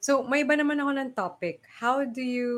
So, 0.00 0.24
may 0.24 0.48
iba 0.48 0.56
naman 0.56 0.80
ako 0.80 0.92
ng 0.96 1.10
topic. 1.12 1.60
How 1.68 2.08
do 2.08 2.24
you 2.24 2.52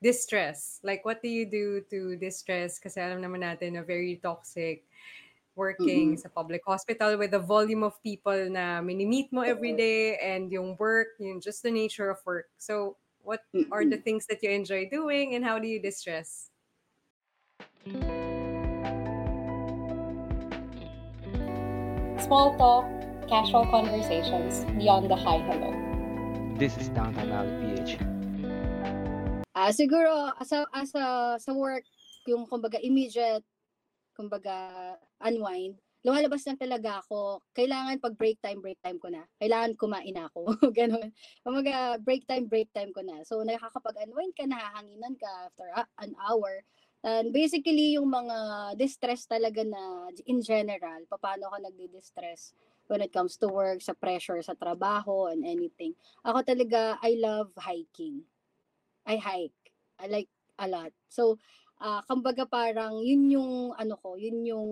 distress? 0.00 0.80
Like, 0.80 1.04
what 1.04 1.20
do 1.20 1.28
you 1.28 1.44
do 1.44 1.84
to 1.92 2.16
distress? 2.16 2.80
Kasi 2.80 2.96
alam 2.96 3.20
naman 3.20 3.44
natin 3.44 3.76
na 3.76 3.84
very 3.84 4.16
toxic 4.16 4.88
working 5.56 6.16
Mm. 6.16 6.20
sa 6.20 6.28
public 6.32 6.64
hospital 6.64 7.16
with 7.16 7.32
the 7.32 7.40
volume 7.40 7.84
of 7.84 7.96
people 8.00 8.36
na 8.48 8.80
mini-meet 8.80 9.32
mo 9.32 9.44
Oo. 9.44 9.52
everyday 9.52 10.16
and 10.20 10.48
yung 10.52 10.76
work, 10.80 11.16
yung 11.20 11.40
just 11.40 11.60
the 11.60 11.72
nature 11.72 12.08
of 12.08 12.20
work. 12.24 12.48
So, 12.56 12.96
what 13.20 13.44
are 13.72 13.84
the 13.84 14.00
things 14.00 14.24
that 14.28 14.40
you 14.40 14.48
enjoy 14.48 14.88
doing 14.88 15.36
and 15.36 15.44
how 15.44 15.60
do 15.60 15.68
you 15.68 15.80
distress? 15.80 16.48
Small 22.20 22.56
talk, 22.56 22.84
casual 23.28 23.68
conversations 23.68 24.64
beyond 24.76 25.08
the 25.08 25.16
hi 25.16 25.40
hello. 25.44 25.85
This 26.56 26.72
is 26.80 26.88
Downtown 26.96 27.28
Alley 27.36 27.52
PH. 27.60 28.00
Ah, 29.52 29.68
siguro 29.76 30.32
as 30.40 30.48
a 30.56 30.64
as 30.72 30.88
a 30.96 31.36
sa 31.36 31.52
work, 31.52 31.84
yung 32.24 32.48
kumbaga 32.48 32.80
immediate, 32.80 33.44
kumbaga 34.16 34.96
unwind, 35.20 35.76
lumalabas 36.00 36.48
lang 36.48 36.56
talaga 36.56 37.04
ako. 37.04 37.44
Kailangan 37.52 38.00
pag 38.00 38.16
break 38.16 38.40
time, 38.40 38.64
break 38.64 38.80
time 38.80 38.96
ko 38.96 39.12
na. 39.12 39.28
Kailangan 39.36 39.76
kumain 39.76 40.16
ako, 40.16 40.56
gano'n. 40.80 41.12
Kumbaga 41.44 42.00
break 42.00 42.24
time, 42.24 42.48
break 42.48 42.72
time 42.72 42.88
ko 42.96 43.04
na. 43.04 43.20
So 43.28 43.44
nakakapag-unwind 43.44 44.32
ka, 44.32 44.48
nahahanginan 44.48 45.12
ka 45.20 45.28
after 45.52 45.68
a 45.76 45.84
an 46.00 46.16
hour. 46.16 46.64
And 47.04 47.36
basically 47.36 48.00
yung 48.00 48.08
mga 48.08 48.80
distress 48.80 49.28
talaga 49.28 49.60
na 49.60 50.08
in 50.24 50.40
general, 50.40 51.04
papaano 51.04 51.52
ako 51.52 51.68
nagdi-distress 51.68 52.56
when 52.88 53.02
it 53.02 53.12
comes 53.12 53.36
to 53.38 53.48
work, 53.48 53.82
sa 53.82 53.92
pressure 53.92 54.40
sa 54.42 54.54
trabaho 54.54 55.30
and 55.30 55.42
anything. 55.42 55.94
Ako 56.24 56.42
talaga, 56.42 56.98
I 57.02 57.18
love 57.18 57.50
hiking. 57.58 58.22
I 59.06 59.16
hike. 59.16 59.62
I 59.98 60.06
like 60.10 60.30
a 60.58 60.66
lot. 60.66 60.92
So, 61.08 61.38
ah, 61.80 62.02
kumbaga 62.04 62.48
parang 62.48 63.00
yun 63.00 63.30
yung 63.30 63.52
ano 63.76 63.94
ko, 64.00 64.16
yun 64.18 64.42
yung 64.44 64.70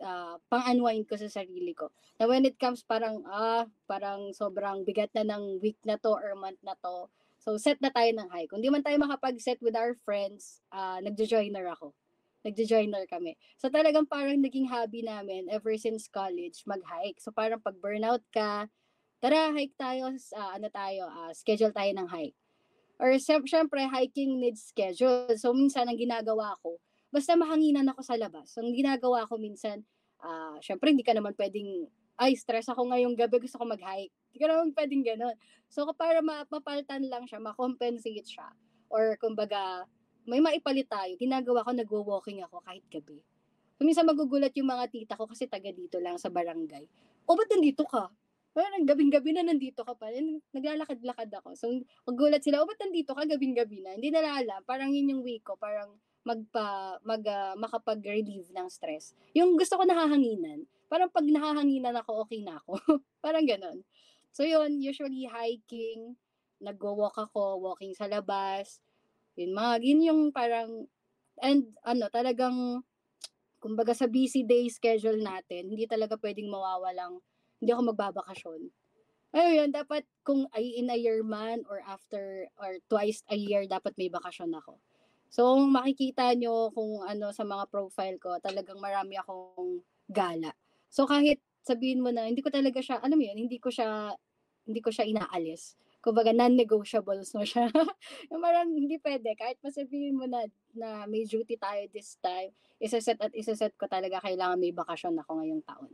ah, 0.00 0.36
pang-unwind 0.48 1.08
ko 1.08 1.16
sa 1.18 1.28
sarili 1.28 1.74
ko. 1.76 1.92
Na 2.20 2.28
when 2.28 2.44
it 2.46 2.56
comes 2.60 2.84
parang 2.84 3.24
ah, 3.28 3.66
parang 3.88 4.32
sobrang 4.32 4.84
bigat 4.86 5.12
na 5.16 5.24
ng 5.26 5.60
week 5.60 5.78
na 5.84 5.96
to 6.00 6.14
or 6.14 6.32
month 6.36 6.60
na 6.64 6.76
to. 6.80 7.08
So, 7.40 7.56
set 7.56 7.80
na 7.80 7.88
tayo 7.88 8.12
ng 8.12 8.28
hike. 8.28 8.52
Kung 8.52 8.60
di 8.60 8.68
man 8.68 8.84
tayo 8.84 9.00
makapag-set 9.00 9.64
with 9.64 9.72
our 9.72 9.96
friends, 10.04 10.60
ah, 10.72 11.00
nagjo-joiner 11.00 11.64
ako. 11.72 11.96
Nagjo-joiner 12.44 13.04
kami. 13.10 13.36
So, 13.60 13.68
talagang 13.68 14.08
parang 14.08 14.40
naging 14.40 14.68
hobby 14.72 15.04
namin 15.04 15.52
ever 15.52 15.76
since 15.76 16.08
college, 16.08 16.64
mag-hike. 16.64 17.20
So, 17.20 17.32
parang 17.32 17.60
pag 17.60 17.76
burnout 17.76 18.24
ka, 18.32 18.68
tara, 19.20 19.52
hike 19.56 19.76
tayo, 19.76 20.12
ah, 20.36 20.56
ano 20.56 20.68
tayo, 20.72 21.08
ah, 21.08 21.32
schedule 21.36 21.72
tayo 21.72 21.92
ng 21.96 22.08
hike. 22.08 22.36
Or 23.00 23.16
syem 23.16 23.42
siyempre 23.48 23.82
hiking 23.88 24.38
needs 24.38 24.68
schedule. 24.70 25.32
So 25.40 25.56
minsan 25.56 25.88
ang 25.88 25.96
ginagawa 25.96 26.54
ko, 26.60 26.76
basta 27.08 27.32
mahanginan 27.34 27.88
ako 27.90 28.00
sa 28.04 28.14
labas. 28.20 28.52
So 28.52 28.60
ang 28.62 28.76
ginagawa 28.76 29.24
ko 29.24 29.40
minsan, 29.40 29.82
ah, 30.20 30.56
siyempre 30.60 30.92
hindi 30.92 31.02
ka 31.06 31.16
naman 31.16 31.32
puwedeng, 31.32 31.88
"Ay 32.20 32.36
stress 32.36 32.68
ako 32.68 32.92
ngayong 32.92 33.16
gabi 33.16 33.40
gusto 33.40 33.56
ko 33.56 33.64
mag-hike." 33.64 34.12
Hindi 34.30 34.38
ka 34.38 34.48
naman 34.52 34.76
puwedeng 34.76 35.04
gano'n. 35.04 35.36
So 35.72 35.88
para 35.96 36.20
ma 36.20 36.44
mapalitan 36.48 37.08
lang 37.08 37.24
siya, 37.24 37.40
ma-compensate 37.40 38.28
siya 38.28 38.52
or 38.92 39.16
kumbaga 39.16 39.88
may 40.28 40.40
maipalit 40.42 40.88
tayo, 40.88 41.12
ginagawa 41.16 41.64
ko 41.64 41.70
nagwo-walking 41.72 42.40
ako 42.44 42.60
kahit 42.64 42.84
gabi. 42.90 43.20
Minsan 43.80 44.04
magugulat 44.04 44.52
yung 44.60 44.68
mga 44.68 44.92
tita 44.92 45.14
ko 45.16 45.24
kasi 45.24 45.48
taga 45.48 45.72
dito 45.72 45.96
lang 45.96 46.20
sa 46.20 46.28
barangay, 46.28 46.84
"Oh, 47.24 47.34
ba't 47.36 47.48
nandito 47.48 47.84
ka?" 47.88 48.12
Parang 48.52 48.82
gabing-gabi 48.84 49.30
na 49.32 49.46
nandito 49.46 49.86
ka 49.86 49.94
pa, 49.96 50.10
naglalakad-lakad 50.52 51.30
ako. 51.40 51.54
So 51.56 51.66
magugulat 52.04 52.44
sila, 52.44 52.60
"Oh, 52.60 52.68
ba't 52.68 52.76
nandito 52.82 53.16
ka 53.16 53.24
gabing-gabi 53.24 53.80
na?" 53.80 53.96
Hindi 53.96 54.10
nila 54.12 54.36
alam 54.36 54.60
parang 54.68 54.92
yun 54.92 55.08
yung 55.16 55.22
way 55.24 55.40
ko 55.40 55.56
parang 55.56 55.96
magpa 56.28 57.00
mag, 57.08 57.24
ah, 57.24 57.56
makapag-relieve 57.56 58.52
ng 58.52 58.68
stress. 58.68 59.16
Yung 59.32 59.56
gusto 59.56 59.80
ko 59.80 59.88
nahahanginan, 59.88 60.68
parang 60.92 61.08
'pag 61.08 61.24
nahahanginan 61.24 61.96
ako, 61.96 62.28
okey 62.28 62.44
na 62.44 62.60
ako, 62.60 62.76
parang 63.24 63.48
gano'n. 63.48 63.80
So 64.30 64.44
yun, 64.44 64.78
usually 64.78 65.24
hiking, 65.26 66.14
nagwo-walk 66.60 67.16
ako, 67.16 67.58
walking 67.64 67.96
sa 67.96 68.06
labas, 68.06 68.78
yun 69.40 69.52
mga 69.56 69.72
yun 69.82 70.00
yung 70.04 70.20
parang 70.30 70.86
and 71.40 71.72
ano 71.82 72.06
talagang 72.12 72.84
kumbaga 73.60 73.92
sa 73.92 74.08
busy 74.08 74.42
day 74.42 74.66
schedule 74.72 75.20
natin, 75.20 75.68
hindi 75.68 75.84
talaga 75.84 76.16
puwedeng 76.16 76.48
mawawalang 76.48 77.20
hindi 77.60 77.70
ako 77.76 77.92
magbabakasyon. 77.92 78.60
Alam 79.30 79.46
mo 79.46 79.52
yun, 79.54 79.70
dapat 79.70 80.02
kung 80.26 80.48
ay 80.56 80.80
in 80.80 80.90
a 80.90 80.96
year 80.98 81.22
man 81.22 81.62
or 81.70 81.84
after 81.86 82.48
or 82.58 82.80
twice 82.90 83.22
a 83.30 83.36
year 83.36 83.68
dapat 83.68 83.94
may 83.94 84.10
bakasyon 84.10 84.50
ako. 84.56 84.80
So 85.30 85.54
makikita 85.60 86.34
niyo 86.34 86.74
kung 86.74 87.06
ano 87.06 87.30
sa 87.30 87.46
mga 87.46 87.70
profile 87.70 88.18
ko, 88.18 88.40
talagang 88.42 88.82
marami 88.82 89.14
akong 89.20 89.84
gala. 90.10 90.50
So 90.90 91.06
kahit 91.06 91.38
sabihin 91.62 92.02
mo 92.02 92.10
na 92.10 92.26
hindi 92.26 92.42
ko 92.42 92.50
talaga 92.50 92.82
siya 92.82 92.98
alam 92.98 93.20
mo 93.20 93.24
yun, 93.28 93.38
hindi 93.46 93.62
ko 93.62 93.70
siya 93.70 94.10
hindi 94.66 94.80
ko 94.82 94.90
siya 94.90 95.06
inaalis. 95.06 95.78
Kumbaga 96.00 96.32
non-negotiables 96.32 97.36
mo 97.36 97.44
siya. 97.44 97.68
Yung 98.32 98.40
parang 98.40 98.72
hindi 98.72 98.96
puwede 98.96 99.36
kahit 99.36 99.60
pa 99.60 99.68
sabihin 99.68 100.16
mo 100.16 100.24
na 100.24 100.48
na 100.72 101.04
may 101.04 101.28
duty 101.28 101.60
tayo 101.60 101.84
this 101.92 102.16
time, 102.24 102.48
ise-set 102.80 103.20
at 103.20 103.32
ise-set 103.36 103.76
ko 103.76 103.84
talaga 103.84 104.16
kailangan 104.24 104.56
may 104.60 104.72
bakasyon 104.72 105.20
ako 105.20 105.40
ngayong 105.44 105.60
taon. 105.68 105.92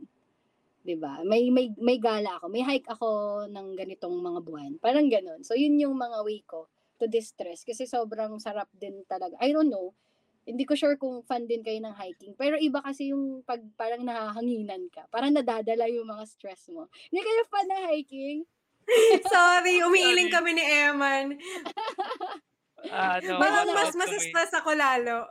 'Di 0.85 0.95
ba? 0.95 1.19
May 1.27 1.51
may 1.51 1.67
may 1.75 1.97
gala 1.99 2.39
ako, 2.39 2.47
may 2.47 2.63
hike 2.63 2.87
ako 2.87 3.07
ng 3.51 3.67
ganitong 3.75 4.15
mga 4.23 4.39
buwan, 4.47 4.71
parang 4.79 5.07
gano'n. 5.11 5.43
So 5.43 5.53
yun 5.59 5.75
yung 5.81 5.95
mga 5.99 6.23
way 6.23 6.39
ko 6.47 6.71
to 7.01 7.05
distress 7.11 7.61
kasi 7.67 7.83
sobrang 7.85 8.39
sarap 8.39 8.71
din 8.73 9.03
talaga. 9.05 9.35
I 9.43 9.51
don't 9.51 9.69
know, 9.69 9.91
hindi 10.47 10.63
ko 10.63 10.73
sure 10.79 10.95
kung 10.95 11.21
fan 11.27 11.45
din 11.45 11.61
kayo 11.65 11.77
ng 11.83 11.95
hiking, 11.97 12.33
pero 12.39 12.55
iba 12.57 12.79
kasi 12.81 13.11
yung 13.11 13.43
'pag 13.43 13.59
parang 13.75 14.03
nahahanginan 14.07 14.87
ka, 14.93 15.03
parang 15.11 15.35
nadadala 15.35 15.91
yung 15.91 16.07
mga 16.07 16.23
stress 16.29 16.71
mo. 16.71 16.87
Hindi 17.11 17.21
kayo 17.25 17.41
fan 17.51 17.67
ng 17.67 17.83
hiking? 17.93 18.39
Sorry, 19.31 19.83
umiiling 19.83 20.29
Sorry. 20.29 20.31
kami 20.31 20.55
ni 20.55 20.63
Eman. 20.63 21.35
Ah, 22.87 23.19
ano, 23.19 23.35
Wala 23.39 23.59
Parang 23.67 23.67
naman 23.67 23.91
mas 23.91 23.91
kami. 24.03 24.29
masa-stress 24.31 24.51
ako 24.55 24.71
lalo. 24.77 25.27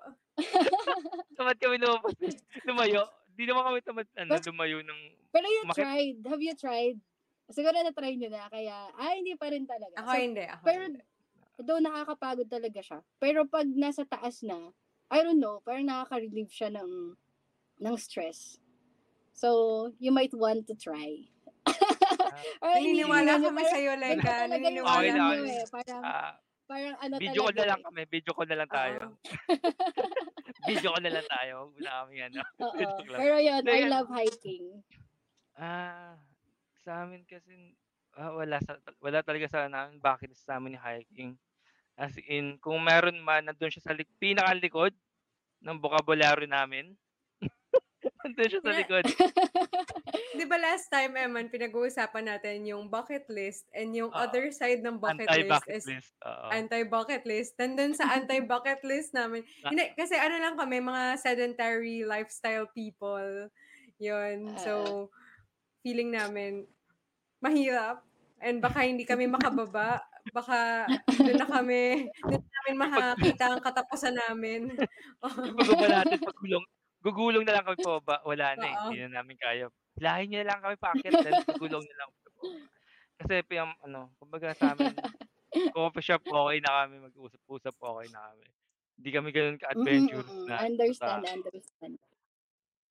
Tamad 1.36 1.56
kami 1.60 1.76
lumabas, 1.76 2.16
lumayo. 2.64 3.04
'Di 3.36 3.44
naman 3.44 3.64
kami 3.68 3.80
tamad 3.84 4.08
ano, 4.16 4.34
Bas 4.34 4.42
lumayo 4.48 4.80
ng 4.80 5.00
Pero 5.32 5.46
you 5.46 5.64
umakyat 5.64 5.88
tried, 5.88 6.16
have 6.26 6.42
you 6.42 6.54
tried? 6.58 6.98
Siguro 7.50 7.78
na-try 7.78 8.18
niyo 8.18 8.26
na 8.32 8.50
kaya 8.50 8.90
ay 8.98 9.22
hindi 9.22 9.38
pa 9.38 9.46
rin 9.54 9.62
talaga. 9.68 10.02
Ako 10.02 10.10
So 10.10 10.18
hindi, 10.18 10.44
ako 10.44 10.66
pero 10.66 10.82
hindi. 10.82 11.00
though 11.62 11.78
nakakapagod 11.82 12.48
talaga 12.50 12.80
siya, 12.82 12.98
pero 13.22 13.46
'pag 13.46 13.66
nasa 13.70 14.02
taas 14.08 14.42
na, 14.42 14.74
I 15.12 15.22
don't 15.22 15.38
know, 15.38 15.62
parang 15.62 15.86
nakaka-relieve 15.86 16.50
siya 16.50 16.74
ng 16.74 17.14
ng 17.80 17.96
stress. 18.00 18.58
So, 19.36 19.92
you 20.00 20.12
might 20.12 20.32
want 20.34 20.66
to 20.68 20.74
try. 20.76 21.28
Ah, 22.36 22.44
Or 22.60 22.76
Naniniwala 22.76 23.41
niyo 23.41 23.48
kami 23.48 23.62
sa'yo, 23.64 23.97
okey 23.97 24.20
naniniwala 24.44 25.12
ano 25.16 25.16
lang, 25.16 25.24
niyo, 25.24 25.41
okey 25.41 25.48
eh, 25.48 25.64
lang. 25.64 25.69
parang 25.72 26.04
Ah, 26.04 26.36
parang 26.69 26.97
ano 27.00 27.16
video 27.20 27.48
talaga, 27.48 27.52
na 27.54 27.64
lang 27.69 27.80
eh. 27.80 27.84
kami, 27.84 28.02
video 28.10 28.32
call 28.36 28.48
na 28.50 28.58
lang 28.64 28.72
tayo. 28.72 29.02
Oo. 29.02 29.19
Video 30.69 30.92
call 30.94 31.04
na 31.04 31.12
lang 31.14 31.26
tayo, 31.28 31.52
wag 31.69 31.72
mo 31.74 31.80
na 31.82 31.92
kaming 32.04 32.22
ano, 32.32 32.41
Oo, 32.64 32.86
joke 32.98 33.10
lang. 33.12 33.24
pero 33.24 33.36
yun, 33.41 33.64
Hindi 33.64 33.72
I 33.72 33.84
yan 33.84 33.92
love 33.92 34.08
hiking. 34.08 34.80
Ah, 35.56 36.20
sa'min 36.84 37.24
kasi, 37.24 37.76
ah, 38.19 38.32
wala 38.36 38.60
sa 38.60 38.76
wala 39.00 39.24
talaga 39.24 39.47
sa 39.48 39.68
namin 39.72 40.00
list 40.28 40.44
sa'min 40.44 40.76
yung 40.76 40.84
hiking. 40.84 41.30
As 41.98 42.16
in, 42.28 42.58
kung 42.60 42.80
meron 42.84 43.20
man 43.24 43.47
nandun 43.48 43.70
siya 43.72 43.84
sa 43.86 43.97
lik 43.97 44.08
pinakalikod 44.20 44.92
ng 45.64 45.78
bokabularyo 45.80 46.48
namin. 46.50 46.97
Nandun 48.26 48.50
siya 48.50 48.60
sa 48.60 48.72
likod. 48.75 49.04
'Di 50.37 50.44
ba 50.50 50.56
last 50.59 50.91
time, 50.91 51.14
Eman, 51.14 51.47
pinag-uusapan 51.47 52.26
natin 52.26 52.66
yung 52.66 52.91
bucket 52.91 53.31
list 53.31 53.70
and 53.70 53.94
yung 53.94 54.10
Oo. 54.10 54.19
other 54.19 54.50
side 54.50 54.82
ng 54.82 54.98
bucket 54.98 55.28
list 55.31 55.62
Anti-bucket 55.62 55.77
is 55.78 55.84
list, 55.86 56.12
oo. 56.27 56.47
anti-bucket 56.50 57.22
list. 57.24 57.53
Nandun 57.56 57.95
sa 57.95 58.10
anti-bucket 58.18 58.83
list 58.83 59.15
namin 59.15 59.47
Na 59.62 59.71
hindi, 59.71 59.84
kasi 59.95 60.18
ano 60.18 60.36
lang 60.42 60.59
kami, 60.59 60.83
mga 60.83 61.04
sedentary 61.22 62.03
lifestyle 62.03 62.66
people, 62.74 63.48
yun. 64.03 64.50
Oo. 64.50 64.60
So, 64.60 64.72
feeling 65.86 66.10
namin 66.10 66.66
mahirap 67.39 68.03
and 68.42 68.59
baka 68.59 68.83
hindi 68.84 69.06
kami 69.06 69.30
makababa, 69.30 70.03
baka 70.34 70.91
dun 71.09 71.39
na 71.39 71.47
kami 71.48 72.10
na 72.27 72.36
namin 72.36 72.74
makakita 72.77 73.45
ang 73.54 73.60
katapusan 73.62 74.16
namin. 74.28 74.74
Pagbaba 75.22 75.86
natin 76.03 76.18
pagulong 76.21 76.65
gugulong 77.06 77.44
na 77.47 77.54
lang 77.60 77.64
kami 77.66 77.78
pababa, 77.82 78.22
wala 78.26 78.56
na, 78.58 78.66
eh, 78.74 78.76
hindi 78.82 78.97
na 79.06 79.20
namin 79.22 79.36
kaya. 79.38 79.66
Hilahin 79.98 80.26
niyo 80.32 80.38
na 80.44 80.48
lang 80.54 80.60
kami 80.64 80.76
paakyat 80.80 81.16
then 81.22 81.38
pagulong 81.47 81.84
na 81.86 81.97
lang 82.03 82.10
pababa. 82.24 82.44
Kasi 83.20 83.34
piyam 83.48 83.70
ano, 83.84 84.12
kumbaga 84.20 84.53
sa'min, 84.56 85.00
coffee 85.74 86.04
shop 86.04 86.24
okey 86.28 86.58
na 86.64 86.84
kami, 86.84 86.97
mag-usap-usap 87.04 87.74
okey 87.78 88.08
na 88.12 88.20
kami. 88.32 88.47
Hindi 89.00 89.10
kami 89.14 89.28
gano'n 89.34 89.58
Mm, 89.74 89.86
ka-adventurous 89.86 90.36
mm. 90.38 90.48
na 90.48 90.64
ano 90.64 90.92
sa 90.94 91.08
Understand, 91.08 91.24
understand. 91.26 91.98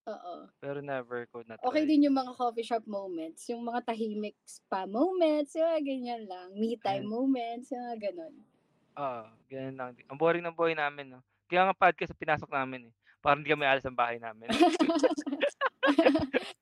Oo. 0.07 0.49
Pero 0.63 0.79
never 0.81 1.27
ko 1.31 1.43
na 1.43 1.57
Okay 1.67 1.83
din 1.89 2.05
yung 2.07 2.15
mga 2.19 2.31
coffee 2.39 2.67
shop 2.69 2.85
moments, 2.87 3.41
yung 3.51 3.63
mga 3.69 3.79
tahimik 3.91 4.37
spa 4.47 4.81
moments, 4.87 5.51
yung 5.55 5.67
mga 5.71 5.81
ganyan 5.89 6.23
lang. 6.31 6.47
Me 6.59 6.69
time 6.85 7.03
Ayan. 7.03 7.09
moments, 7.15 7.67
yung 7.71 7.83
mga 7.87 7.97
ganon. 8.11 8.35
Oo, 8.95 9.27
ganun 9.51 9.75
lang. 9.75 9.89
Ang 10.07 10.15
boring 10.19 10.39
ng 10.39 10.55
buhay 10.55 10.71
namin, 10.71 11.19
no? 11.19 11.21
Kaya 11.51 11.67
nga 11.67 11.75
podcast 11.75 12.15
pinasok 12.15 12.47
namin, 12.47 12.87
eh. 12.87 12.93
Para 13.25 13.41
hindi 13.41 13.49
kami 13.49 13.65
alis 13.65 13.81
ng 13.89 13.97
bahay 13.97 14.21
namin. 14.21 14.53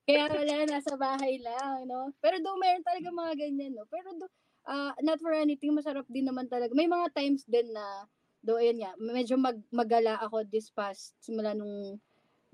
Kaya 0.08 0.32
wala, 0.40 0.64
nasa 0.64 0.96
bahay 0.96 1.44
lang, 1.44 1.84
no? 1.92 2.16
Pero 2.24 2.40
do 2.40 2.56
meron 2.56 2.88
talaga 2.88 3.12
mga 3.12 3.34
ganyan, 3.36 3.76
no? 3.76 3.84
Pero 3.92 4.16
do, 4.16 4.32
ah, 4.64 4.96
not 5.04 5.20
for 5.20 5.36
anything, 5.36 5.76
masarap 5.76 6.08
din 6.08 6.24
naman 6.24 6.48
talaga. 6.48 6.72
May 6.72 6.88
mga 6.88 7.12
times 7.12 7.44
din 7.44 7.68
na, 7.76 8.08
do, 8.40 8.56
ayun 8.56 8.80
nga, 8.80 8.96
medyo 8.96 9.36
mag, 9.36 9.60
magala 9.76 10.16
ako 10.24 10.48
this 10.48 10.72
past, 10.72 11.12
simula 11.20 11.52
nung 11.52 12.00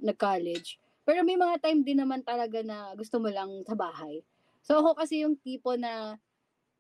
nag-college. 0.02 0.82
Pero 1.06 1.22
may 1.22 1.38
mga 1.38 1.62
time 1.62 1.86
din 1.86 2.02
naman 2.02 2.26
talaga 2.26 2.66
na 2.66 2.98
gusto 2.98 3.22
mo 3.22 3.30
lang 3.30 3.62
sa 3.70 3.78
bahay. 3.78 4.26
So 4.66 4.82
ako 4.82 4.98
kasi 4.98 5.22
yung 5.22 5.38
tipo 5.38 5.78
na, 5.78 6.18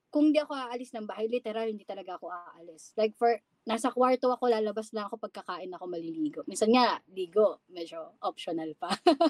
kung 0.09 0.33
hindi 0.33 0.41
ako 0.41 0.57
aalis 0.57 0.89
ng 0.97 1.05
bahay, 1.05 1.29
literal, 1.29 1.69
hindi 1.69 1.85
talaga 1.85 2.17
ako 2.17 2.33
aalis. 2.33 2.93
Like 2.97 3.13
for, 3.17 3.37
nasa 3.69 3.93
kwarto 3.93 4.33
ako, 4.33 4.49
lalabas 4.49 4.89
lang 4.97 5.05
ako 5.05 5.21
pagkakain 5.21 5.69
ako 5.69 5.85
maliligo. 5.85 6.41
Minsan 6.49 6.73
nga, 6.73 6.97
ligo, 7.13 7.61
medyo 7.69 8.17
optional 8.25 8.73
pa. 8.73 8.89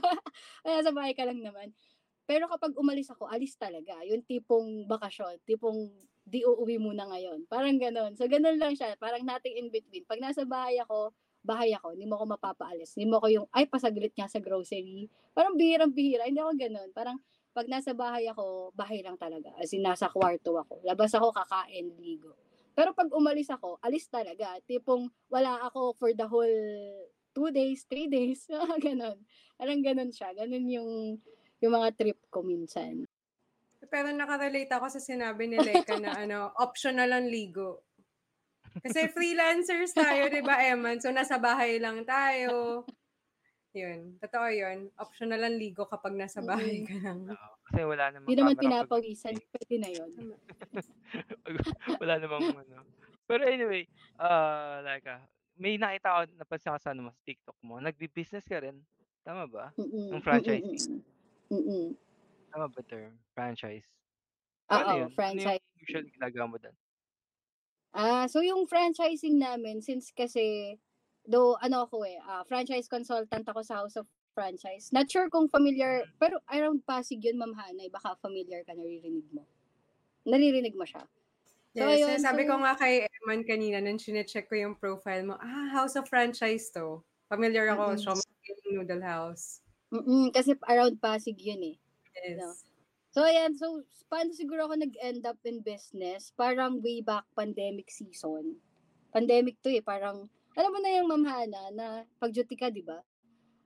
Kaya 0.63 0.79
sa 0.79 0.95
bahay 0.95 1.11
ka 1.11 1.27
lang 1.27 1.43
naman. 1.43 1.75
Pero 2.23 2.47
kapag 2.47 2.71
umalis 2.79 3.11
ako, 3.11 3.27
alis 3.27 3.59
talaga. 3.59 3.99
Yung 4.07 4.23
tipong 4.23 4.87
bakasyon, 4.87 5.43
tipong 5.43 5.91
di 6.23 6.45
uuwi 6.45 6.79
muna 6.79 7.09
ngayon. 7.09 7.49
Parang 7.49 7.75
ganon. 7.75 8.13
So, 8.15 8.29
ganon 8.29 8.61
lang 8.61 8.77
siya. 8.77 8.95
Parang 9.01 9.25
nothing 9.25 9.59
in 9.59 9.67
between. 9.73 10.05
Pag 10.05 10.21
nasa 10.21 10.45
bahay 10.45 10.77
ako, 10.77 11.11
bahay 11.41 11.73
ako, 11.73 11.97
hindi 11.97 12.05
mo 12.05 12.21
ako 12.21 12.37
mapapaalis. 12.37 12.93
Hindi 12.93 13.09
mo 13.09 13.17
ako 13.17 13.27
yung, 13.33 13.47
ay, 13.49 13.65
pasaglit 13.65 14.13
nga 14.13 14.29
sa 14.29 14.37
grocery. 14.37 15.09
Parang 15.33 15.57
bihirang-bihira. 15.57 16.29
Hindi 16.29 16.39
ako 16.39 16.53
ganon. 16.53 16.89
Parang, 16.93 17.17
pag 17.49 17.65
nasa 17.65 17.97
bahay 17.97 18.29
ako, 18.29 18.77
bahay 18.77 19.01
lang 19.01 19.17
talaga. 19.17 19.49
As 19.57 19.73
in, 19.73 19.81
nasa 19.81 20.05
kwarto 20.05 20.53
ako. 20.53 20.85
Labas 20.85 21.09
ako, 21.17 21.33
kakain, 21.33 21.97
ligo. 21.97 22.37
Pero 22.79 22.95
pag 22.95 23.11
umalis 23.11 23.51
ako, 23.51 23.75
alis 23.83 24.07
talaga. 24.07 24.55
Tipong, 24.63 25.11
wala 25.27 25.67
ako 25.67 25.91
for 25.99 26.15
the 26.15 26.23
whole 26.23 26.59
two 27.35 27.51
days, 27.51 27.83
three 27.91 28.07
days. 28.07 28.47
ganon. 28.87 29.19
Parang 29.59 29.83
ganon 29.83 30.15
siya. 30.15 30.31
Ganon 30.31 30.63
yung, 30.63 31.19
yung 31.59 31.73
mga 31.75 31.91
trip 31.99 32.23
ko 32.31 32.39
minsan. 32.39 33.03
Pero 33.91 34.15
nakarelate 34.15 34.71
ako 34.71 34.95
sa 34.95 35.03
sinabi 35.03 35.51
ni 35.51 35.59
Leka 35.59 35.99
na 35.99 36.15
ano, 36.23 36.55
optional 36.55 37.11
ang 37.11 37.27
ligo. 37.27 37.83
Kasi 38.79 39.07
freelancers 39.15 39.91
tayo, 39.91 40.31
di 40.31 40.39
ba, 40.39 40.63
Eman? 40.63 41.03
So, 41.03 41.11
nasa 41.11 41.35
bahay 41.35 41.83
lang 41.83 42.07
tayo. 42.07 42.87
Yun. 43.77 44.17
Totoo 44.17 44.47
yun. 44.49 44.89
Optional 44.97 45.45
ang 45.45 45.57
ligo 45.61 45.85
kapag 45.85 46.17
nasa 46.17 46.41
bahay 46.41 46.81
ka 46.89 46.97
lang. 46.97 47.29
Oo, 47.29 47.53
kasi 47.69 47.85
wala 47.85 48.09
namang 48.09 48.25
Hindi 48.25 48.37
naman 48.41 48.55
camera 48.57 48.81
pag- 48.81 48.89
pinapawisan. 48.89 49.35
Pwede 49.37 49.75
na 49.77 49.89
yun. 49.93 50.09
wala 52.01 52.13
namang 52.17 52.45
ano. 52.65 52.77
Pero 53.29 53.41
anyway, 53.45 53.85
ah 54.17 54.81
like, 54.81 55.05
may 55.53 55.77
nakita 55.77 56.07
ako, 56.09 56.21
napansin 56.33 56.73
ko 56.73 56.79
sa 56.81 56.91
ano 56.97 57.01
mo, 57.05 57.11
sa 57.13 57.21
TikTok 57.27 57.57
mo, 57.61 57.77
nagbi-business 57.77 58.47
ka 58.49 58.57
rin. 58.57 58.81
Tama 59.21 59.45
ba? 59.45 59.69
Mm-mm. 59.77 60.17
Yung 60.17 60.23
franchising. 60.25 61.03
Mm-mm. 61.51 61.53
Mm-mm. 61.53 61.85
Tama 62.49 62.65
ba 62.73 62.81
term? 62.89 63.13
Franchise. 63.37 63.85
Ano 64.71 64.81
Oo, 64.81 64.97
yun? 65.05 65.09
franchise. 65.13 65.61
Ano 65.61 65.77
yung 65.77 65.83
usually 65.85 66.09
ginagawa 66.09 66.45
mo 66.49 66.57
doon? 66.57 66.75
Ah, 67.89 68.25
so 68.25 68.41
yung 68.41 68.65
franchising 68.65 69.37
namin, 69.37 69.81
since 69.81 70.09
kasi, 70.09 70.77
do 71.29 71.53
ano 71.61 71.85
ako 71.85 72.01
eh, 72.09 72.17
ah, 72.25 72.41
franchise 72.49 72.89
consultant 72.89 73.45
ako 73.45 73.61
sa 73.61 73.85
House 73.85 73.95
of 74.01 74.09
Franchise. 74.33 74.89
Not 74.89 75.05
sure 75.05 75.29
kung 75.29 75.45
familiar, 75.45 76.09
pero 76.17 76.41
around 76.49 76.81
Pasig 76.89 77.21
yun, 77.21 77.37
Ma'am 77.37 77.53
Hanay, 77.53 77.93
baka 77.93 78.17
familiar 78.17 78.65
ka, 78.65 78.73
naririnig 78.73 79.29
mo. 79.29 79.45
Naririnig 80.25 80.73
mo 80.73 80.89
siya. 80.89 81.05
So, 81.77 81.85
Yes, 81.85 82.01
ayun, 82.01 82.17
sabi 82.17 82.43
so- 82.43 82.49
ko 82.49 82.65
nga 82.65 82.73
kay 82.73 83.05
Eman 83.05 83.45
kanina 83.45 83.77
nung 83.77 84.01
chinecheck 84.01 84.49
ko 84.49 84.57
yung 84.57 84.73
profile 84.73 85.21
mo, 85.21 85.37
ah, 85.37 85.69
House 85.69 85.93
of 85.93 86.09
Franchise 86.09 86.73
to. 86.73 87.05
Familiar 87.29 87.69
ako, 87.69 87.93
Mm-mm. 87.93 88.01
Shomai 88.01 88.73
Noodle 88.73 89.05
House. 89.05 89.61
Mm-mm, 89.93 90.33
kasi 90.33 90.57
around 90.65 90.97
Pasig 90.97 91.37
yun 91.37 91.61
eh. 91.61 91.77
Yes. 92.17 92.37
No. 92.41 92.49
So, 93.13 93.19
ayan. 93.25 93.53
So, 93.57 93.85
paano 94.09 94.33
siguro 94.33 94.65
ako 94.65 94.81
nag-end 94.81 95.25
up 95.25 95.37
in 95.45 95.61
business? 95.61 96.33
Parang 96.33 96.81
way 96.81 97.01
back 97.01 97.25
pandemic 97.37 97.89
season. 97.89 98.57
Pandemic 99.13 99.57
to 99.61 99.69
eh. 99.73 99.81
Parang, 99.81 100.29
alam 100.59 100.75
mo 100.75 100.79
na 100.83 100.91
yung 100.91 101.07
Ma'am 101.07 101.23
Hana 101.23 101.63
na 101.71 101.85
pag-duty 102.19 102.59
ka, 102.59 102.67
di 102.67 102.83
ba? 102.83 102.99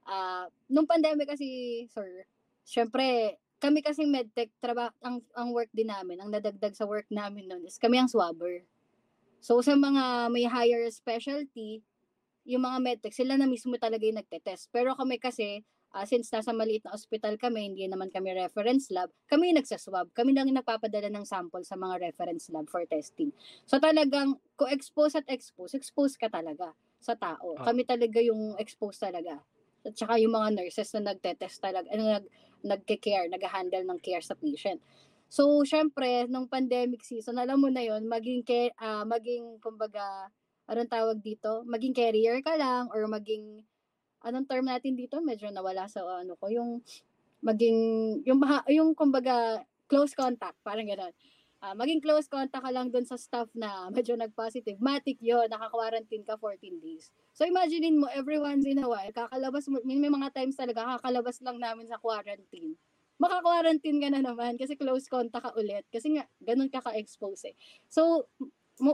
Ah, 0.05 0.45
nung 0.69 0.85
pandemic 0.85 1.25
kasi, 1.25 1.81
sir, 1.89 2.21
syempre, 2.61 3.33
kami 3.57 3.81
kasing 3.81 4.13
medtech, 4.13 4.53
traba, 4.61 4.93
ang, 5.01 5.25
ang 5.33 5.49
work 5.57 5.73
din 5.73 5.89
namin, 5.89 6.21
ang 6.21 6.29
nadagdag 6.29 6.77
sa 6.77 6.85
work 6.85 7.09
namin 7.09 7.49
noon 7.49 7.65
is 7.65 7.81
kami 7.81 7.97
ang 7.97 8.05
swabber. 8.05 8.61
So, 9.41 9.57
sa 9.65 9.73
mga 9.73 10.29
may 10.29 10.45
higher 10.45 10.85
specialty, 10.93 11.81
yung 12.45 12.61
mga 12.61 12.77
medtech, 12.77 13.17
sila 13.17 13.41
na 13.41 13.49
mismo 13.49 13.73
talaga 13.81 14.05
yung 14.05 14.21
nagtetest. 14.21 14.69
Pero 14.69 14.93
kami 14.93 15.17
kasi, 15.17 15.65
ah, 15.97 16.05
since 16.05 16.29
nasa 16.29 16.53
maliit 16.53 16.85
na 16.85 16.93
ospital 16.93 17.41
kami, 17.41 17.73
hindi 17.73 17.89
naman 17.89 18.13
kami 18.13 18.37
reference 18.37 18.93
lab, 18.93 19.09
kami 19.25 19.49
yung 19.49 19.65
nagsaswab. 19.65 20.13
Kami 20.13 20.37
lang 20.37 20.45
yung 20.45 20.61
nagpapadala 20.61 21.09
ng 21.09 21.25
sample 21.25 21.65
sa 21.65 21.73
mga 21.73 22.05
reference 22.05 22.53
lab 22.53 22.69
for 22.69 22.85
testing. 22.85 23.33
So 23.65 23.81
talagang, 23.81 24.37
kung 24.53 24.69
expose 24.69 25.17
at 25.17 25.25
expose, 25.25 25.73
expose 25.73 26.13
ka 26.21 26.29
talaga 26.29 26.77
sa 27.03 27.15
tao. 27.19 27.57
Ah. 27.57 27.65
Kami 27.65 27.83
talaga 27.87 28.19
yung 28.23 28.55
expose 28.57 28.97
talaga. 29.03 29.43
At 29.83 29.93
saka 29.99 30.15
yung 30.21 30.33
mga 30.35 30.55
nurses 30.63 30.89
na 30.95 31.11
nagtetest 31.13 31.59
talaga, 31.61 31.87
ano, 31.91 32.03
nag, 32.19 32.25
nagke-care, 32.63 33.27
nag-handle 33.27 33.83
ng 33.87 33.99
care 33.99 34.23
sa 34.23 34.33
patient. 34.39 34.79
So, 35.27 35.63
syempre, 35.67 36.25
nung 36.31 36.47
pandemic 36.47 37.03
season, 37.03 37.35
alam 37.41 37.59
mo 37.59 37.67
na 37.67 37.83
yon 37.83 38.07
maging, 38.07 38.41
care, 38.47 38.71
ah, 38.79 39.03
maging, 39.03 39.59
kumbaga, 39.59 40.31
anong 40.71 40.87
tawag 40.91 41.19
dito? 41.19 41.67
Maging 41.67 41.93
carrier 41.97 42.39
ka 42.45 42.55
lang 42.55 42.87
or 42.95 43.03
maging 43.11 43.65
anong 44.25 44.47
term 44.49 44.67
natin 44.69 44.95
dito? 44.97 45.19
Medyo 45.23 45.51
nawala 45.53 45.87
sa 45.91 46.03
ano 46.23 46.35
ko, 46.39 46.49
yung 46.51 46.81
maging 47.43 47.79
yung 48.27 48.39
yung 48.71 48.91
kumbaga 48.97 49.63
close 49.89 50.13
contact, 50.17 50.57
parang 50.65 50.87
gano'n. 50.89 51.13
Ah, 51.63 51.71
maging 51.71 52.03
close 52.03 52.27
contact 52.27 52.59
ka 52.59 52.71
lang 52.75 52.91
doon 52.91 53.07
sa 53.07 53.15
staff 53.15 53.47
na 53.55 53.87
medyo 53.95 54.19
nag-positive. 54.19 54.75
Matic 54.83 55.15
yun, 55.23 55.47
naka-quarantine 55.47 56.27
ka 56.27 56.35
14 56.35 56.83
days. 56.83 57.07
So 57.31 57.47
imaginein 57.47 58.03
mo, 58.03 58.11
every 58.11 58.35
once 58.35 58.67
in 58.67 58.83
a 58.83 58.87
while, 58.91 59.07
kakalabas 59.15 59.71
mo, 59.71 59.79
may, 59.87 59.95
mga 59.95 60.35
times 60.35 60.59
talaga, 60.59 60.99
kakalabas 60.99 61.39
lang 61.39 61.63
namin 61.63 61.87
sa 61.87 61.95
quarantine. 62.03 62.75
Maka-quarantine 63.15 64.03
ka 64.03 64.09
na 64.11 64.19
naman 64.19 64.59
kasi 64.59 64.75
close 64.75 65.07
contact 65.07 65.39
ka 65.47 65.51
ulit. 65.55 65.87
Kasi 65.87 66.19
nga, 66.19 66.27
ganun 66.43 66.67
ka 66.67 66.83
ka-expose 66.83 67.55
eh. 67.55 67.55
So, 67.87 68.27
mo, 68.83 68.91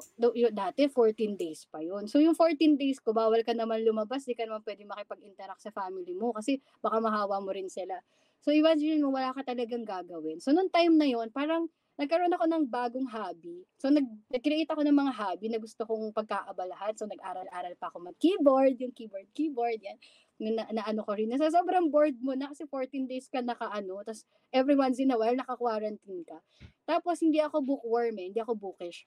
dati 0.54 0.86
14 0.86 1.40
days 1.40 1.66
pa 1.66 1.82
yun. 1.82 2.06
So 2.06 2.22
yung 2.22 2.38
14 2.38 2.78
days 2.78 3.02
ko, 3.02 3.16
bawal 3.16 3.42
ka 3.42 3.58
naman 3.58 3.82
lumabas, 3.82 4.30
di 4.30 4.38
ka 4.38 4.46
naman 4.46 4.62
pwede 4.62 4.86
makipag-interact 4.86 5.66
sa 5.66 5.74
family 5.74 6.14
mo 6.14 6.36
kasi 6.36 6.62
baka 6.84 7.02
mahawa 7.02 7.40
mo 7.40 7.50
rin 7.50 7.72
sila. 7.72 7.98
So 8.44 8.52
imagine 8.52 9.02
mo, 9.02 9.16
wala 9.16 9.32
ka 9.32 9.42
talagang 9.42 9.88
gagawin. 9.88 10.44
So 10.44 10.52
nung 10.52 10.70
time 10.70 11.00
na 11.00 11.08
yon 11.08 11.32
parang 11.32 11.72
nagkaroon 12.00 12.32
ako 12.32 12.46
ng 12.48 12.64
bagong 12.72 13.08
hobby. 13.12 13.68
So 13.76 13.92
nag, 13.92 14.08
nag-create 14.32 14.72
ako 14.72 14.88
ng 14.88 14.96
mga 14.96 15.12
hobby 15.20 15.52
na 15.52 15.60
gusto 15.60 15.84
kong 15.84 16.16
pagkaabalahan. 16.16 16.96
So 16.96 17.04
nag-aral-aral 17.06 17.76
pa 17.76 17.92
ako 17.92 18.08
mag-keyboard, 18.08 18.80
yung 18.80 18.96
keyboard, 18.96 19.28
keyboard, 19.36 19.84
yan. 19.84 20.00
Na, 20.40 20.64
na, 20.72 20.88
ano 20.88 21.04
ko 21.04 21.20
rin. 21.20 21.28
Nasa 21.28 21.52
sobrang 21.52 21.92
bored 21.92 22.16
mo 22.24 22.32
na 22.32 22.48
kasi 22.48 22.64
14 22.64 23.12
days 23.12 23.28
ka 23.28 23.44
naka-ano, 23.44 24.00
tapos 24.08 24.24
every 24.56 24.80
once 24.80 24.96
in 24.96 25.12
a 25.12 25.20
while 25.20 25.36
naka-quarantine 25.36 26.24
ka. 26.24 26.40
Tapos 26.88 27.20
hindi 27.20 27.44
ako 27.44 27.60
bookworm 27.60 28.16
eh, 28.16 28.32
hindi 28.32 28.40
ako 28.40 28.56
bookish 28.56 29.04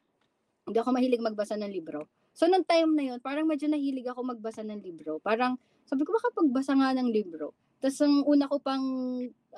hindi 0.66 0.78
ako 0.78 0.90
mahilig 0.94 1.22
magbasa 1.22 1.58
ng 1.58 1.72
libro. 1.72 2.06
So, 2.32 2.48
nung 2.48 2.64
time 2.64 2.94
na 2.96 3.04
yun, 3.12 3.18
parang 3.20 3.44
medyo 3.44 3.68
nahilig 3.68 4.08
ako 4.08 4.24
magbasa 4.24 4.62
ng 4.64 4.80
libro. 4.80 5.18
Parang, 5.20 5.58
sabi 5.84 6.06
ko, 6.06 6.14
baka 6.14 6.32
pagbasa 6.32 6.72
nga 6.78 6.94
ng 6.96 7.08
libro. 7.10 7.52
Tapos, 7.82 7.98
ang 8.00 8.24
una 8.24 8.46
ko 8.48 8.56
pang 8.62 8.84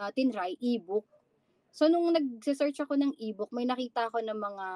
uh, 0.01 0.11
tinry, 0.17 0.57
e-book. 0.59 1.07
So, 1.75 1.91
nung 1.91 2.15
nag-search 2.15 2.79
ako 2.87 2.95
ng 2.95 3.19
e-book, 3.19 3.51
may 3.51 3.67
nakita 3.67 4.07
ako 4.07 4.23
ng 4.23 4.39
mga 4.39 4.67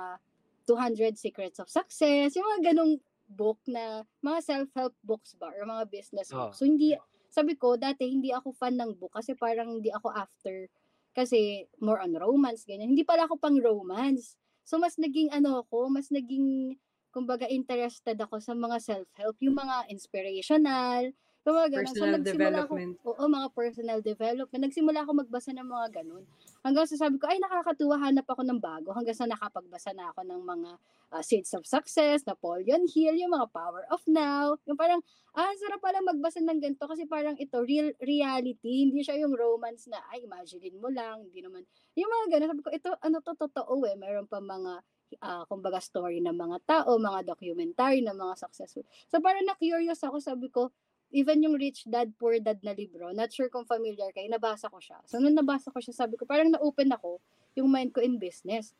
200 0.66 1.14
Secrets 1.14 1.62
of 1.62 1.70
Success, 1.70 2.34
yung 2.34 2.44
mga 2.44 2.74
ganong 2.74 2.98
book 3.30 3.62
na, 3.70 4.02
mga 4.18 4.42
self-help 4.42 4.94
books 5.06 5.38
ba, 5.38 5.54
or 5.54 5.62
mga 5.62 5.86
business 5.94 6.34
Oh. 6.34 6.50
books. 6.50 6.58
So, 6.58 6.66
hindi, 6.66 6.98
sabi 7.30 7.54
ko, 7.54 7.78
dati 7.78 8.10
hindi 8.10 8.34
ako 8.34 8.50
fan 8.50 8.74
ng 8.74 8.98
book 8.98 9.14
kasi 9.14 9.38
parang 9.38 9.78
hindi 9.78 9.94
ako 9.94 10.10
after 10.10 10.66
kasi 11.14 11.66
more 11.78 12.02
on 12.02 12.14
romance, 12.18 12.66
ganyan. 12.66 12.90
Hindi 12.94 13.06
pala 13.06 13.30
ako 13.30 13.38
pang 13.38 13.58
romance. 13.62 14.34
So, 14.66 14.76
mas 14.82 14.98
naging 14.98 15.30
ano 15.30 15.62
ako, 15.62 15.88
mas 15.90 16.10
naging, 16.10 16.76
kumbaga, 17.14 17.46
interested 17.46 18.18
ako 18.18 18.42
sa 18.42 18.58
mga 18.58 18.78
self-help, 18.82 19.38
yung 19.38 19.54
mga 19.54 19.86
inspirational, 19.90 21.14
mga 21.54 21.68
ganun. 21.70 21.86
So, 21.86 21.92
Personal 21.94 22.14
nagsimula 22.18 22.48
development. 22.50 22.92
Ako, 22.98 23.08
oo, 23.08 23.24
mga 23.28 23.48
personal 23.54 24.00
development. 24.02 24.62
Nagsimula 24.66 24.98
ako 25.04 25.10
magbasa 25.22 25.50
ng 25.54 25.68
mga 25.68 25.86
ganun. 26.02 26.24
Hanggang 26.66 26.86
sa 26.88 26.96
sabi 26.98 27.16
ko, 27.16 27.24
ay, 27.30 27.38
nakakatuwa, 27.38 27.96
hanap 28.02 28.26
ako 28.26 28.42
ng 28.42 28.60
bago. 28.60 28.88
Hanggang 28.90 29.16
sa 29.16 29.30
nakapagbasa 29.30 29.94
na 29.94 30.10
ako 30.10 30.20
ng 30.26 30.42
mga 30.42 30.70
uh, 31.14 31.22
Seeds 31.22 31.52
of 31.54 31.64
Success, 31.64 32.26
Napoleon 32.26 32.84
Hill, 32.90 33.16
yung 33.16 33.32
mga 33.32 33.48
Power 33.54 33.86
of 33.88 34.02
Now. 34.10 34.58
Yung 34.66 34.78
parang, 34.78 35.00
ah, 35.38 35.52
sarap 35.56 35.78
pala 35.78 36.02
magbasa 36.02 36.42
ng 36.42 36.58
ganito 36.58 36.84
kasi 36.84 37.06
parang 37.06 37.38
ito, 37.38 37.62
real 37.62 37.94
reality. 38.02 38.88
Hindi 38.90 39.06
siya 39.06 39.22
yung 39.22 39.32
romance 39.38 39.86
na, 39.86 40.02
ay, 40.10 40.26
imaginein 40.26 40.76
mo 40.76 40.90
lang. 40.90 41.22
Hindi 41.28 41.44
naman. 41.44 41.62
Yung 41.94 42.10
mga 42.10 42.26
ganun, 42.34 42.48
sabi 42.56 42.62
ko, 42.66 42.70
ito, 42.74 42.90
ano 42.98 43.16
to, 43.22 43.32
totoo 43.38 43.86
eh. 43.86 43.94
Meron 43.94 44.26
pa 44.26 44.42
mga 44.42 44.82
uh, 45.22 45.42
kumbaga 45.48 45.80
story 45.80 46.20
ng 46.20 46.36
mga 46.36 46.58
tao, 46.68 47.00
mga 47.00 47.24
documentary 47.24 48.04
ng 48.04 48.16
mga 48.16 48.34
successful. 48.36 48.84
So 49.08 49.20
parang 49.24 49.48
na-curious 49.48 50.04
ako, 50.04 50.20
sabi 50.20 50.52
ko, 50.52 50.68
even 51.10 51.40
yung 51.40 51.56
Rich 51.56 51.88
Dad, 51.88 52.12
Poor 52.20 52.36
Dad 52.40 52.60
na 52.60 52.76
libro, 52.76 53.10
not 53.12 53.32
sure 53.32 53.48
kung 53.48 53.64
familiar 53.64 54.12
kayo, 54.12 54.28
nabasa 54.28 54.68
ko 54.68 54.78
siya. 54.80 55.00
So 55.08 55.20
nung 55.20 55.36
nabasa 55.36 55.72
ko 55.72 55.80
siya, 55.80 55.94
sabi 55.94 56.20
ko, 56.20 56.28
parang 56.28 56.52
na-open 56.52 56.92
ako 56.92 57.20
yung 57.56 57.68
mind 57.68 57.90
ko 57.96 58.04
in 58.04 58.20
business. 58.20 58.76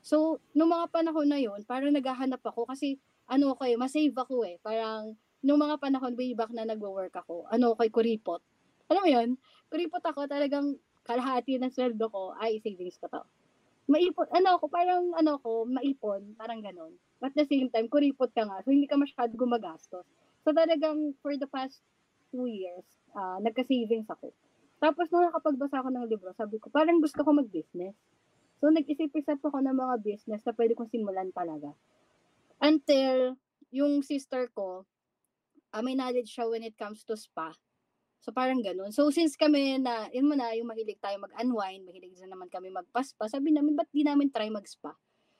So, 0.00 0.40
nung 0.56 0.72
mga 0.72 0.88
panahon 0.88 1.28
na 1.28 1.36
yun, 1.36 1.60
parang 1.68 1.92
naghahanap 1.92 2.40
ako 2.40 2.64
kasi 2.64 2.96
ano 3.28 3.52
ko 3.52 3.68
eh, 3.68 3.76
masave 3.76 4.16
ako 4.16 4.48
eh. 4.48 4.56
Parang 4.64 5.12
nung 5.44 5.60
mga 5.60 5.76
panahon 5.76 6.16
way 6.16 6.32
back 6.32 6.48
na 6.56 6.64
nagwo-work 6.64 7.12
ako, 7.12 7.44
ano 7.52 7.76
ko 7.76 7.80
eh, 7.84 7.92
kuripot. 7.92 8.40
Alam 8.88 9.02
mo 9.04 9.08
yun? 9.12 9.28
Kuripot 9.68 10.00
ako, 10.00 10.24
talagang 10.24 10.80
kalahati 11.04 11.60
ng 11.60 11.68
sweldo 11.68 12.08
ko, 12.08 12.32
ay 12.40 12.64
savings 12.64 12.96
ko 12.96 13.12
to 13.12 13.20
maipon, 13.90 14.30
ano 14.30 14.54
ako, 14.54 14.70
parang 14.70 15.10
ano 15.18 15.42
ko, 15.42 15.66
maipon, 15.66 16.38
parang 16.38 16.62
ganon. 16.62 16.94
At 17.18 17.34
the 17.34 17.42
same 17.42 17.66
time, 17.74 17.90
kuripot 17.90 18.30
ka 18.30 18.46
nga, 18.46 18.62
so 18.62 18.70
hindi 18.70 18.86
ka 18.86 18.94
masyado 18.94 19.34
gumagastos. 19.34 20.06
So 20.44 20.56
talagang 20.56 21.16
for 21.20 21.36
the 21.36 21.48
past 21.48 21.84
two 22.32 22.46
years, 22.48 22.86
uh, 23.12 23.38
nagka-savings 23.42 24.08
ako. 24.08 24.32
Tapos 24.80 25.12
nung 25.12 25.28
nakapagbasa 25.28 25.84
ako 25.84 25.88
ng 25.92 26.08
libro, 26.08 26.32
sabi 26.32 26.56
ko, 26.56 26.72
parang 26.72 27.04
gusto 27.04 27.20
ko 27.20 27.36
mag-business. 27.36 27.92
So 28.60 28.72
nag-isip-isip 28.72 29.40
ako 29.40 29.60
ng 29.60 29.76
mga 29.76 29.94
business 30.00 30.40
na 30.44 30.52
pwede 30.56 30.72
kong 30.72 30.88
simulan 30.88 31.28
talaga. 31.36 31.76
Until 32.60 33.36
yung 33.72 34.00
sister 34.00 34.48
ko, 34.52 34.88
uh, 35.72 35.82
may 35.84 35.96
knowledge 35.96 36.32
siya 36.32 36.48
when 36.48 36.64
it 36.64 36.76
comes 36.80 37.04
to 37.04 37.16
spa. 37.16 37.52
So 38.20 38.32
parang 38.36 38.60
ganun. 38.60 38.92
So 38.92 39.08
since 39.08 39.36
kami 39.36 39.80
na, 39.80 40.12
yun 40.12 40.28
mo 40.28 40.36
na, 40.36 40.52
yung 40.52 40.68
mahilig 40.68 41.00
tayo 41.00 41.16
mag-unwind, 41.24 41.88
mahilig 41.88 42.20
na 42.20 42.32
naman 42.32 42.52
kami 42.52 42.68
magpaspa, 42.68 43.28
sabi 43.32 43.52
namin, 43.52 43.76
ba't 43.76 43.88
di 43.92 44.04
namin 44.04 44.28
try 44.28 44.52
mag-spa? 44.52 44.92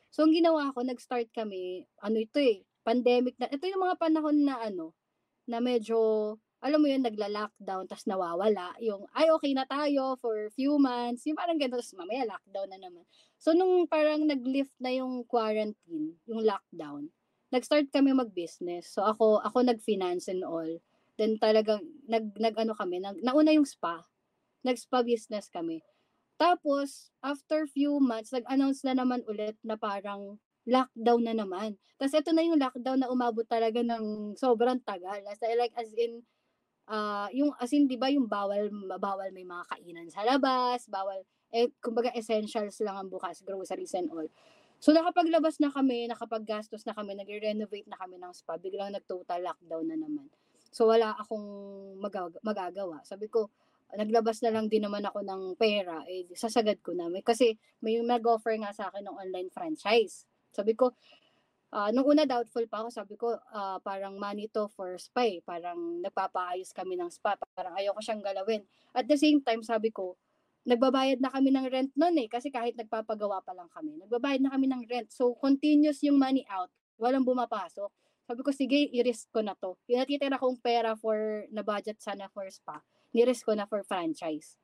So 0.08 0.24
ang 0.24 0.32
ginawa 0.32 0.72
ko, 0.72 0.80
nag-start 0.80 1.28
kami, 1.32 1.84
ano 2.00 2.16
ito 2.16 2.40
eh, 2.40 2.64
pandemic 2.82 3.36
na, 3.40 3.50
ito 3.50 3.64
yung 3.66 3.84
mga 3.84 3.96
panahon 4.00 4.36
na 4.44 4.56
ano, 4.60 4.92
na 5.48 5.58
medyo, 5.58 5.98
alam 6.60 6.80
mo 6.80 6.86
yun, 6.86 7.02
nagla-lockdown, 7.02 7.88
tas 7.88 8.04
nawawala, 8.04 8.76
yung, 8.80 9.08
ay 9.16 9.32
okay 9.32 9.52
na 9.56 9.64
tayo 9.64 10.16
for 10.20 10.52
few 10.52 10.76
months, 10.76 11.24
yung 11.24 11.38
parang 11.38 11.56
ganun, 11.56 11.80
tapos 11.80 11.96
mamaya 11.96 12.28
lockdown 12.28 12.68
na 12.70 12.78
naman. 12.80 13.04
So 13.40 13.56
nung 13.56 13.88
parang 13.88 14.28
nag-lift 14.28 14.76
na 14.76 14.92
yung 14.92 15.24
quarantine, 15.24 16.16
yung 16.28 16.44
lockdown, 16.44 17.08
nag-start 17.50 17.90
kami 17.90 18.14
mag-business. 18.14 18.94
So 18.94 19.02
ako, 19.02 19.42
ako 19.42 19.66
nag-finance 19.66 20.30
and 20.30 20.46
all. 20.46 20.70
Then 21.18 21.36
talagang 21.36 21.82
nag 22.08 22.32
nag 22.38 22.54
ano 22.56 22.72
kami, 22.72 23.02
nag, 23.02 23.20
nauna 23.20 23.52
yung 23.52 23.66
spa. 23.66 24.06
Nag-spa 24.64 25.02
business 25.02 25.50
kami. 25.50 25.82
Tapos 26.40 27.12
after 27.20 27.68
few 27.68 28.00
months, 28.00 28.32
nag-announce 28.32 28.86
na 28.86 28.96
naman 28.96 29.20
ulit 29.28 29.58
na 29.60 29.76
parang 29.76 30.40
lockdown 30.68 31.22
na 31.24 31.34
naman. 31.36 31.76
Tapos 31.96 32.16
ito 32.16 32.30
na 32.32 32.44
yung 32.44 32.60
lockdown 32.60 33.00
na 33.00 33.12
umabot 33.12 33.44
talaga 33.44 33.80
ng 33.80 34.36
sobrang 34.36 34.80
tagal. 34.84 35.20
As 35.28 35.40
like 35.40 35.72
as 35.76 35.92
in 35.96 36.24
uh, 36.88 37.28
yung 37.32 37.52
as 37.60 37.72
in 37.72 37.86
'di 37.88 37.96
ba 38.00 38.08
yung 38.08 38.28
bawal 38.28 38.68
bawal 38.98 39.28
may 39.32 39.44
mga 39.44 39.64
kainan 39.68 40.08
sa 40.08 40.24
labas, 40.24 40.88
bawal 40.88 41.20
eh 41.50 41.68
kumbaga 41.82 42.14
essentials 42.14 42.78
lang 42.80 42.96
ang 42.96 43.08
bukas, 43.10 43.42
groceries 43.42 43.94
and 43.98 44.10
all. 44.12 44.26
So 44.80 44.96
nakapaglabas 44.96 45.60
na 45.60 45.68
kami, 45.68 46.08
nakapaggastos 46.08 46.88
na 46.88 46.96
kami, 46.96 47.12
nagre-renovate 47.12 47.84
na 47.84 48.00
kami 48.00 48.16
ng 48.16 48.32
spa, 48.32 48.56
biglang 48.56 48.96
nag-total 48.96 49.44
lockdown 49.44 49.92
na 49.92 49.98
naman. 50.00 50.24
So 50.72 50.88
wala 50.88 51.12
akong 51.20 51.44
magag- 52.00 52.40
magagawa. 52.40 53.04
Sabi 53.04 53.28
ko, 53.28 53.52
naglabas 53.92 54.40
na 54.40 54.54
lang 54.54 54.72
din 54.72 54.86
naman 54.86 55.02
ako 55.02 55.20
ng 55.20 55.42
pera, 55.58 56.06
eh, 56.06 56.24
sasagad 56.32 56.80
ko 56.80 56.94
na. 56.94 57.10
May, 57.10 57.20
kasi 57.20 57.58
may 57.82 57.98
nag-offer 58.00 58.54
nga 58.62 58.70
sa 58.72 58.88
akin 58.88 59.04
ng 59.04 59.16
online 59.18 59.50
franchise. 59.50 60.29
Sabi 60.50 60.74
ko, 60.74 60.92
uh, 61.70 61.90
nung 61.94 62.06
una 62.06 62.26
doubtful 62.26 62.66
pa 62.66 62.82
ako, 62.82 62.88
sabi 62.90 63.14
ko, 63.14 63.38
uh, 63.38 63.78
parang 63.82 64.18
money 64.18 64.50
to 64.50 64.66
for 64.74 64.98
spa. 64.98 65.26
Parang 65.46 66.02
nagpapaayos 66.02 66.74
kami 66.74 66.98
ng 66.98 67.10
spa. 67.10 67.38
Parang 67.54 67.74
ayoko 67.78 68.02
siyang 68.02 68.22
galawin. 68.22 68.62
At 68.94 69.06
the 69.06 69.16
same 69.16 69.40
time, 69.42 69.62
sabi 69.62 69.94
ko, 69.94 70.18
nagbabayad 70.66 71.22
na 71.22 71.32
kami 71.32 71.54
ng 71.54 71.66
rent 71.70 71.92
noon 71.96 72.26
eh. 72.26 72.28
Kasi 72.28 72.50
kahit 72.52 72.76
nagpapagawa 72.76 73.40
pa 73.40 73.54
lang 73.56 73.70
kami, 73.72 73.96
nagbabayad 74.02 74.42
na 74.44 74.50
kami 74.52 74.66
ng 74.68 74.82
rent. 74.90 75.08
So, 75.14 75.32
continuous 75.38 76.02
yung 76.04 76.18
money 76.20 76.44
out. 76.50 76.68
Walang 77.00 77.24
bumapasok. 77.24 77.88
Sabi 78.30 78.40
ko, 78.46 78.50
sige, 78.54 78.86
i-risk 78.94 79.32
ko 79.34 79.42
na 79.42 79.58
to. 79.58 79.74
Yung 79.90 79.98
natitira 79.98 80.38
kong 80.38 80.62
pera 80.62 80.94
for, 80.94 81.48
na 81.50 81.66
budget 81.66 81.98
sana 81.98 82.30
for 82.30 82.46
spa, 82.46 82.78
ni-risk 83.10 83.42
ko 83.42 83.58
na 83.58 83.66
for 83.66 83.82
franchise. 83.82 84.54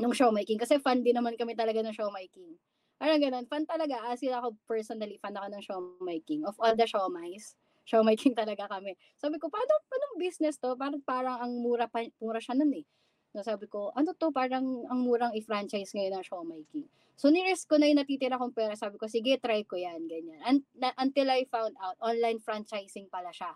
Nung 0.00 0.16
showmaking. 0.16 0.56
Kasi 0.56 0.80
fan 0.80 1.04
din 1.04 1.12
naman 1.12 1.36
kami 1.36 1.52
talaga 1.52 1.84
ng 1.84 1.92
showmaking. 1.92 2.56
Parang 2.98 3.20
ganun. 3.20 3.46
Fan 3.50 3.64
talaga. 3.66 4.06
As 4.08 4.22
in 4.22 4.32
ako 4.32 4.54
personally, 4.64 5.18
fan 5.18 5.34
ako 5.34 5.46
ng 5.50 5.64
showmaking. 5.64 6.42
Of 6.46 6.56
all 6.62 6.74
the 6.74 6.86
showmais, 6.86 7.58
showmaking 7.84 8.34
talaga 8.40 8.70
kami. 8.70 8.94
Sabi 9.18 9.36
ko, 9.36 9.50
paano, 9.50 9.72
paano 9.90 10.18
business 10.18 10.56
to? 10.62 10.74
Parang, 10.78 11.02
parang 11.02 11.36
ang 11.42 11.52
mura, 11.58 11.90
pa, 11.90 12.06
mura 12.22 12.38
siya 12.38 12.54
nun 12.56 12.72
eh. 12.74 12.86
So 13.34 13.42
sabi 13.42 13.66
ko, 13.66 13.90
ano 13.98 14.14
to, 14.14 14.30
parang 14.30 14.86
ang 14.86 15.00
murang 15.02 15.34
i-franchise 15.34 15.90
ngayon 15.90 16.22
ng 16.22 16.26
showmaking. 16.26 16.86
So, 17.14 17.30
ni-risk 17.30 17.70
ko 17.70 17.78
na 17.78 17.86
yung 17.86 18.02
natitira 18.02 18.34
kong 18.34 18.54
pera. 18.54 18.74
Sabi 18.74 18.98
ko, 18.98 19.06
sige, 19.06 19.38
try 19.38 19.62
ko 19.62 19.78
yan, 19.78 20.10
ganyan. 20.10 20.42
Un- 20.42 20.66
na- 20.74 20.96
until 20.98 21.30
I 21.30 21.46
found 21.46 21.78
out, 21.78 21.94
online 22.02 22.42
franchising 22.42 23.06
pala 23.06 23.30
siya. 23.30 23.54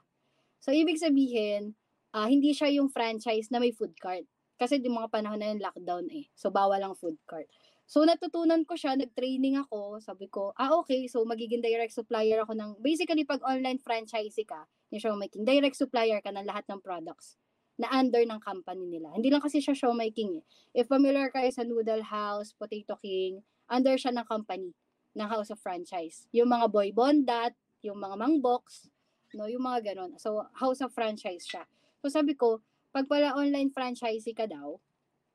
So, 0.62 0.71
ibig 0.71 1.02
sabihin, 1.02 1.75
uh, 2.14 2.26
hindi 2.30 2.54
siya 2.54 2.71
yung 2.71 2.87
franchise 2.87 3.50
na 3.50 3.59
may 3.59 3.75
food 3.75 3.99
cart. 3.99 4.23
Kasi 4.59 4.78
di 4.78 4.90
mga 4.90 5.11
panahon 5.11 5.38
na 5.42 5.50
yung 5.50 5.62
lockdown 5.62 6.07
eh. 6.11 6.30
So, 6.38 6.54
bawal 6.54 6.83
ang 6.83 6.95
food 6.95 7.18
cart. 7.26 7.50
So, 7.88 8.04
natutunan 8.04 8.68
ko 8.68 8.76
siya, 8.76 9.00
nag-training 9.00 9.57
ako. 9.64 9.97
Sabi 10.04 10.28
ko, 10.28 10.52
ah, 10.61 10.76
okay. 10.76 11.09
So, 11.09 11.25
magiging 11.25 11.64
direct 11.64 11.97
supplier 11.97 12.45
ako 12.45 12.52
ng, 12.52 12.71
basically, 12.85 13.25
pag 13.25 13.40
online 13.40 13.80
franchisee 13.80 14.45
ka, 14.45 14.68
yung 14.92 15.00
showmaking, 15.00 15.49
direct 15.49 15.73
supplier 15.73 16.21
ka 16.21 16.28
ng 16.28 16.45
lahat 16.45 16.68
ng 16.68 16.85
products 16.85 17.40
na 17.80 17.88
under 17.88 18.21
ng 18.28 18.37
company 18.45 18.85
nila. 18.85 19.09
Hindi 19.16 19.33
lang 19.33 19.40
kasi 19.40 19.64
siya 19.64 19.73
showmaking 19.73 20.42
eh. 20.42 20.45
If 20.76 20.92
familiar 20.92 21.33
kayo 21.33 21.49
sa 21.49 21.64
Noodle 21.64 22.04
House, 22.04 22.52
Potato 22.52 23.00
King, 23.00 23.40
under 23.73 23.97
siya 23.97 24.12
ng 24.12 24.28
company, 24.28 24.76
ng 25.16 25.25
House 25.25 25.49
of 25.49 25.57
Franchise. 25.57 26.28
Yung 26.37 26.52
mga 26.52 26.68
Boy 26.68 26.92
Bondat, 26.92 27.57
yung 27.80 27.97
mga 27.97 28.21
Mangbox, 28.21 28.92
no, 29.33 29.49
yung 29.49 29.64
mga 29.64 29.95
ganon. 29.95 30.12
So, 30.21 30.45
House 30.61 30.85
of 30.85 30.92
Franchise 30.92 31.49
siya. 31.49 31.64
So, 32.04 32.12
sabi 32.12 32.37
ko, 32.37 32.61
pag 32.92 33.09
pala 33.09 33.33
online 33.33 33.73
franchisee 33.73 34.37
ka 34.37 34.45
daw, 34.45 34.76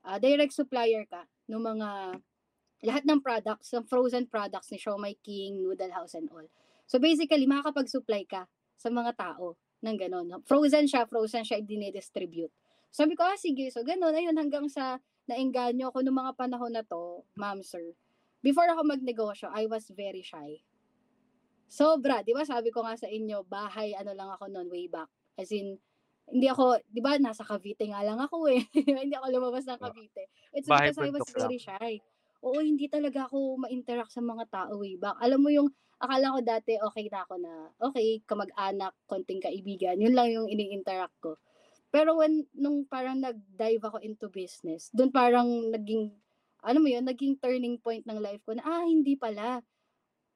uh, 0.06 0.18
direct 0.22 0.54
supplier 0.54 1.08
ka 1.10 1.26
ng 1.50 1.64
mga 1.64 1.90
lahat 2.84 3.08
ng 3.08 3.24
products, 3.24 3.72
ng 3.72 3.88
frozen 3.88 4.28
products 4.28 4.70
ni 4.70 4.78
Show 4.78 5.00
My 5.00 5.16
King, 5.24 5.64
Noodle 5.64 5.96
House 5.96 6.20
and 6.20 6.28
all. 6.30 6.46
So 6.86 7.00
basically, 7.00 7.48
makakapag-supply 7.48 8.28
ka 8.28 8.44
sa 8.76 8.92
mga 8.92 9.16
tao 9.16 9.56
ng 9.84 9.98
gano'n. 10.00 10.44
Frozen 10.44 10.88
siya, 10.88 11.08
frozen 11.08 11.48
siya, 11.48 11.60
i-distribute. 11.64 12.52
Sabi 12.94 13.18
ko, 13.18 13.26
ah, 13.26 13.40
sige. 13.40 13.74
So, 13.74 13.82
gano'n. 13.82 14.14
Ayun, 14.14 14.38
hanggang 14.38 14.70
sa 14.70 15.02
naengganyo 15.26 15.90
ako 15.90 16.06
noong 16.06 16.20
mga 16.24 16.34
panahon 16.38 16.74
na 16.78 16.86
to, 16.86 17.26
ma'am, 17.34 17.66
sir. 17.66 17.96
Before 18.44 18.68
ako 18.68 18.86
magnegosyo, 18.86 19.50
I 19.50 19.66
was 19.66 19.88
very 19.90 20.22
shy. 20.22 20.62
Sobra, 21.66 22.22
di 22.22 22.38
ba? 22.38 22.46
Sabi 22.46 22.70
ko 22.70 22.86
nga 22.86 22.94
sa 22.94 23.10
inyo, 23.10 23.48
bahay, 23.50 23.98
ano 23.98 24.14
lang 24.14 24.30
ako 24.30 24.46
noon, 24.52 24.70
way 24.70 24.86
back. 24.86 25.10
As 25.40 25.50
in, 25.50 25.80
hindi 26.30 26.46
ako, 26.46 26.80
di 26.86 27.02
ba, 27.02 27.18
nasa 27.18 27.42
Cavite 27.42 27.88
nga 27.90 28.06
lang 28.06 28.22
ako 28.22 28.46
eh. 28.52 28.62
hindi 29.04 29.16
ako 29.18 29.28
lumabas 29.32 29.66
ng 29.66 29.80
Cavite. 29.80 30.30
It's 30.54 30.70
Bahay 30.70 30.94
because 30.94 31.02
I 31.02 31.10
was 31.10 31.28
very 31.34 31.60
shy. 31.60 31.94
Oo, 32.44 32.60
hindi 32.60 32.92
talaga 32.92 33.24
ako 33.32 33.64
ma-interact 33.64 34.12
sa 34.12 34.20
mga 34.20 34.44
tao 34.52 34.76
way 34.84 35.00
back. 35.00 35.16
Alam 35.24 35.40
mo 35.48 35.50
yung, 35.50 35.70
akala 35.96 36.36
ko 36.36 36.40
dati 36.44 36.76
okay 36.76 37.08
na 37.08 37.24
ako 37.24 37.34
na, 37.40 37.52
okay, 37.80 38.20
kamag-anak, 38.28 38.92
konting 39.08 39.40
kaibigan, 39.40 39.96
yun 39.96 40.12
lang 40.12 40.28
yung 40.28 40.52
ini-interact 40.52 41.16
ko. 41.24 41.40
Pero 41.94 42.20
when, 42.20 42.44
nung 42.52 42.84
parang 42.84 43.24
nag-dive 43.24 43.84
ako 43.88 43.98
into 44.04 44.28
business, 44.28 44.92
doon 44.92 45.14
parang 45.14 45.48
naging, 45.72 46.12
ano 46.68 46.78
mo 46.84 46.88
yun, 46.92 47.08
naging 47.08 47.40
turning 47.40 47.80
point 47.80 48.04
ng 48.04 48.20
life 48.20 48.44
ko 48.44 48.60
na, 48.60 48.64
ah, 48.68 48.84
hindi 48.84 49.16
pala. 49.16 49.64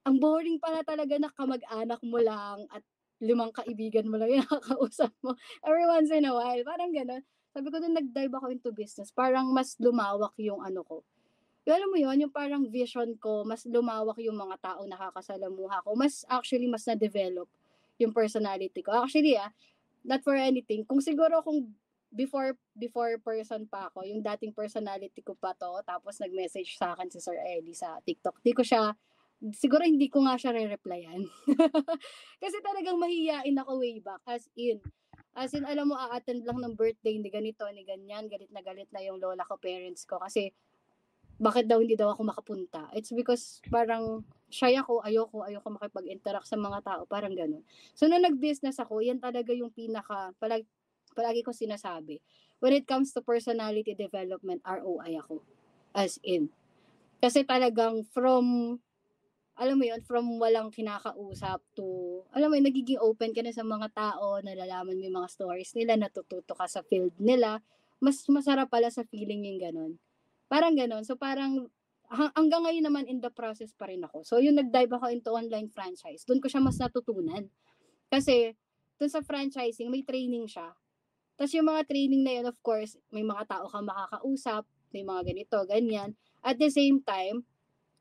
Ang 0.07 0.23
boring 0.23 0.63
pala 0.63 0.87
talaga 0.87 1.19
na 1.19 1.27
kamag-anak 1.35 1.99
mo 2.07 2.19
lang 2.23 2.63
at 2.71 2.83
limang 3.19 3.51
kaibigan 3.51 4.07
mo 4.07 4.15
lang 4.15 4.31
yung 4.31 4.43
nakakausap 4.47 5.11
mo 5.25 5.35
every 5.65 5.83
once 5.89 6.13
in 6.13 6.23
a 6.23 6.31
while. 6.31 6.61
Parang 6.63 6.93
gano'n. 6.95 7.23
Sabi 7.51 7.67
ko 7.73 7.83
doon 7.83 7.97
nag-dive 7.97 8.31
ako 8.37 8.47
into 8.53 8.71
business. 8.71 9.11
Parang 9.11 9.51
mas 9.51 9.75
lumawak 9.81 10.31
yung 10.39 10.63
ano 10.63 10.85
ko. 10.87 11.03
Yung 11.67 11.75
alam 11.75 11.89
mo 11.91 11.97
yun, 11.99 12.15
yung 12.23 12.31
parang 12.31 12.63
vision 12.71 13.11
ko, 13.19 13.43
mas 13.43 13.67
lumawak 13.67 14.15
yung 14.23 14.39
mga 14.39 14.55
tao 14.63 14.87
nakakasalamuha 14.87 15.83
ko. 15.83 15.99
Mas 15.99 16.23
actually, 16.31 16.63
mas 16.71 16.87
na-develop 16.87 17.51
yung 17.99 18.15
personality 18.15 18.79
ko. 18.79 18.95
Actually, 18.95 19.35
ah, 19.35 19.51
not 20.07 20.23
for 20.23 20.39
anything. 20.39 20.87
Kung 20.87 21.03
siguro 21.03 21.43
kung 21.43 21.67
before 22.07 22.55
before 22.71 23.19
person 23.19 23.67
pa 23.67 23.91
ako, 23.91 24.07
yung 24.07 24.23
dating 24.23 24.55
personality 24.55 25.19
ko 25.19 25.35
pa 25.35 25.51
to, 25.59 25.83
tapos 25.83 26.23
nag-message 26.23 26.79
sa 26.79 26.95
akin 26.95 27.11
si 27.11 27.19
Sir 27.19 27.35
Eddie 27.35 27.75
sa 27.75 27.99
TikTok. 27.99 28.39
Di 28.39 28.55
ko 28.55 28.63
siya, 28.63 28.95
siguro 29.51 29.83
hindi 29.83 30.07
ko 30.07 30.23
nga 30.23 30.39
siya 30.39 30.55
re-replyan. 30.55 31.27
Kasi 32.41 32.57
talagang 32.63 32.95
mahihiyain 32.95 33.59
ako 33.59 33.71
way 33.83 33.99
back, 33.99 34.23
as 34.23 34.47
in. 34.55 34.79
As 35.37 35.51
in, 35.53 35.67
alam 35.67 35.91
mo, 35.91 35.99
a-attend 35.99 36.47
lang 36.47 36.63
ng 36.63 36.73
birthday 36.73 37.19
ni 37.19 37.29
ganito, 37.29 37.67
ni 37.69 37.85
ganyan, 37.85 38.25
galit 38.25 38.49
na 38.49 38.63
galit 38.63 38.89
na 38.89 39.03
yung 39.05 39.21
lola 39.21 39.45
ko, 39.45 39.59
parents 39.59 40.07
ko. 40.07 40.17
Kasi, 40.17 40.49
bakit 41.37 41.69
daw 41.69 41.77
hindi 41.77 41.93
daw 41.93 42.13
ako 42.13 42.21
makapunta? 42.33 42.89
It's 42.97 43.13
because 43.13 43.61
parang 43.69 44.25
shy 44.49 44.73
ako, 44.73 45.05
ayoko, 45.05 45.45
ayoko 45.45 45.69
makipag-interact 45.77 46.49
sa 46.49 46.57
mga 46.57 46.79
tao, 46.81 47.01
parang 47.05 47.35
ganun. 47.35 47.61
So, 47.93 48.09
nung 48.09 48.23
nag-business 48.23 48.81
ako, 48.81 49.03
yan 49.03 49.21
talaga 49.21 49.53
yung 49.53 49.69
pinaka, 49.69 50.33
palag, 50.41 50.65
palagi 51.13 51.43
ko 51.43 51.51
sinasabi, 51.53 52.23
when 52.57 52.73
it 52.73 52.87
comes 52.89 53.13
to 53.13 53.21
personality 53.21 53.93
development, 53.93 54.63
ROI 54.65 55.19
ako. 55.19 55.43
As 55.93 56.17
in. 56.25 56.49
Kasi 57.19 57.43
talagang 57.43 58.05
from, 58.13 58.77
alam 59.57 59.75
mo 59.77 59.85
yun, 59.85 60.01
from 60.05 60.39
walang 60.39 60.69
kinakausap 60.71 61.59
to, 61.75 62.21
alam 62.31 62.49
mo 62.49 62.55
yun, 62.55 62.65
nagiging 62.65 63.01
open 63.01 63.35
ka 63.35 63.43
na 63.43 63.53
sa 63.53 63.65
mga 63.65 63.89
tao, 63.93 64.39
nalalaman 64.41 64.95
mo 64.95 65.03
yung 65.05 65.17
mga 65.21 65.33
stories 65.33 65.75
nila, 65.75 65.99
natututo 65.99 66.55
ka 66.55 66.65
sa 66.65 66.81
field 66.85 67.13
nila, 67.19 67.59
mas 67.99 68.21
masarap 68.29 68.69
pala 68.69 68.87
sa 68.93 69.03
feeling 69.05 69.43
yung 69.49 69.59
ganun. 69.61 69.93
Parang 70.47 70.73
ganun. 70.73 71.03
So 71.03 71.19
parang 71.19 71.67
hanggang 72.07 72.63
ngayon 72.63 72.87
naman 72.87 73.03
in 73.11 73.19
the 73.19 73.31
process 73.31 73.75
pa 73.75 73.91
rin 73.91 74.03
ako. 74.03 74.23
So 74.23 74.39
yung 74.39 74.55
nag-dive 74.55 74.95
ako 74.95 75.11
into 75.11 75.29
online 75.35 75.67
franchise, 75.67 76.23
doon 76.23 76.39
ko 76.39 76.47
siya 76.47 76.63
mas 76.63 76.79
natutunan. 76.79 77.51
Kasi 78.07 78.55
doon 78.95 79.11
sa 79.11 79.19
franchising, 79.19 79.91
may 79.91 80.01
training 80.07 80.47
siya. 80.47 80.71
Tapos 81.37 81.53
yung 81.53 81.69
mga 81.69 81.85
training 81.85 82.23
na 82.25 82.33
yun, 82.41 82.45
of 82.49 82.57
course, 82.65 82.97
may 83.13 83.21
mga 83.21 83.45
tao 83.45 83.69
kang 83.69 83.85
makakausap, 83.85 84.63
may 84.95 85.03
mga 85.05 85.21
ganito, 85.27 85.57
ganyan. 85.69 86.17
At 86.41 86.57
the 86.57 86.71
same 86.71 87.03
time, 87.03 87.45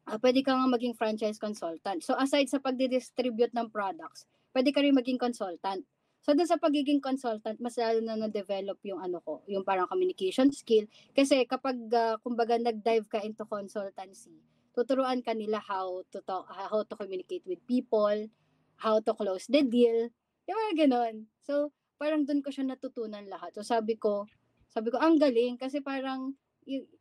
uh, 0.08 0.16
pwede 0.22 0.40
ka 0.40 0.54
nga 0.54 0.70
maging 0.70 0.94
franchise 0.96 1.36
consultant. 1.36 2.00
So 2.00 2.16
aside 2.16 2.48
sa 2.48 2.62
pagdi-distribute 2.62 3.52
ng 3.52 3.68
products, 3.68 4.24
pwede 4.56 4.72
ka 4.72 4.80
rin 4.80 4.96
maging 4.96 5.20
consultant. 5.20 5.84
So 6.26 6.34
doon 6.34 6.50
sa 6.50 6.58
pagiging 6.58 6.98
consultant, 6.98 7.62
mas 7.62 7.78
lalo 7.78 8.02
na 8.02 8.18
na-develop 8.18 8.82
yung 8.82 8.98
ano 8.98 9.22
ko, 9.22 9.46
yung 9.46 9.62
parang 9.62 9.86
communication 9.86 10.50
skill. 10.50 10.90
Kasi 11.14 11.46
kapag, 11.46 11.78
uh, 11.94 12.18
kumbaga, 12.18 12.58
nag-dive 12.58 13.06
ka 13.06 13.22
into 13.22 13.46
consultancy, 13.46 14.34
tuturuan 14.74 15.22
ka 15.22 15.30
nila 15.38 15.62
how 15.62 16.02
to 16.10 16.18
talk, 16.26 16.50
how 16.50 16.82
to 16.82 16.98
communicate 16.98 17.46
with 17.46 17.62
people, 17.70 18.26
how 18.74 18.98
to 18.98 19.14
close 19.14 19.46
the 19.46 19.62
deal, 19.62 20.10
yung 20.50 20.58
mga 20.66 20.90
ganon. 20.90 21.30
So, 21.46 21.70
parang 21.94 22.28
doon 22.28 22.42
ko 22.44 22.50
siya 22.50 22.66
natutunan 22.68 23.24
lahat. 23.30 23.56
So 23.56 23.64
sabi 23.64 23.96
ko, 23.96 24.28
sabi 24.68 24.92
ko, 24.92 25.00
ang 25.00 25.16
galing 25.16 25.56
kasi 25.56 25.80
parang 25.80 26.36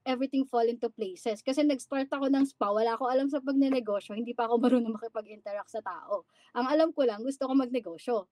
everything 0.06 0.46
fall 0.46 0.64
into 0.70 0.88
places. 0.94 1.42
Kasi 1.42 1.66
nag-start 1.66 2.08
ako 2.14 2.30
ng 2.30 2.46
spa, 2.46 2.70
wala 2.70 2.96
ako 2.96 3.10
alam 3.10 3.28
sa 3.28 3.42
pagnenegosyo, 3.42 4.14
hindi 4.14 4.38
pa 4.38 4.46
ako 4.46 4.62
marunong 4.62 4.94
makipag-interact 4.96 5.74
sa 5.74 5.82
tao. 5.82 6.30
Ang 6.54 6.70
alam 6.70 6.90
ko 6.94 7.04
lang, 7.04 7.26
gusto 7.26 7.50
ko 7.50 7.54
magnegosyo. 7.58 8.30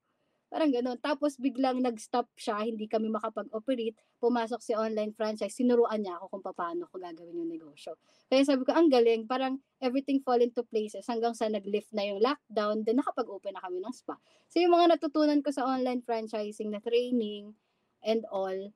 Parang 0.53 0.69
gano'n. 0.69 1.01
Tapos 1.01 1.41
biglang 1.41 1.81
nag-stop 1.81 2.29
siya, 2.37 2.61
hindi 2.61 2.85
kami 2.85 3.09
makapag-operate, 3.09 3.97
pumasok 4.21 4.61
si 4.61 4.77
online 4.77 5.09
franchise, 5.17 5.57
sinuruan 5.57 6.05
niya 6.05 6.21
ako 6.21 6.37
kung 6.37 6.45
paano 6.45 6.85
ko 6.93 7.01
gagawin 7.01 7.41
yung 7.41 7.49
negosyo. 7.49 7.97
Kaya 8.29 8.45
sabi 8.45 8.61
ko, 8.61 8.69
ang 8.69 8.85
galing, 8.85 9.25
parang 9.25 9.57
everything 9.81 10.21
fall 10.21 10.37
into 10.37 10.61
places 10.61 11.09
hanggang 11.09 11.33
sa 11.33 11.49
nag-lift 11.49 11.89
na 11.89 12.05
yung 12.05 12.21
lockdown, 12.21 12.85
then 12.85 13.01
nakapag-open 13.01 13.57
na 13.57 13.65
kami 13.65 13.81
ng 13.81 13.97
spa. 13.97 14.13
So 14.53 14.61
yung 14.61 14.77
mga 14.77 14.93
natutunan 14.93 15.41
ko 15.41 15.49
sa 15.49 15.65
online 15.65 16.05
franchising 16.05 16.69
na 16.69 16.77
training 16.85 17.57
and 18.05 18.21
all, 18.29 18.69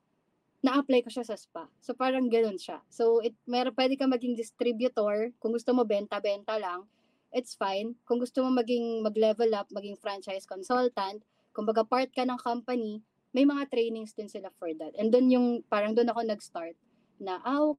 na-apply 0.65 1.05
ko 1.05 1.13
siya 1.13 1.29
sa 1.29 1.37
spa. 1.37 1.69
So 1.77 1.93
parang 1.93 2.25
gano'n 2.25 2.57
siya. 2.57 2.81
So 2.89 3.21
it, 3.21 3.37
meron, 3.45 3.77
pwede 3.77 4.01
ka 4.01 4.09
maging 4.09 4.33
distributor, 4.33 5.29
kung 5.37 5.53
gusto 5.53 5.77
mo 5.77 5.85
benta-benta 5.85 6.57
lang, 6.57 6.89
it's 7.29 7.53
fine. 7.53 7.93
Kung 8.09 8.17
gusto 8.17 8.41
mo 8.41 8.49
maging 8.49 9.05
mag-level 9.05 9.53
up, 9.53 9.69
maging 9.69 9.93
franchise 10.01 10.49
consultant, 10.49 11.21
kumbaga 11.57 11.81
part 11.81 12.13
ka 12.13 12.21
ng 12.21 12.37
company, 12.37 13.01
may 13.33 13.41
mga 13.41 13.65
trainings 13.73 14.13
din 14.13 14.29
sila 14.29 14.53
for 14.61 14.69
that. 14.77 14.93
And 14.93 15.09
doon 15.09 15.33
yung, 15.33 15.47
parang 15.65 15.97
doon 15.97 16.13
ako 16.13 16.21
nag-start 16.21 16.77
na, 17.17 17.41
ah, 17.41 17.73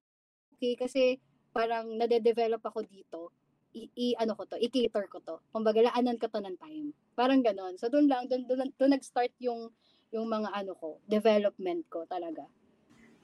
okay, 0.58 0.74
kasi 0.74 1.22
parang 1.54 1.94
nade-develop 1.94 2.58
ako 2.66 2.82
dito, 2.82 3.30
i, 3.78 3.86
i 3.94 4.06
ano 4.18 4.34
ko 4.34 4.50
to, 4.50 4.58
i-cater 4.58 5.06
ko 5.06 5.22
to. 5.22 5.38
Kumbaga, 5.54 5.78
laanan 5.78 6.18
ko 6.18 6.26
to 6.26 6.42
ng 6.42 6.58
time. 6.58 6.90
Parang 7.14 7.38
ganon. 7.38 7.78
So, 7.78 7.86
doon 7.86 8.10
lang, 8.10 8.26
doon, 8.26 8.50
doon, 8.50 8.74
doon 8.74 8.92
nag-start 8.98 9.30
yung, 9.38 9.70
yung 10.10 10.26
mga 10.26 10.50
ano 10.50 10.74
ko, 10.74 10.98
development 11.06 11.86
ko 11.86 12.02
talaga. 12.10 12.50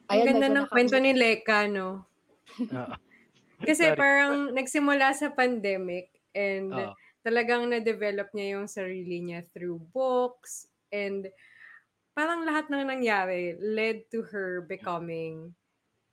Ayan, 0.06 0.22
Ang 0.22 0.38
ganda 0.38 0.48
ng 0.54 0.68
kwento 0.70 0.96
ni 1.02 1.18
Leka, 1.18 1.66
no? 1.66 2.06
Kasi 3.68 3.90
parang 3.98 4.54
nagsimula 4.54 5.10
sa 5.16 5.34
pandemic 5.34 6.14
and 6.36 6.70
uh 6.70 6.94
talagang 7.24 7.72
na-develop 7.72 8.28
niya 8.36 8.60
yung 8.60 8.68
sarili 8.68 9.24
niya 9.24 9.40
through 9.50 9.80
books 9.96 10.68
and 10.92 11.32
parang 12.12 12.44
lahat 12.44 12.68
ng 12.70 12.84
nangyari 12.84 13.56
led 13.58 14.04
to 14.12 14.22
her 14.22 14.62
becoming 14.68 15.56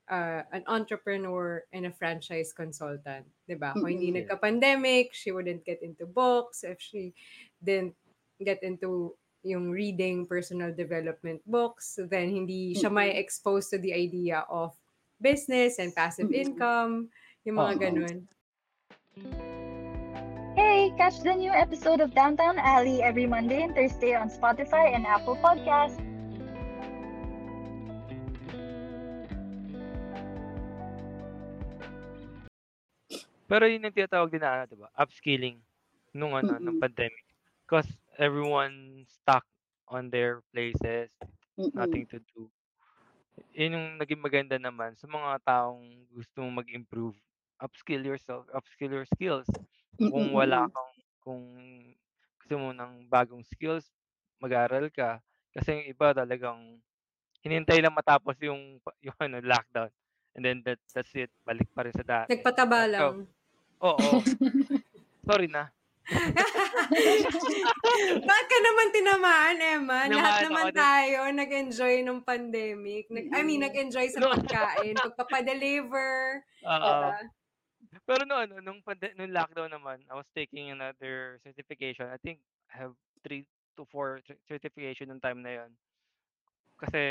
uh, 0.10 0.42
an 0.56 0.64
entrepreneur 0.66 1.62
and 1.76 1.86
a 1.86 1.94
franchise 1.94 2.56
consultant. 2.56 3.28
Diba? 3.46 3.76
Kung 3.76 3.92
hindi 3.92 4.10
mm-hmm. 4.10 4.26
nagka-pandemic, 4.26 5.14
she 5.14 5.30
wouldn't 5.30 5.68
get 5.68 5.84
into 5.84 6.08
books. 6.08 6.64
If 6.64 6.82
she 6.82 7.14
didn't 7.62 7.94
get 8.42 8.64
into 8.64 9.14
yung 9.44 9.70
reading 9.70 10.26
personal 10.26 10.74
development 10.74 11.42
books, 11.46 12.00
then 12.10 12.30
hindi 12.30 12.74
siya 12.74 12.90
may 12.90 13.14
exposed 13.14 13.70
to 13.70 13.78
the 13.78 13.94
idea 13.94 14.46
of 14.50 14.74
business 15.22 15.78
and 15.78 15.94
passive 15.94 16.34
income, 16.34 17.10
yung 17.46 17.58
mga 17.58 17.90
ganun. 17.90 18.26
Hey, 19.14 19.61
catch 20.98 21.24
the 21.24 21.34
new 21.34 21.52
episode 21.52 22.02
of 22.02 22.14
Downtown 22.14 22.60
Alley 22.60 23.02
every 23.02 23.26
Monday 23.26 23.64
and 23.64 23.76
Thursday 23.76 24.16
on 24.16 24.30
Spotify 24.30 24.94
and 24.94 25.08
Apple 25.08 25.38
Podcasts. 25.40 26.00
Pero 33.52 33.68
yun 33.68 33.84
yung 33.84 33.92
tinatawag 33.92 34.32
din 34.32 34.40
na, 34.40 34.64
ano, 34.64 34.72
diba? 34.72 34.88
Upskilling 34.96 35.60
nung 36.16 36.32
ano, 36.40 36.56
mm-hmm. 36.56 36.64
nung 36.64 36.80
pandemic. 36.80 37.28
Because 37.68 37.88
everyone 38.16 39.04
stuck 39.08 39.44
on 39.92 40.08
their 40.08 40.40
places, 40.56 41.12
mm-hmm. 41.60 41.76
nothing 41.76 42.08
to 42.08 42.24
do. 42.32 42.48
Yun 43.52 43.76
yung 43.76 43.88
naging 44.00 44.24
maganda 44.24 44.56
naman 44.56 44.96
sa 44.96 45.04
mga 45.08 45.44
taong 45.44 45.84
gusto 46.16 46.48
mag-improve. 46.48 47.20
Upskill 47.60 48.08
yourself, 48.08 48.48
upskill 48.56 48.92
your 48.96 49.08
skills. 49.12 49.48
Kung 49.98 50.32
wala 50.32 50.68
kang 50.72 50.92
kung 51.22 51.44
gusto 52.42 52.56
mo 52.58 52.70
ng 52.76 53.08
bagong 53.08 53.46
skills, 53.46 53.88
mag-aral 54.42 54.90
ka. 54.92 55.22
Kasi 55.54 55.78
yung 55.78 55.88
iba 55.88 56.12
talagang 56.12 56.80
hinintay 57.46 57.80
lang 57.80 57.94
matapos 57.94 58.36
yung 58.42 58.82
yung 59.06 59.18
ano, 59.22 59.40
lockdown. 59.40 59.92
And 60.36 60.44
then 60.48 60.64
that, 60.64 60.80
that's 60.96 61.12
it. 61.16 61.32
Balik 61.44 61.68
pa 61.76 61.84
rin 61.84 61.96
sa 61.96 62.04
dati. 62.08 62.32
Nagpataba 62.32 62.88
lang. 62.88 63.28
Oo. 63.84 64.10
Sorry 65.28 65.52
na. 65.52 65.68
Bakit 68.28 68.48
ka 68.50 68.58
naman 68.60 68.88
tinamaan, 68.92 69.58
Emma? 69.60 70.00
Lahat 70.12 70.44
naman 70.50 70.74
tayo 70.76 71.30
nag-enjoy 71.30 72.04
nung 72.04 72.24
pandemic. 72.26 73.08
Nag, 73.08 73.32
I 73.32 73.42
mean, 73.46 73.64
nag-enjoy 73.64 74.12
sa 74.12 74.20
pagkain, 74.24 74.98
pagpapadeliver. 74.98 76.44
Oo. 76.68 76.92
Uh, 77.12 77.22
pero 78.08 78.24
no, 78.24 78.40
ano, 78.40 78.64
nung, 78.64 78.80
pande- 78.80 79.16
nung 79.20 79.32
lockdown 79.32 79.72
naman, 79.72 80.00
I 80.08 80.16
was 80.16 80.28
taking 80.32 80.72
another 80.72 81.40
certification. 81.44 82.08
I 82.08 82.20
think 82.24 82.40
I 82.72 82.88
have 82.88 82.96
three 83.24 83.44
to 83.76 83.84
four 83.92 84.24
certification 84.48 85.12
nung 85.12 85.24
time 85.24 85.44
na 85.44 85.64
yon. 85.64 85.72
Kasi 86.82 87.02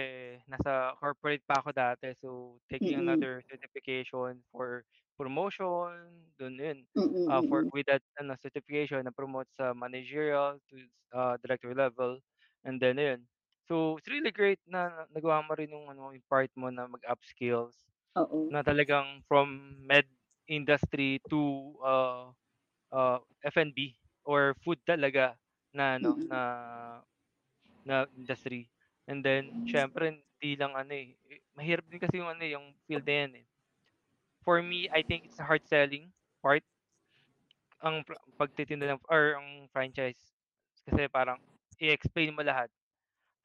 nasa 0.50 0.98
corporate 0.98 1.44
pa 1.46 1.62
ako 1.62 1.70
dati. 1.70 2.10
So, 2.18 2.58
taking 2.66 2.98
mm-hmm. 2.98 3.06
another 3.06 3.44
certification 3.46 4.42
for 4.50 4.82
promotion, 5.14 5.94
dun 6.40 6.58
yun. 6.58 6.82
Mm-hmm. 6.96 7.30
Uh, 7.30 7.42
for, 7.46 7.68
with 7.70 7.86
that 7.86 8.02
ano, 8.18 8.34
certification, 8.42 9.04
na 9.04 9.14
promote 9.14 9.46
sa 9.54 9.70
managerial 9.76 10.58
to 10.72 10.76
uh, 11.14 11.36
director 11.44 11.70
level. 11.76 12.18
And 12.64 12.80
then, 12.82 12.98
yun. 12.98 13.20
So, 13.70 14.00
it's 14.00 14.10
really 14.10 14.34
great 14.34 14.58
na 14.66 15.06
nagawa 15.14 15.46
mo 15.46 15.54
rin 15.54 15.70
yung, 15.70 15.86
ano, 15.86 16.10
yung 16.10 16.26
part 16.26 16.50
mo 16.58 16.66
na 16.72 16.90
mag-upskills. 16.90 17.78
Oo. 18.18 18.50
Na 18.50 18.66
talagang 18.66 19.22
from 19.30 19.78
med 19.86 20.08
industry 20.50 21.22
to 21.30 21.72
uh, 21.78 22.34
uh, 22.90 23.18
F&B 23.46 23.94
or 24.26 24.58
food 24.66 24.82
talaga 24.82 25.38
na 25.70 25.96
ano 25.96 26.18
mm-hmm. 26.18 26.26
na 26.26 26.40
na 27.86 27.96
industry. 28.18 28.66
And 29.06 29.22
then 29.22 29.64
syempre 29.70 30.20
hindi 30.40 30.58
lang 30.58 30.74
ano 30.74 30.90
eh, 30.90 31.14
eh 31.30 31.40
mahirap 31.54 31.86
din 31.86 32.02
kasi 32.02 32.18
yung 32.18 32.30
ano 32.30 32.42
eh, 32.42 32.52
yung 32.58 32.74
field 32.90 33.06
na 33.06 33.16
yan 33.24 33.32
eh. 33.40 33.46
For 34.42 34.58
me, 34.64 34.88
I 34.90 35.04
think 35.04 35.30
it's 35.30 35.38
a 35.38 35.46
hard 35.46 35.62
selling 35.68 36.10
part 36.40 36.64
ang 37.80 38.04
pagtitinda 38.36 38.92
ng 38.92 39.00
or 39.08 39.40
ang 39.40 39.68
franchise 39.72 40.36
kasi 40.84 41.08
parang 41.08 41.40
i-explain 41.80 42.36
mo 42.36 42.44
lahat 42.44 42.68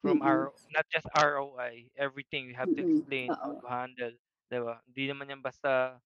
from 0.04 0.20
Mm. 0.20 0.28
our 0.28 0.52
not 0.72 0.86
just 0.92 1.08
ROI, 1.16 1.88
everything 1.96 2.46
we 2.48 2.54
have 2.56 2.68
to 2.68 2.80
explain 2.84 3.32
oo. 3.32 3.60
to 3.60 3.66
handle, 3.66 4.14
'di 4.48 4.60
ba? 4.60 4.76
Hindi 4.88 5.04
naman 5.08 5.32
yan 5.32 5.40
basta 5.40 5.96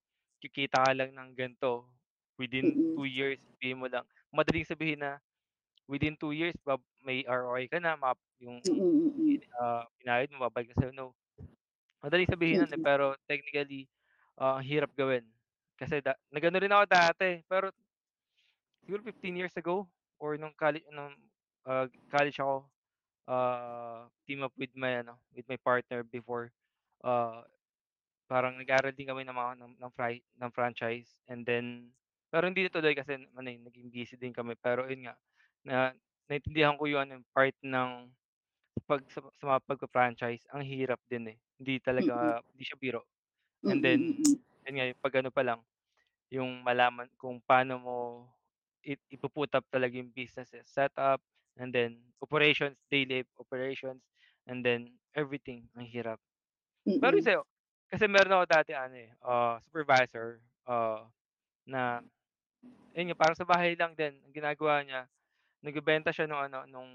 kikita 0.42 0.83
ka 0.88 0.92
lang 0.96 1.12
ng 1.16 1.31
gan'to, 1.37 1.87
within 2.40 2.76
Mm. 2.76 3.00
2 3.00 3.07
years 3.09 3.38
sabihin 3.57 3.79
mo 3.81 3.87
lang 3.90 4.05
madaling 4.35 4.66
sabihin 4.68 5.00
na 5.05 5.20
within 5.90 6.16
2 6.18 6.33
years 6.37 6.57
bab 6.66 6.81
may 7.05 7.22
ROI 7.29 7.66
ka 7.70 7.79
na, 7.83 7.96
map 7.98 8.18
yung, 8.42 8.61
Mm, 8.64 8.72
mm. 9.18 9.42
ah, 9.61 9.87
binayad 10.00 10.31
mo 10.35 10.44
babalik 10.48 10.72
na 10.74 10.79
sa'yo, 10.81 10.92
no. 10.96 11.14
Madaling 12.05 12.29
sabihin 12.31 12.64
nun, 12.66 12.74
eh, 12.76 12.81
Mm. 12.81 12.85
pero 12.85 13.16
technically, 13.31 13.88
ah, 14.40 14.59
ang 14.61 14.66
hirap 14.66 14.92
gawin. 14.96 15.26
Kasi 15.81 16.00
da 16.05 16.14
nag-ano 16.33 16.59
rin 16.62 16.72
ako 16.74 16.85
dati, 16.90 17.31
pero 17.48 17.72
siguro 18.87 19.03
15 19.05 19.37
years 19.37 19.53
ago 19.57 19.88
or 20.20 20.37
nung 20.40 20.57
colle 20.57 20.81
nung, 20.92 21.12
ah, 21.68 21.87
college 22.09 22.40
ako, 22.40 22.68
ah, 23.29 24.09
team 24.26 24.42
up 24.44 24.55
with 24.59 24.72
my 24.76 25.00
ano, 25.05 25.20
with 25.37 25.46
my 25.48 25.59
partner 25.61 26.03
before, 26.05 26.53
ah, 27.05 27.44
parang 28.31 28.55
nag-aral 28.59 28.95
din 28.95 29.11
kami 29.11 29.27
ng 29.27 29.35
mga 29.35 29.53
ng 29.61 29.73
ng 29.83 29.93
fri 29.97 30.23
ng 30.38 30.51
franchise 30.55 31.19
and 31.31 31.43
then 31.49 31.90
pero 32.31 32.47
hindi 32.47 32.62
natuloy 32.66 32.95
kasi 32.95 33.19
ano, 33.19 33.49
eh, 33.51 33.59
naging 33.59 33.90
busy 33.90 34.14
din 34.14 34.31
kami. 34.31 34.55
Pero 34.55 34.87
yun 34.87 35.03
nga, 35.11 35.19
na 35.66 35.90
naintindihan 36.31 36.79
ko 36.79 36.87
yung 36.87 37.03
ano, 37.03 37.12
yung 37.19 37.27
part 37.35 37.59
ng 37.59 37.90
pag 38.88 39.03
sa 39.12 39.21
sa 39.38 39.45
mga 39.51 39.61
pagfa-franchise 39.69 40.45
ang 40.53 40.62
hirap 40.66 41.01
din, 41.11 41.35
eh. 41.37 41.38
Hindi 41.61 41.79
talaga 41.83 42.40
hindi 42.53 42.64
siya 42.66 42.79
biro. 42.81 43.03
And 43.69 43.81
then, 43.85 44.11
mm. 44.11 44.40
yun 44.66 44.75
nga, 44.79 44.87
yung 44.90 45.01
'pag 45.03 45.14
ano 45.23 45.31
pa 45.35 45.43
lang, 45.47 45.61
yung 46.33 46.62
malaman 46.64 47.09
kung 47.21 47.40
paano 47.45 47.75
mo 47.81 47.97
i 48.87 48.97
ipu-put 49.12 49.53
up 49.57 49.66
talaga 49.73 49.97
yung 49.99 50.12
business, 50.14 50.53
eh, 50.57 50.64
setup 50.66 51.21
and 51.61 51.73
then 51.75 52.01
operations, 52.25 52.79
daily 52.93 53.25
operations, 53.40 54.03
and 54.49 54.64
then 54.64 54.97
everything, 55.16 55.69
ang 55.77 55.85
hirap. 55.88 56.21
Pero 57.03 57.16
sa'yo, 57.21 57.45
kasi 57.90 58.07
meron 58.11 58.35
ako 58.38 58.44
dati 58.48 58.72
ano, 58.76 58.96
eh, 58.96 59.11
ah, 59.24 59.59
supervisor, 59.66 60.40
ah, 60.68 61.07
na 61.66 62.03
ayun 62.96 63.12
nga, 63.14 63.20
parang 63.20 63.38
sa 63.38 63.48
bahay 63.48 63.74
lang 63.79 63.94
din 63.98 64.18
ang 64.24 64.35
ginagawa 64.35 64.83
niya, 64.85 65.03
nagbebenta 65.64 66.11
siya 66.14 66.26
nung 66.31 66.42
ano, 66.42 66.64
nung 66.68 66.90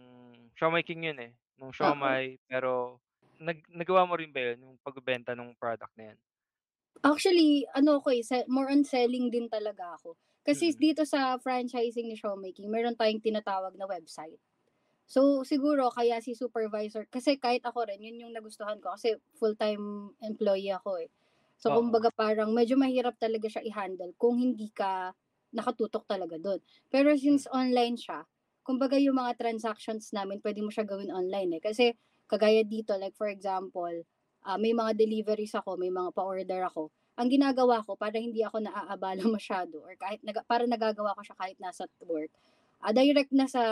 siomai 0.57 0.83
king 0.87 1.05
yun, 1.09 1.19
eh, 1.21 1.33
nung 1.59 1.73
siomai 1.75 2.37
pero 2.49 2.99
nag 3.39 3.59
nagawa 3.71 4.07
mo 4.09 4.15
rin 4.19 4.31
ba 4.35 4.41
yun, 4.53 4.59
yung 4.73 4.75
pagbebenta 4.83 5.33
nung 5.37 5.55
product 5.57 5.93
na 5.99 6.13
yan? 6.15 6.19
Actually, 7.03 7.67
ano 7.75 7.99
ako, 7.99 8.07
eh, 8.15 8.23
se 8.23 8.37
more 8.47 8.69
on 8.71 8.83
selling 8.87 9.27
din 9.33 9.47
talaga 9.51 9.99
ako. 9.99 10.15
Kasi 10.47 10.71
Mm. 10.71 10.85
dito 10.85 11.03
sa 11.03 11.35
franchising 11.41 12.07
ni 12.07 12.15
Siomai 12.15 12.53
King, 12.55 12.69
meron 12.71 12.95
tayong 12.95 13.19
tinatawag 13.25 13.73
na 13.75 13.89
website. 13.89 14.39
So, 15.05 15.45
siguro 15.45 15.93
kaya 15.93 16.17
si 16.23 16.33
supervisor 16.33 17.05
kasi 17.09 17.37
kahit 17.37 17.61
ako 17.65 17.85
rin, 17.89 18.01
yun 18.01 18.17
yung 18.25 18.33
nagustuhan 18.33 18.81
ko 18.81 18.97
kasi 18.97 19.17
full-time 19.37 20.13
employee 20.21 20.73
ako, 20.73 20.97
eh. 21.05 21.09
So, 21.61 21.69
Oo. 21.69 21.77
kumbaga 21.77 22.09
parang 22.11 22.51
medyo 22.51 22.75
mahirap 22.75 23.15
talaga 23.21 23.47
siya 23.47 23.63
i-handle 23.63 24.11
kung 24.17 24.37
hindi 24.41 24.69
ka 24.73 25.13
nakatutok 25.55 26.03
talaga 26.09 26.35
dun. 26.41 26.59
Pero 26.91 27.13
since 27.15 27.45
online 27.53 27.95
siya, 27.95 28.25
kumbaga 28.65 28.97
yung 28.99 29.15
mga 29.21 29.37
transactions 29.39 30.09
namin 30.11 30.41
pwede 30.43 30.59
mo 30.65 30.73
siya 30.73 30.83
gawin 30.89 31.13
online, 31.13 31.57
eh. 31.57 31.61
Kasi 31.63 31.93
kagaya 32.27 32.65
dito, 32.65 32.97
like 32.97 33.13
for 33.15 33.29
example, 33.29 33.93
ah, 34.43 34.57
may 34.59 34.73
mga 34.73 34.97
deliveries 34.97 35.53
ako, 35.55 35.77
may 35.79 35.93
mga 35.93 36.11
pa-order 36.17 36.65
ako. 36.65 36.89
Ang 37.15 37.29
ginagawa 37.31 37.79
ko 37.85 37.95
para 37.95 38.17
hindi 38.19 38.43
ako 38.43 38.65
naaabala 38.65 39.21
masyado 39.37 39.79
or 39.85 39.95
kahit 39.95 40.19
naga 40.25 40.41
parang 40.49 40.67
nagagawa 40.67 41.15
ko 41.15 41.21
siya 41.23 41.37
kahit 41.39 41.57
nasa 41.61 41.85
work, 42.03 42.33
ah, 42.83 42.91
direct 42.91 43.31
na 43.31 43.47
sa 43.47 43.63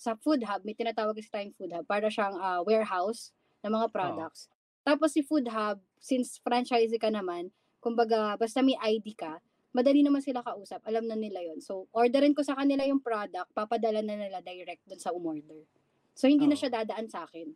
sa 0.00 0.16
food 0.16 0.40
hub, 0.48 0.64
may 0.64 0.72
tinatawag 0.72 1.12
kasi 1.12 1.28
tayong 1.28 1.52
food 1.52 1.76
hub, 1.76 1.84
para 1.84 2.08
siyang, 2.08 2.32
ah, 2.40 2.64
warehouse 2.64 3.36
ng 3.60 3.68
mga 3.68 3.92
products. 3.92 4.48
Tapos 4.80 5.12
si 5.12 5.20
food 5.20 5.44
hub, 5.52 5.76
since 6.00 6.40
franchisee 6.40 6.96
ka 6.96 7.12
naman, 7.12 7.52
kumbaga 7.84 8.32
basta 8.40 8.64
may 8.64 8.80
ID 8.80 9.12
ka, 9.12 9.44
madali 9.76 10.00
naman 10.00 10.24
sila 10.24 10.40
kausap, 10.40 10.80
alam 10.88 11.04
na 11.04 11.20
nila 11.20 11.44
yon 11.44 11.60
So, 11.60 11.84
orderin 11.92 12.32
ko 12.32 12.40
sa 12.40 12.56
kanila 12.56 12.80
yung 12.88 13.04
product, 13.04 13.52
papadala 13.52 14.00
na 14.00 14.16
nila 14.16 14.40
direct 14.40 14.88
dun 14.88 14.98
sa 14.98 15.12
umorder. 15.12 15.68
So, 16.16 16.26
hindi 16.26 16.48
na 16.48 16.56
Oo. 16.56 16.60
siya 16.64 16.72
dadaan 16.72 17.06
sa'kin. 17.06 17.52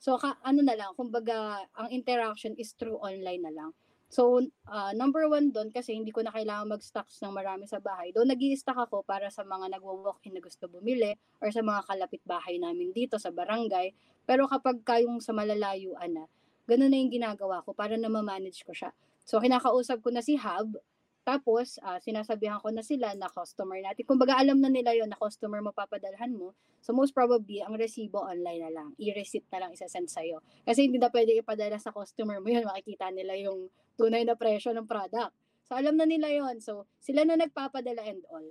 So, 0.00 0.16
ka 0.16 0.40
ano 0.40 0.64
na 0.64 0.74
lang, 0.74 0.96
kumbaga 0.96 1.68
ang 1.76 1.92
interaction 1.92 2.56
is 2.56 2.72
through 2.74 2.96
online 2.98 3.44
na 3.44 3.52
lang. 3.52 3.70
So, 4.08 4.38
ah, 4.68 4.92
number 4.94 5.26
1 5.26 5.50
dun 5.50 5.68
kasi 5.74 5.96
hindi 5.96 6.14
ko 6.14 6.22
na 6.22 6.30
kailangan 6.30 6.70
mag-stocks 6.70 7.18
ng 7.24 7.34
marami 7.34 7.66
sa 7.66 7.82
bahay. 7.82 8.14
Though 8.14 8.26
nag-i-stock 8.26 8.76
ako 8.76 9.02
para 9.02 9.26
sa 9.32 9.42
mga 9.42 9.74
nagwo-walk-in 9.74 10.38
na 10.38 10.42
gusto 10.44 10.70
bumili 10.70 11.18
or 11.42 11.50
sa 11.50 11.64
mga 11.64 11.82
kalapit 11.88 12.22
bahay 12.22 12.60
namin 12.62 12.94
dito 12.94 13.18
sa 13.18 13.34
barangay. 13.34 13.90
Pero 14.24 14.46
kapag 14.46 14.86
ka 14.86 15.02
yung 15.02 15.18
sa 15.18 15.34
malalayuan 15.34 16.14
na, 16.14 16.24
ganun 16.68 16.92
na 16.92 16.98
yung 17.00 17.12
ginagawa 17.12 17.60
ko 17.66 17.74
para 17.74 17.98
na 17.98 18.06
ma-manage 18.08 18.62
ko 18.62 18.72
siya. 18.72 18.94
So, 19.24 19.40
kinakausap 19.40 20.04
ko 20.04 20.12
na 20.12 20.20
si 20.20 20.36
hub, 20.36 20.78
tapos 21.24 21.80
ah, 21.80 21.96
sinasabihan 21.96 22.60
ko 22.60 22.68
na 22.68 22.84
sila 22.84 23.16
na 23.16 23.32
customer 23.32 23.80
natin. 23.80 24.04
Kumbaga 24.04 24.36
alam 24.36 24.60
na 24.60 24.68
nila 24.68 24.92
yon 24.92 25.08
na 25.08 25.16
customer 25.16 25.64
mo 25.64 25.72
papadalhan 25.72 26.36
mo. 26.36 26.52
So 26.84 26.92
most 26.92 27.16
probably, 27.16 27.64
ang 27.64 27.80
resibo 27.80 28.20
online 28.20 28.60
na 28.60 28.70
lang. 28.70 28.88
I-receipt 29.00 29.48
na 29.48 29.64
lang 29.64 29.70
isa-send 29.72 30.12
sa'yo. 30.12 30.44
Kasi 30.68 30.84
hindi 30.84 31.00
na 31.00 31.08
pwede 31.08 31.32
ipadala 31.40 31.80
sa 31.80 31.96
customer 31.96 32.44
mo 32.44 32.52
yun. 32.52 32.68
Makikita 32.68 33.08
nila 33.08 33.40
yung 33.40 33.72
tunay 33.94 34.22
na 34.26 34.34
presyo 34.38 34.74
ng 34.74 34.86
product. 34.86 35.34
So 35.64 35.74
alam 35.78 35.96
na 35.96 36.04
nila 36.04 36.28
yon 36.30 36.60
So 36.60 36.86
sila 37.00 37.24
na 37.24 37.40
nagpapadala 37.40 38.04
and 38.04 38.22
all. 38.28 38.44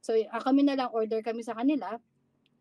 So 0.00 0.16
ah, 0.32 0.42
kami 0.42 0.64
na 0.64 0.76
lang, 0.76 0.90
order 0.92 1.20
kami 1.20 1.44
sa 1.44 1.56
kanila. 1.56 2.00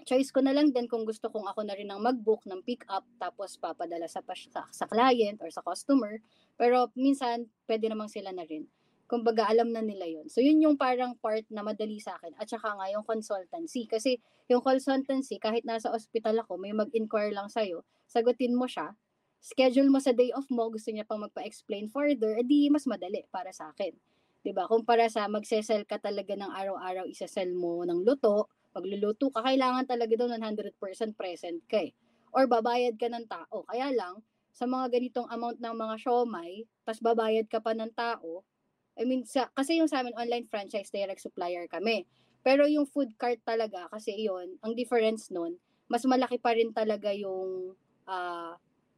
Choice 0.03 0.35
ko 0.35 0.43
na 0.43 0.51
lang 0.51 0.75
din 0.75 0.91
kung 0.91 1.07
gusto 1.07 1.31
kong 1.31 1.47
ako 1.47 1.63
na 1.63 1.79
rin 1.79 1.87
ang 1.87 2.03
mag-book 2.03 2.43
ng 2.43 2.59
pick 2.67 2.83
up 2.91 3.07
tapos 3.15 3.55
papadala 3.55 4.03
sa, 4.11 4.19
sa, 4.51 4.67
sa 4.67 4.85
client 4.91 5.39
or 5.39 5.47
sa 5.47 5.63
customer. 5.63 6.19
Pero 6.59 6.91
minsan, 6.99 7.47
pwede 7.71 7.87
namang 7.87 8.11
sila 8.11 8.35
na 8.35 8.43
rin 8.43 8.67
kumbaga 9.13 9.45
alam 9.45 9.69
na 9.69 9.85
nila 9.85 10.09
yon 10.09 10.25
So 10.25 10.41
yun 10.41 10.57
yung 10.57 10.73
parang 10.73 11.13
part 11.19 11.45
na 11.53 11.61
madali 11.61 11.99
sa 12.01 12.17
akin 12.17 12.33
at 12.39 12.49
saka 12.49 12.73
nga 12.73 12.89
yung 12.89 13.05
consultancy 13.05 13.85
kasi 13.85 14.17
yung 14.49 14.65
consultancy 14.65 15.37
kahit 15.37 15.67
nasa 15.69 15.93
ospital 15.93 16.41
ako 16.41 16.57
may 16.57 16.73
mag-inquire 16.73 17.29
lang 17.29 17.45
sa'yo 17.45 17.85
sagutin 18.09 18.57
mo 18.57 18.65
siya 18.65 18.95
schedule 19.43 19.91
mo 19.91 19.99
sa 19.99 20.15
day 20.15 20.31
off 20.31 20.47
mo 20.47 20.71
gusto 20.71 20.87
niya 20.89 21.03
pang 21.03 21.19
magpa-explain 21.19 21.91
further 21.91 22.39
edi 22.39 22.71
mas 22.71 22.87
madali 22.87 23.27
para 23.27 23.51
sa 23.51 23.75
akin 23.75 23.91
'di 24.39 24.55
ba 24.55 24.71
kumpara 24.71 25.11
sa 25.11 25.27
magsesell 25.27 25.83
ka 25.83 25.99
talaga 25.99 26.31
ng 26.39 26.47
araw-araw 26.47 27.03
isesell 27.11 27.51
mo 27.51 27.83
ng 27.83 28.07
luto 28.07 28.47
pagluluto 28.71 29.27
ka 29.35 29.43
kailangan 29.43 29.83
talaga 29.83 30.15
daw 30.15 30.31
100% 30.31 30.79
present 31.19 31.59
ka 31.67 31.83
eh. 31.83 31.91
or 32.31 32.47
babayad 32.47 32.95
ka 32.95 33.11
ng 33.11 33.27
tao 33.27 33.67
kaya 33.67 33.91
lang 33.91 34.23
sa 34.55 34.63
mga 34.63 34.95
ganitong 34.95 35.27
amount 35.27 35.59
ng 35.59 35.75
mga 35.75 35.95
siomai 35.99 36.63
tas 36.87 37.03
babayad 37.03 37.45
ka 37.51 37.59
pa 37.59 37.75
ng 37.75 37.91
tao 37.91 38.47
I 38.93 39.09
mean, 39.09 39.25
sa, 39.25 39.49
kasi 39.57 39.81
yung 39.81 39.89
sa 39.89 40.05
amin 40.05 40.13
online 40.13 40.45
franchise 40.45 40.93
direct 40.93 41.21
supplier 41.21 41.65
kami. 41.65 42.05
Pero 42.45 42.69
yung 42.69 42.85
food 42.85 43.15
cart 43.17 43.41
talaga, 43.41 43.89
kasi 43.89 44.13
yon 44.27 44.59
ang 44.61 44.77
difference 44.77 45.33
nun, 45.33 45.57
mas 45.89 46.05
malaki 46.05 46.37
pa 46.37 46.53
rin 46.53 46.69
talaga 46.75 47.09
yung 47.15 47.73
ah, 48.05 48.53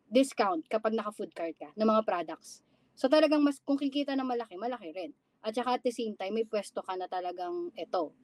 discount 0.10 0.64
kapag 0.70 0.94
naka-food 0.94 1.34
cart 1.34 1.56
ka 1.58 1.70
ng 1.76 1.88
mga 1.88 2.02
products. 2.06 2.62
So 2.96 3.12
talagang 3.12 3.44
mas, 3.44 3.60
kung 3.64 3.76
kikita 3.80 4.16
na 4.16 4.24
malaki, 4.24 4.56
malaki 4.56 4.94
rin. 4.96 5.12
At 5.46 5.54
saka 5.54 5.78
at 5.78 5.84
the 5.84 5.94
same 5.94 6.16
time, 6.18 6.34
may 6.38 6.48
pwesto 6.48 6.82
ka 6.82 6.96
na 6.98 7.06
talagang 7.06 7.70
ito. 7.76 8.16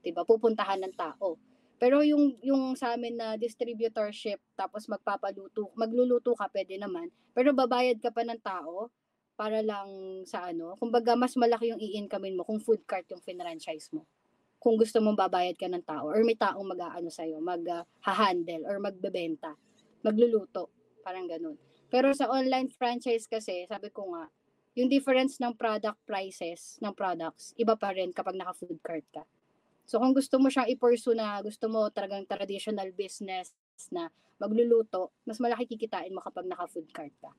'di 0.00 0.10
ba 0.16 0.24
pupuntahan 0.24 0.80
ng 0.80 0.94
tao. 0.96 1.36
Pero 1.80 2.04
yung 2.04 2.36
yung 2.44 2.76
sa 2.76 2.92
amin 2.96 3.16
na 3.16 3.28
distributorship 3.40 4.40
tapos 4.56 4.84
magpapaluto, 4.88 5.72
magluluto 5.76 6.36
ka 6.36 6.48
pwede 6.52 6.76
naman, 6.76 7.08
pero 7.32 7.56
babayad 7.56 7.96
ka 8.00 8.12
pa 8.12 8.24
ng 8.24 8.40
tao 8.40 8.92
para 9.36 9.64
lang 9.64 9.88
sa 10.28 10.52
ano, 10.52 10.76
kumbaga 10.76 11.16
mas 11.16 11.32
malaki 11.40 11.72
yung 11.72 11.80
i-incomein 11.80 12.36
mo 12.36 12.44
kung 12.44 12.60
food 12.60 12.84
cart 12.84 13.08
yung 13.08 13.24
franchise 13.24 13.88
mo. 13.96 14.04
Kung 14.60 14.76
gusto 14.76 15.00
mong 15.00 15.16
babayad 15.16 15.56
ka 15.56 15.64
ng 15.72 15.84
tao 15.88 16.12
or 16.12 16.20
may 16.20 16.36
taong 16.36 16.68
mag-aano 16.68 17.08
sa'yo, 17.08 17.40
mag-handle 17.40 18.68
or 18.68 18.76
magbebenta, 18.76 19.56
magluluto, 20.04 20.68
parang 21.02 21.26
ganun. 21.26 21.56
Pero 21.90 22.14
sa 22.14 22.30
online 22.30 22.70
franchise 22.70 23.26
kasi, 23.26 23.66
sabi 23.66 23.90
ko 23.90 24.14
nga, 24.14 24.30
yung 24.78 24.86
difference 24.86 25.42
ng 25.42 25.58
product 25.58 25.98
prices 26.06 26.78
ng 26.78 26.94
products, 26.94 27.50
iba 27.58 27.74
pa 27.74 27.90
rin 27.90 28.14
kapag 28.14 28.38
naka-food 28.38 28.78
cart 28.80 29.04
ka. 29.10 29.26
So 29.82 29.98
kung 29.98 30.14
gusto 30.14 30.38
mo 30.38 30.46
siyang 30.46 30.70
i-pursue 30.70 31.18
na 31.18 31.42
gusto 31.42 31.66
mo 31.66 31.90
talagang 31.90 32.22
traditional 32.30 32.94
business 32.94 33.50
na 33.90 34.06
magluluto, 34.38 35.10
mas 35.26 35.42
malaki 35.42 35.66
kikitain 35.66 36.14
mo 36.14 36.22
kapag 36.22 36.46
naka-food 36.46 36.86
cart 36.94 37.12
ka 37.18 37.34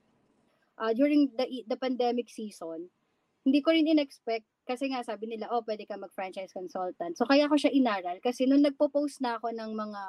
uh, 0.82 0.92
during 0.98 1.30
the 1.38 1.66
the 1.70 1.78
pandemic 1.78 2.28
season, 2.34 2.90
hindi 3.46 3.62
ko 3.62 3.74
rin 3.74 3.86
in-expect 3.86 4.50
kasi 4.66 4.90
nga 4.90 5.06
sabi 5.06 5.30
nila, 5.30 5.50
oh, 5.54 5.66
pwede 5.66 5.86
ka 5.86 5.98
mag-franchise 5.98 6.54
consultant. 6.54 7.18
So 7.18 7.26
kaya 7.30 7.50
ko 7.50 7.58
siya 7.58 7.74
inaral 7.74 8.18
kasi 8.22 8.50
nung 8.50 8.66
nagpo-post 8.66 9.22
na 9.22 9.38
ako 9.38 9.54
ng 9.54 9.72
mga 9.74 10.02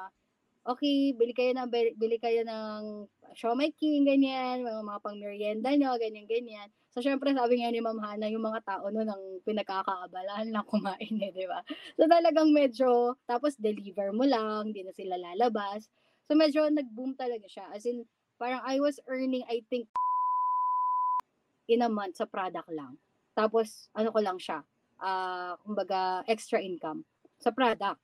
okay, 0.63 1.11
bili 1.15 1.33
kayo 1.35 1.51
ng 1.55 1.69
bili 1.99 2.17
kayo 2.19 2.43
ng 2.47 3.07
Siomai 3.33 3.73
King 3.75 4.05
ganyan, 4.07 4.63
mga 4.63 4.81
mga 4.85 4.99
pang 5.03 5.17
merienda 5.17 5.69
nyo, 5.73 5.97
ganyan 5.97 6.29
ganyan. 6.29 6.69
So 6.93 7.01
syempre 7.01 7.33
sabi 7.33 7.59
nga 7.59 7.73
ni 7.73 7.81
Ma'am 7.81 7.97
Hana, 7.97 8.29
yung 8.29 8.45
mga 8.45 8.61
tao 8.63 8.85
noon 8.93 9.09
ang 9.09 9.23
pinagkakaabalahan 9.43 10.53
lang 10.53 10.65
kumain 10.69 11.15
eh, 11.17 11.33
di 11.33 11.49
ba? 11.49 11.65
So 11.97 12.05
talagang 12.05 12.53
medyo 12.53 13.17
tapos 13.25 13.57
deliver 13.57 14.13
mo 14.13 14.23
lang, 14.23 14.71
hindi 14.71 14.85
na 14.85 14.93
sila 14.93 15.17
lalabas. 15.17 15.89
So 16.29 16.37
medyo 16.37 16.69
nag-boom 16.69 17.17
talaga 17.17 17.49
siya. 17.49 17.65
As 17.73 17.83
in, 17.89 18.05
parang 18.37 18.61
I 18.63 18.79
was 18.79 19.01
earning, 19.09 19.43
I 19.49 19.65
think, 19.67 19.89
in 21.67 21.81
a 21.81 21.89
month 21.89 22.19
sa 22.19 22.27
product 22.27 22.69
lang. 22.71 22.99
Tapos, 23.33 23.89
ano 23.97 24.13
ko 24.13 24.19
lang 24.21 24.37
siya, 24.37 24.61
ah 25.01 25.57
kumbaga, 25.65 26.21
extra 26.29 26.61
income 26.61 27.03
sa 27.41 27.49
product. 27.49 27.99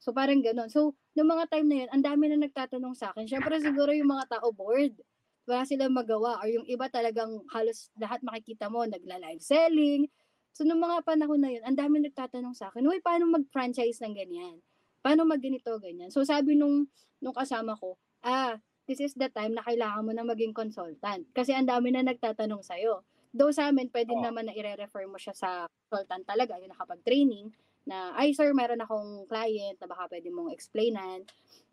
So, 0.00 0.16
parang 0.16 0.40
ganun. 0.40 0.72
So, 0.72 0.96
noong 1.12 1.28
mga 1.28 1.44
time 1.52 1.66
na 1.68 1.76
yun, 1.84 1.90
ang 1.92 2.02
dami 2.02 2.32
na 2.32 2.40
nagtatanong 2.40 2.96
sa 2.96 3.12
akin. 3.12 3.28
Siyempre, 3.28 3.60
siguro 3.60 3.92
yung 3.92 4.08
mga 4.08 4.40
tao 4.40 4.48
bored. 4.48 4.96
Wala 5.44 5.68
silang 5.68 5.92
magawa. 5.92 6.40
Or 6.40 6.48
yung 6.48 6.64
iba 6.64 6.88
talagang 6.88 7.44
halos 7.52 7.92
lahat 8.00 8.24
makikita 8.24 8.72
mo, 8.72 8.88
nagla-live 8.88 9.44
selling. 9.44 10.08
So, 10.56 10.64
noong 10.64 10.80
mga 10.80 10.98
panahon 11.04 11.40
na 11.44 11.52
yun, 11.52 11.62
ang 11.68 11.76
dami 11.76 12.00
nagtatanong 12.00 12.56
sa 12.56 12.72
akin, 12.72 12.82
Uy, 12.88 13.04
paano 13.04 13.28
mag-franchise 13.28 14.00
ng 14.00 14.14
ganyan? 14.16 14.56
Paano 15.04 15.28
mag-ganito, 15.28 15.76
ganyan? 15.76 16.08
So, 16.08 16.24
sabi 16.24 16.56
nung, 16.56 16.88
nung 17.20 17.36
kasama 17.36 17.76
ko, 17.76 18.00
ah, 18.24 18.56
this 18.88 19.04
is 19.04 19.12
the 19.14 19.28
time 19.28 19.52
na 19.52 19.62
kailangan 19.62 20.02
mo 20.02 20.10
na 20.16 20.24
maging 20.24 20.56
consultant. 20.56 21.28
Kasi 21.36 21.52
ang 21.52 21.68
dami 21.68 21.92
na 21.92 22.02
nagtatanong 22.02 22.64
sa'yo. 22.64 23.04
Though 23.30 23.54
sa 23.54 23.70
amin, 23.70 23.86
pwede 23.94 24.16
Oo. 24.16 24.24
naman 24.24 24.50
na 24.50 24.56
i-refer 24.56 25.06
mo 25.06 25.14
siya 25.14 25.36
sa 25.36 25.70
consultant 25.86 26.26
talaga, 26.26 26.58
yung 26.58 26.74
nakapag-training, 26.74 27.54
na, 27.90 28.14
ay 28.14 28.30
sir, 28.38 28.54
meron 28.54 28.80
akong 28.84 29.26
client 29.26 29.76
na 29.82 29.88
baka 29.90 30.06
pwede 30.14 30.30
mong 30.30 30.54
explainan. 30.54 31.26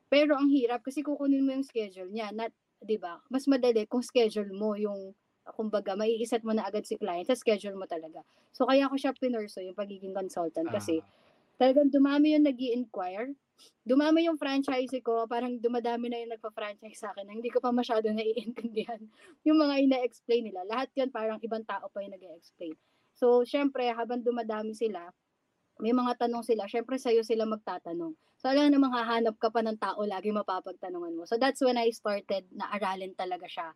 Pero 0.09 0.33
ang 0.39 0.49
hirap 0.49 0.81
kasi 0.87 1.03
kukunin 1.05 1.43
mo 1.45 1.51
yung 1.55 1.67
schedule 1.67 2.09
niya. 2.11 2.31
Not, 2.33 2.51
di 2.81 2.97
ba? 2.97 3.21
Mas 3.29 3.45
madali 3.45 3.85
kung 3.85 4.01
schedule 4.01 4.49
mo 4.55 4.73
yung, 4.79 5.13
kumbaga, 5.55 5.93
maiiset 5.95 6.41
mo 6.47 6.51
na 6.55 6.65
agad 6.67 6.83
si 6.87 6.95
client 6.99 7.27
sa 7.27 7.37
schedule 7.37 7.75
mo 7.77 7.85
talaga. 7.87 8.23
So, 8.55 8.65
kaya 8.67 8.87
ako 8.89 8.95
siya 8.99 9.13
pinurso 9.15 9.59
yung 9.63 9.77
pagiging 9.77 10.15
consultant 10.15 10.67
kasi 10.73 10.99
Ah. 10.99 11.07
talagang 11.61 11.89
dumami 11.93 12.33
yung 12.37 12.45
nag 12.47 12.59
inquire 12.59 13.31
dumami 13.87 14.27
yung 14.29 14.37
franchise 14.37 14.93
ko, 15.01 15.25
parang 15.25 15.57
dumadami 15.57 16.11
na 16.11 16.19
yung 16.21 16.31
nagpa-franchise 16.37 16.99
sa 16.99 17.09
akin 17.13 17.25
na 17.25 17.33
hindi 17.33 17.49
ko 17.49 17.57
pa 17.63 17.73
masyado 17.73 18.05
naiintindihan 18.13 19.01
yung 19.47 19.57
mga 19.57 19.75
ina-explain 19.87 20.45
nila. 20.51 20.61
Lahat 20.67 20.89
yun 20.93 21.09
parang 21.09 21.39
ibang 21.41 21.65
tao 21.65 21.89
pa 21.89 22.03
yung 22.05 22.13
nag 22.13 22.23
explain 22.37 22.75
So, 23.17 23.41
syempre, 23.49 23.89
habang 23.89 24.21
dumadami 24.21 24.77
sila, 24.77 25.09
may 25.79 25.93
mga 25.93 26.27
tanong 26.27 26.43
sila, 26.45 26.65
syempre 26.65 26.97
sa'yo 26.97 27.21
sila 27.21 27.45
magtatanong. 27.45 28.13
So, 28.37 28.49
alam 28.53 28.69
namang 28.69 28.93
hahanap 28.93 29.41
ka 29.41 29.49
pa 29.49 29.65
ng 29.65 29.81
tao 29.81 29.97
lagi 30.05 30.29
mapapagtanungan 30.29 31.17
mo. 31.17 31.23
So, 31.25 31.41
that's 31.41 31.61
when 31.61 31.77
I 31.77 31.89
started 31.89 32.45
na 32.53 32.69
aralin 32.69 33.17
talaga 33.17 33.49
siya 33.49 33.67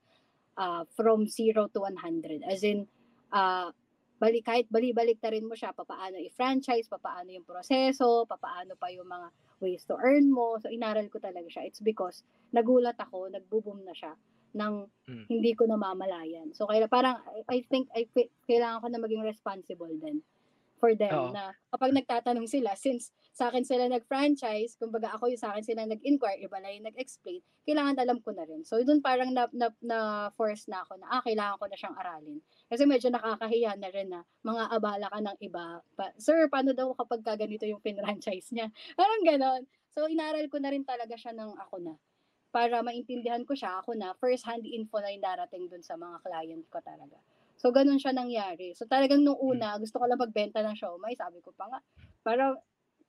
ah, 0.57 0.85
from 0.93 1.25
0 1.25 1.73
to 1.73 1.79
100. 1.81 2.45
As 2.45 2.61
in, 2.61 2.85
ah 3.33 3.73
balik, 4.21 4.45
kahit 4.45 4.69
bali-balik 4.69 5.17
na 5.25 5.33
rin 5.33 5.49
mo 5.49 5.57
siya, 5.57 5.73
papaano 5.73 6.21
i-franchise, 6.21 6.85
papaano 6.85 7.33
yung 7.33 7.41
proseso, 7.41 8.29
papaano 8.29 8.77
pa 8.77 8.93
yung 8.93 9.09
mga 9.09 9.33
ways 9.65 9.81
to 9.89 9.97
earn 9.97 10.29
mo. 10.29 10.61
So, 10.61 10.69
inaral 10.69 11.09
ko 11.09 11.17
talaga 11.17 11.49
siya. 11.49 11.65
It's 11.65 11.81
because 11.81 12.21
nagulat 12.53 13.01
ako, 13.01 13.33
nagbo-boom 13.33 13.81
na 13.81 13.97
siya 13.97 14.13
ng 14.51 14.85
Mm. 15.09 15.25
hindi 15.25 15.51
ko 15.57 15.65
namamalayan. 15.65 16.53
So, 16.53 16.69
kaya 16.69 16.85
parang, 16.85 17.17
I, 17.25 17.41
I 17.49 17.57
think, 17.65 17.89
I, 17.97 18.05
kailangan 18.45 18.85
ko 18.85 18.87
na 18.93 19.01
maging 19.01 19.25
responsible 19.25 19.89
din 19.97 20.21
for 20.82 20.98
them 20.98 21.30
Oo. 21.30 21.32
na 21.32 21.54
kapag 21.70 21.94
nagtatanong 21.94 22.50
sila, 22.50 22.74
since 22.74 23.13
sa 23.32 23.54
akin 23.54 23.62
sila 23.62 23.86
nag-franchise, 23.86 24.76
kumbaga 24.82 25.13
ako 25.13 25.30
yung 25.30 25.39
sa 25.39 25.54
akin 25.54 25.62
sila 25.62 25.86
nag-inquire, 25.86 26.41
iba 26.41 26.58
na 26.58 26.74
yung 26.74 26.89
nag-explain, 26.89 27.39
kailangan 27.63 28.02
alam 28.02 28.17
ko 28.20 28.34
na 28.34 28.44
rin. 28.50 28.65
So, 28.65 28.82
doon 28.82 29.00
parang 29.00 29.30
na, 29.32 29.46
na, 29.54 29.70
na 29.80 30.00
force 30.34 30.65
na 30.65 30.82
ako 30.82 30.98
na, 30.98 31.08
ah, 31.13 31.22
kailangan 31.22 31.62
ko 31.62 31.65
na 31.70 31.78
siyang 31.78 31.96
aralin. 31.96 32.39
Kasi 32.67 32.84
medyo 32.89 33.13
nakakahiya 33.13 33.78
na 33.78 33.89
rin 33.94 34.10
na 34.10 34.26
mga 34.41 34.63
abala 34.74 35.08
ka 35.08 35.20
ng 35.22 35.38
iba. 35.39 35.80
Pa, 35.94 36.12
Sir, 36.17 36.50
paano 36.50 36.74
daw 36.74 36.91
kapag 36.98 37.22
ka 37.22 37.38
ganito 37.38 37.63
yung 37.70 37.80
pinranchise 37.80 38.52
niya? 38.52 38.67
Parang 39.00 39.22
ganon. 39.24 39.62
So, 39.94 40.10
inaral 40.10 40.50
ko 40.50 40.58
na 40.58 40.74
rin 40.74 40.84
talaga 40.84 41.13
siya 41.13 41.32
ng 41.38 41.56
ako 41.62 41.78
na 41.78 41.94
para 42.52 42.84
maintindihan 42.84 43.48
ko 43.48 43.56
siya, 43.56 43.80
ako 43.80 43.96
na, 43.96 44.12
first 44.20 44.44
hand 44.44 44.67
info 44.67 45.00
na 45.00 45.08
yung 45.08 45.24
darating 45.24 45.72
dun 45.72 45.80
sa 45.80 45.96
mga 45.96 46.20
client 46.20 46.67
ko 46.67 46.84
talaga. 46.84 47.15
So, 47.62 47.69
ganun 47.69 48.02
siya 48.02 48.10
nangyari. 48.17 48.74
So, 48.74 48.89
talagang 48.89 49.21
nung 49.21 49.38
una, 49.38 49.78
gusto 49.78 50.02
ko 50.02 50.10
lang 50.10 50.17
magbenta 50.17 50.65
ng 50.65 50.74
siomay. 50.74 51.13
Sabi 51.13 51.45
ko 51.45 51.54
pa 51.54 51.69
nga, 51.69 51.80
para 52.26 52.58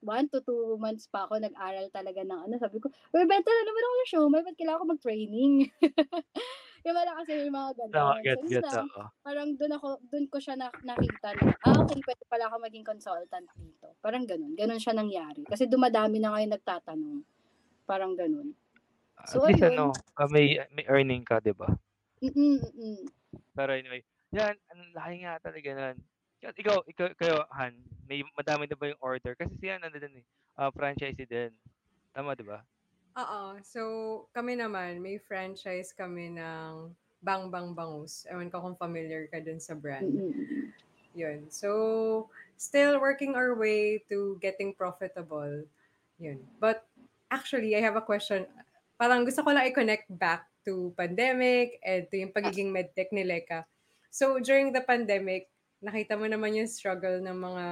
one 0.05 0.27
to 0.29 0.43
two 0.45 0.77
months 0.77 1.09
pa 1.09 1.25
ako 1.25 1.41
nag-aral 1.41 1.89
talaga 1.89 2.21
ng 2.21 2.41
ano. 2.51 2.55
Sabi 2.61 2.77
ko, 2.83 2.93
"Uy, 3.17 3.25
benta 3.25 3.49
na 3.49 3.63
naman 3.65 3.83
ako 3.87 3.95
ng 3.97 4.11
siomay. 4.13 4.41
Ba't 4.45 4.57
kailangan 4.61 4.81
ko 4.85 4.87
mag-training? 4.93 5.53
yung 6.85 6.97
wala 6.99 7.13
kasi 7.23 7.33
yung 7.49 7.57
mga 7.57 7.71
ganun. 7.81 7.95
So, 7.97 8.03
get, 8.21 8.39
yun 8.43 8.49
get. 8.51 8.65
Oo. 8.77 9.05
Parang 9.23 9.49
doon 9.55 9.73
ako, 9.79 9.89
doon 10.11 10.27
ko 10.27 10.37
siya 10.43 10.59
na, 10.59 10.67
nakita 10.83 11.31
na, 11.39 11.55
ah, 11.63 11.79
okay, 11.87 12.03
pwede 12.03 12.23
pala 12.27 12.51
ako 12.51 12.59
maging 12.59 12.83
consultant 12.83 13.47
dito. 13.55 13.95
Parang 14.03 14.27
ganun. 14.27 14.53
Ganun 14.59 14.83
siya 14.83 14.93
nangyari. 14.99 15.47
Kasi 15.47 15.71
dumadami 15.71 16.19
na 16.19 16.35
ngayon 16.35 16.51
nagtatanong. 16.59 17.23
Parang 17.87 18.19
ganun. 18.19 18.53
At 19.17 19.31
So, 19.31 19.47
least 19.47 19.63
ayun. 19.63 19.79
ano, 19.79 19.95
ah, 20.19 20.29
may, 20.29 20.59
may 20.75 20.85
earning 20.91 21.23
ka, 21.23 21.39
di 21.39 21.55
ba? 21.55 21.71
Mm-mm, 22.23 22.59
mm-mm. 22.59 22.99
Pero 23.55 23.73
anyway, 23.73 24.03
yan, 24.33 24.57
ang 24.73 24.81
laki 24.97 25.17
nga 25.23 25.35
talaga 25.45 25.71
nun. 25.77 25.97
At 26.43 26.57
ikaw, 26.59 26.83
ikaw, 26.89 27.07
kayo, 27.15 27.47
Han, 27.55 27.77
may 28.09 28.25
madami 28.35 28.67
na 28.67 28.75
ba 28.75 28.91
yung 28.91 29.05
order? 29.05 29.37
Kasi 29.39 29.55
siya 29.63 29.79
nandun 29.79 30.03
din 30.03 30.21
eh, 30.21 30.27
ah, 30.59 30.73
franchisee 30.75 31.29
din. 31.29 31.53
Tama, 32.11 32.35
di 32.35 32.43
ba? 32.43 32.65
Oo. 33.21 33.61
So, 33.63 33.81
kami 34.33 34.59
naman, 34.59 34.99
may 34.99 35.21
franchise 35.21 35.93
kami 35.93 36.33
ng 36.35 36.91
Bang 37.23 37.53
Bang 37.53 37.77
Bangus. 37.77 38.27
Ewan 38.27 38.51
ko 38.51 38.59
kung 38.59 38.77
familiar 38.81 39.31
ka 39.31 39.39
dun 39.39 39.63
sa 39.63 39.79
brand. 39.79 40.09
Mm-mm. 40.09 40.75
Yun. 41.15 41.47
So, 41.53 42.27
still 42.57 42.99
working 42.99 43.37
our 43.37 43.55
way 43.55 44.03
to 44.09 44.41
getting 44.41 44.75
profitable. 44.75 45.63
Yun. 46.19 46.41
But 46.59 46.89
actually, 47.31 47.77
I 47.77 47.85
have 47.85 48.01
a 48.01 48.05
question. 48.05 48.49
Parang 48.97 49.23
gusto 49.23 49.45
ko 49.45 49.53
lang 49.53 49.69
i-connect 49.71 50.09
back 50.09 50.49
to 50.67 50.91
pandemic 50.99 51.79
and 51.85 52.09
to 52.11 52.17
yung 52.17 52.35
pagiging 52.35 52.73
medtech 52.73 53.13
ni 53.13 53.23
Leka. 53.23 53.67
So, 54.13 54.37
during 54.37 54.77
the 54.77 54.85
pandemic, 54.85 55.49
nakita 55.81 56.21
mo 56.21 56.29
naman 56.29 56.53
yung 56.53 56.69
struggle 56.69 57.17
ng 57.25 57.33
mga 57.33 57.67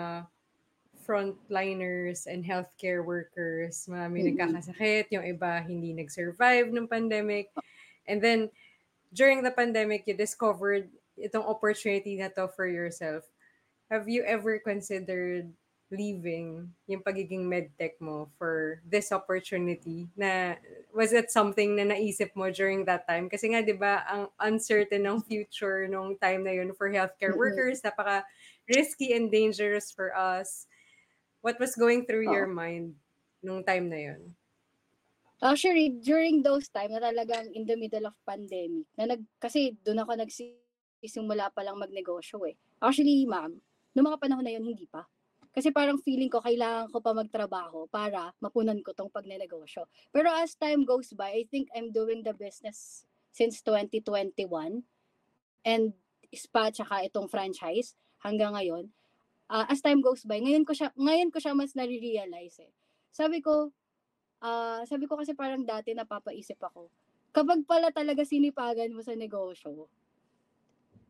frontliners 1.05 2.25
and 2.25 2.41
healthcare 2.41 3.05
workers. 3.05 3.85
Marami 3.85 4.25
Mm-mm. 4.25 4.29
nagkakasakit, 4.33 5.13
yung 5.13 5.29
iba 5.29 5.61
hindi 5.61 5.93
nag-survive 5.93 6.73
ng 6.73 6.89
pandemic. 6.89 7.53
And 8.09 8.25
then, 8.25 8.49
during 9.13 9.45
the 9.45 9.53
pandemic, 9.53 10.09
you 10.09 10.17
discovered 10.17 10.89
itong 11.21 11.45
opportunity 11.45 12.17
na 12.17 12.33
to 12.33 12.49
for 12.49 12.65
yourself. 12.65 13.29
Have 13.93 14.09
you 14.09 14.25
ever 14.25 14.57
considered 14.57 15.53
leaving 15.91 16.71
yung 16.87 17.03
pagiging 17.03 17.47
medtech 17.47 17.99
mo 18.01 18.31
for 18.39 18.81
this 18.87 19.13
opportunity? 19.13 20.09
Na 20.17 20.57
was 20.95 21.13
it 21.13 21.31
something 21.31 21.77
na 21.77 21.85
naisip 21.91 22.35
mo 22.39 22.51
during 22.51 22.87
that 22.87 23.07
time? 23.11 23.29
Kasi 23.31 23.51
nga 23.53 23.63
'di 23.63 23.75
ba, 23.79 24.07
ang 24.07 24.31
uncertain 24.41 25.03
ng 25.07 25.21
future 25.27 25.87
nung 25.91 26.15
time 26.19 26.47
na 26.47 26.55
yun 26.55 26.73
for 26.75 26.89
healthcare 26.91 27.35
workers, 27.37 27.83
napaka 27.83 28.25
risky 28.71 29.13
and 29.15 29.31
dangerous 29.35 29.91
for 29.91 30.15
us. 30.15 30.67
What 31.43 31.61
was 31.61 31.77
going 31.77 32.07
through 32.07 32.29
your 32.31 32.47
Oo. 32.47 32.51
mind 32.51 32.97
nung 33.45 33.65
time 33.65 33.89
na 33.91 34.01
yun? 34.13 34.37
Actually, 35.41 35.89
during 36.05 36.45
those 36.45 36.69
time 36.69 36.93
na 36.93 37.01
talagang 37.01 37.49
in 37.57 37.65
the 37.65 37.73
middle 37.73 38.05
of 38.05 38.13
pandemic, 38.29 38.85
na 39.01 39.09
nag, 39.17 39.25
kasi 39.41 39.73
doon 39.81 40.05
ako 40.05 40.13
nagsisimula 40.21 41.49
pa 41.57 41.65
lang 41.65 41.81
magnegosyo 41.81 42.45
eh. 42.45 42.61
Actually, 42.77 43.25
ma'am, 43.25 43.57
noong 43.97 44.07
mga 44.13 44.21
panahon 44.21 44.45
na 44.45 44.53
yun, 44.53 44.69
hindi 44.69 44.85
pa. 44.85 45.09
Kasi 45.51 45.75
parang 45.75 45.99
feeling 45.99 46.31
ko, 46.31 46.39
kailangan 46.39 46.95
ko 46.95 47.03
pa 47.03 47.11
magtrabaho 47.11 47.91
para 47.91 48.31
mapunan 48.39 48.79
ko 48.87 48.95
tong 48.95 49.11
pagnenegosyo. 49.11 49.91
Pero 50.15 50.31
as 50.31 50.55
time 50.55 50.87
goes 50.87 51.11
by, 51.11 51.35
I 51.35 51.45
think 51.51 51.67
I'm 51.75 51.91
doing 51.91 52.23
the 52.23 52.31
business 52.31 53.03
since 53.35 53.59
2021. 53.67 54.87
And 55.67 55.93
spa 56.31 56.71
tsaka 56.71 57.03
itong 57.11 57.27
franchise 57.27 57.99
hanggang 58.23 58.55
ngayon. 58.55 58.95
Ah, 59.51 59.67
as 59.67 59.83
time 59.83 59.99
goes 59.99 60.23
by, 60.23 60.39
ngayon 60.39 60.63
ko 60.63 60.71
siya, 60.71 60.95
ngayon 60.95 61.35
ko 61.35 61.43
siya 61.43 61.59
mas 61.59 61.75
nare-realize 61.75 62.63
eh. 62.63 62.71
Sabi 63.11 63.43
ko, 63.43 63.75
ah 64.39 64.87
sabi 64.87 65.11
ko 65.11 65.19
kasi 65.19 65.35
parang 65.35 65.67
dati 65.67 65.91
napapaisip 65.91 66.63
ako, 66.63 66.87
kapag 67.35 67.67
pala 67.67 67.91
talaga 67.91 68.23
sinipagan 68.23 68.95
mo 68.95 69.03
sa 69.03 69.19
negosyo, 69.19 69.91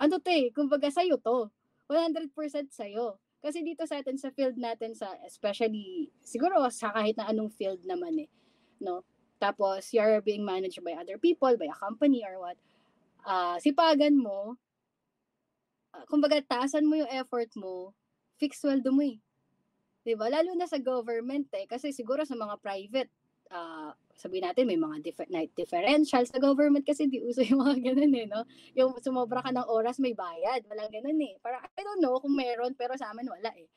ano 0.00 0.16
to 0.16 0.30
eh, 0.32 0.48
kumbaga 0.56 0.88
sa'yo 0.88 1.20
to. 1.20 1.52
100% 1.90 2.70
sa'yo. 2.70 3.18
Kasi 3.42 3.64
dito 3.66 3.82
sa 3.88 3.98
atin, 4.00 4.16
sa 4.20 4.30
field 4.30 4.56
natin, 4.60 4.94
sa 4.94 5.16
especially, 5.26 6.12
siguro 6.22 6.60
sa 6.70 6.92
kahit 6.94 7.16
na 7.18 7.28
anong 7.32 7.50
field 7.56 7.82
naman 7.88 8.24
eh, 8.24 8.30
no? 8.84 9.02
Tapos, 9.40 9.90
you're 9.96 10.20
being 10.20 10.44
managed 10.44 10.84
by 10.84 10.92
other 10.94 11.16
people, 11.16 11.50
by 11.56 11.66
a 11.68 11.76
company 11.76 12.20
or 12.22 12.36
what. 12.38 12.56
Ah, 13.24 13.56
sipagan 13.60 14.16
mo, 14.20 14.56
ah, 15.96 16.04
kumbaga, 16.08 16.40
taasan 16.44 16.86
mo 16.86 16.94
yung 17.00 17.10
effort 17.12 17.50
mo, 17.56 17.92
fixed 18.40 18.62
sweldo 18.64 18.92
mo 18.94 19.02
eh. 19.04 19.18
'Di 20.04 20.16
ba? 20.16 20.32
Lalo 20.32 20.56
na 20.56 20.68
sa 20.68 20.80
government 20.80 21.48
eh. 21.56 21.68
Kasi 21.68 21.92
siguro 21.92 22.24
sa 22.24 22.36
mga 22.36 22.56
private, 22.60 23.10
ah 23.50 23.92
sabihin 24.20 24.44
natin 24.44 24.68
may 24.68 24.76
mga 24.76 25.00
different 25.00 25.32
night 25.32 25.50
differential. 25.56 26.20
Sa 26.28 26.36
government 26.36 26.84
kasi 26.84 27.08
di 27.08 27.24
uso 27.24 27.40
yung 27.40 27.64
mga 27.64 27.80
ganun 27.92 28.12
eh, 28.12 28.26
no? 28.28 28.44
Yung 28.76 28.92
sumobra 29.00 29.40
ka 29.40 29.50
ng 29.50 29.66
oras, 29.66 29.96
may 29.96 30.12
bayad. 30.12 30.60
Walang 30.68 30.92
ganun 30.92 31.18
eh. 31.24 31.40
Parang, 31.40 31.64
I 31.64 31.80
don't 31.80 32.04
know 32.04 32.20
kung 32.20 32.36
meron, 32.36 32.76
pero 32.76 32.92
sa 33.00 33.10
amin 33.16 33.32
wala 33.32 33.48
eh. 33.56 33.68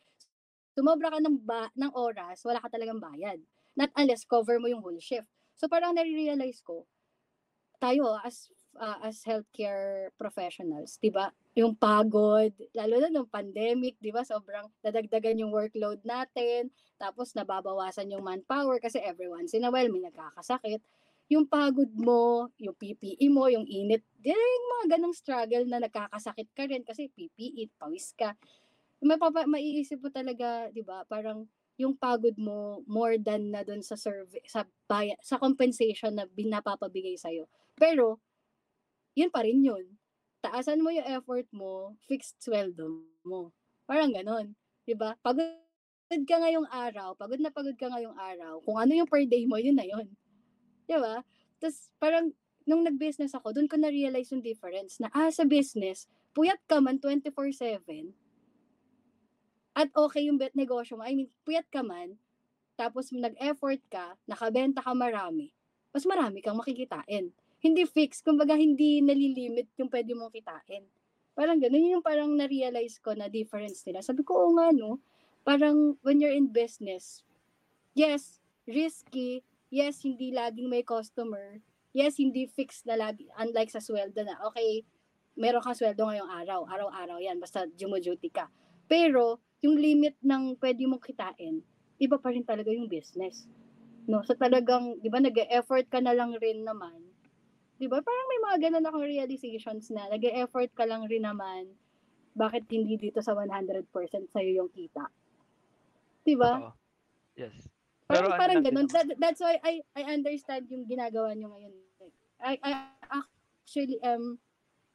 Sumobra 0.76 1.16
ka 1.16 1.20
ng, 1.24 1.38
ba- 1.48 1.72
ng 1.80 1.96
oras, 1.96 2.44
wala 2.44 2.60
ka 2.60 2.68
talagang 2.68 3.00
bayad. 3.00 3.40
Not 3.80 3.96
unless 3.96 4.28
cover 4.28 4.60
mo 4.60 4.68
yung 4.68 4.84
whole 4.84 5.00
shift. 5.00 5.32
So 5.56 5.72
parang 5.72 5.96
nare-realize 5.96 6.60
ko, 6.60 6.84
tayo 7.80 8.16
as 8.24 8.48
ah, 8.80 9.00
as 9.04 9.22
healthcare 9.28 10.10
professionals, 10.16 10.98
'di 10.98 11.12
ba? 11.14 11.30
Yung 11.54 11.78
pagod, 11.78 12.50
lalo 12.74 12.96
na 12.98 13.14
nung 13.14 13.30
pandemic, 13.30 13.94
'di 14.02 14.10
ba? 14.10 14.26
Sobrang 14.26 14.74
dadagdagan 14.82 15.38
yung 15.38 15.54
workload 15.54 16.02
natin, 16.02 16.74
tapos 16.98 17.38
nababawasan 17.38 18.10
yung 18.10 18.26
manpower 18.26 18.82
kasi 18.82 18.98
every 18.98 19.30
once 19.30 19.54
in 19.54 19.62
may 19.94 20.02
nagkakasakit. 20.02 20.82
Yung 21.30 21.46
pagod 21.46 21.90
mo, 21.94 22.50
yung 22.58 22.74
PPE 22.74 23.30
mo, 23.30 23.46
yung 23.54 23.70
init, 23.70 24.02
di 24.18 24.34
yung 24.34 24.68
mga 24.82 24.98
ganong 24.98 25.14
struggle 25.14 25.66
na 25.70 25.78
nagkakasakit 25.86 26.50
ka 26.58 26.66
rin 26.66 26.82
kasi 26.82 27.14
PPE, 27.14 27.70
pawis 27.78 28.18
ka. 28.18 28.34
May 29.04 29.18
papa, 29.22 29.46
maiisip 29.46 30.02
mo 30.02 30.10
talaga, 30.14 30.70
'di 30.74 30.82
ba? 30.86 31.06
Parang 31.06 31.46
yung 31.78 31.94
pagod 31.98 32.36
mo 32.38 32.82
more 32.90 33.18
than 33.22 33.54
na 33.54 33.62
doon 33.66 33.82
sa 33.86 33.98
survey 33.98 34.42
sa 34.50 34.66
baya, 34.90 35.14
sa 35.22 35.38
compensation 35.42 36.14
na 36.18 36.26
binapapabigay 36.30 37.18
sa 37.18 37.30
Pero 37.78 38.22
yun 39.18 39.30
pa 39.34 39.46
rin 39.46 39.62
yun. 39.66 39.86
Taasan 40.44 40.84
mo 40.84 40.92
yung 40.92 41.08
effort 41.08 41.48
mo, 41.56 41.96
fixed 42.04 42.36
sweldo 42.44 43.00
mo. 43.24 43.56
Parang 43.88 44.12
ganon. 44.12 44.52
'Di 44.84 44.92
ba? 45.00 45.16
Pagod 45.24 45.48
ka 46.12 46.36
ngayong 46.44 46.68
araw, 46.68 47.16
pagod 47.16 47.40
na 47.40 47.50
pagod 47.50 47.74
ka 47.80 47.88
ngayong 47.88 48.14
araw, 48.20 48.60
kung 48.62 48.76
ano 48.76 48.92
yung 48.92 49.08
per 49.08 49.24
day 49.24 49.48
mo, 49.48 49.56
yun 49.56 49.80
na 49.80 49.88
yun. 49.88 50.06
ba? 50.92 51.24
Tapos 51.64 51.90
parang 51.98 52.36
nung 52.68 52.84
nag-business 52.84 53.32
ako, 53.34 53.56
doon 53.56 53.72
ko 53.72 53.80
na-realize 53.80 54.36
yung 54.36 54.44
difference 54.44 55.00
na 55.00 55.08
ah, 55.16 55.32
sa 55.32 55.48
business, 55.48 56.12
puyat 56.36 56.60
ka 56.68 56.84
man 56.84 57.00
24/7 57.00 58.12
at 59.74 59.90
okay 59.98 60.30
yung 60.30 60.38
bet 60.38 60.54
negosyo 60.54 61.00
mo. 61.00 61.04
I 61.08 61.18
mean, 61.18 61.34
puyat 61.48 61.66
ka 61.74 61.82
man, 61.82 62.20
tapos 62.78 63.10
nag-effort 63.10 63.82
ka, 63.90 64.18
nakabenta 64.30 64.86
ka 64.86 64.94
marami, 64.94 65.50
mas 65.90 66.06
marami 66.06 66.46
kang 66.46 66.58
makikitain. 66.58 67.34
Hindi 67.64 67.88
fix, 67.88 68.20
kumbaga 68.20 68.60
hindi 68.60 69.00
nalilimit 69.00 69.72
yung 69.80 69.88
pwede 69.88 70.12
mong 70.12 70.36
kitain. 70.36 70.84
Parang 71.32 71.64
ganun, 71.64 71.80
yun 71.80 71.96
yung 71.98 72.06
parang 72.06 72.28
na-realize 72.36 73.00
ko 73.00 73.16
na 73.16 73.32
difference 73.32 73.88
nila. 73.88 74.04
Sabi 74.04 74.28
ko, 74.28 74.36
oo 74.36 74.52
nga 74.60 74.76
no, 74.76 75.00
parang 75.48 75.96
when 76.04 76.20
you're 76.20 76.36
in 76.36 76.52
business, 76.52 77.24
yes, 77.96 78.44
risky, 78.68 79.48
yes, 79.72 80.04
hindi 80.04 80.36
laging 80.36 80.68
may 80.68 80.84
customer, 80.84 81.64
yes, 81.96 82.20
hindi 82.20 82.52
fixed 82.52 82.84
na 82.84 83.00
lagi, 83.00 83.32
unlike 83.40 83.72
sa 83.72 83.80
sweldo 83.80 84.28
na, 84.28 84.36
okay, 84.44 84.84
meron 85.40 85.64
kang 85.64 85.78
sweldo 85.78 86.04
ngayong 86.04 86.32
araw, 86.44 86.68
araw-araw 86.68 87.18
yan, 87.24 87.40
basta 87.40 87.64
jumo-duty 87.80 88.28
ka. 88.30 88.52
Pero, 88.92 89.40
yung 89.64 89.80
limit 89.80 90.20
ng 90.20 90.60
pwede 90.60 90.84
mong 90.84 91.02
kitain, 91.02 91.64
iba 91.98 92.20
pa 92.20 92.30
rin 92.36 92.44
talaga 92.44 92.70
yung 92.76 92.92
business. 92.92 93.48
No, 94.08 94.20
so 94.28 94.36
talagang, 94.36 95.00
'di 95.00 95.08
ba, 95.12 95.24
nag-effort 95.24 95.88
ka 95.88 96.04
na 96.04 96.12
lang 96.16 96.36
rin 96.40 96.68
naman. 96.68 97.03
'Di 97.84 97.92
ba? 97.92 98.00
Parang 98.00 98.28
may 98.32 98.40
mga 98.40 98.58
ganun 98.72 98.88
akong 98.88 99.04
realizations 99.04 99.92
na 99.92 100.08
nag-effort 100.08 100.72
ka 100.72 100.88
lang 100.88 101.04
rin 101.04 101.28
naman. 101.28 101.68
Bakit 102.32 102.72
hindi 102.72 102.96
dito 102.96 103.20
sa 103.20 103.36
100% 103.36 103.84
sa'yo 104.32 104.64
yung 104.64 104.72
kita? 104.72 105.12
'Di 106.24 106.40
ba? 106.40 106.72
Yes. 107.36 107.68
Parang, 108.08 108.08
Pero 108.08 108.28
ano 108.32 108.40
parang 108.40 108.60
ganun. 108.64 108.88
That, 108.88 109.20
that's 109.20 109.44
why 109.44 109.60
I 109.60 109.84
I 110.00 110.16
understand 110.16 110.72
yung 110.72 110.88
ginagawa 110.88 111.36
nyo 111.36 111.52
ngayon. 111.52 111.76
I, 112.40 112.56
I 112.64 112.72
actually 113.12 114.00
am 114.00 114.40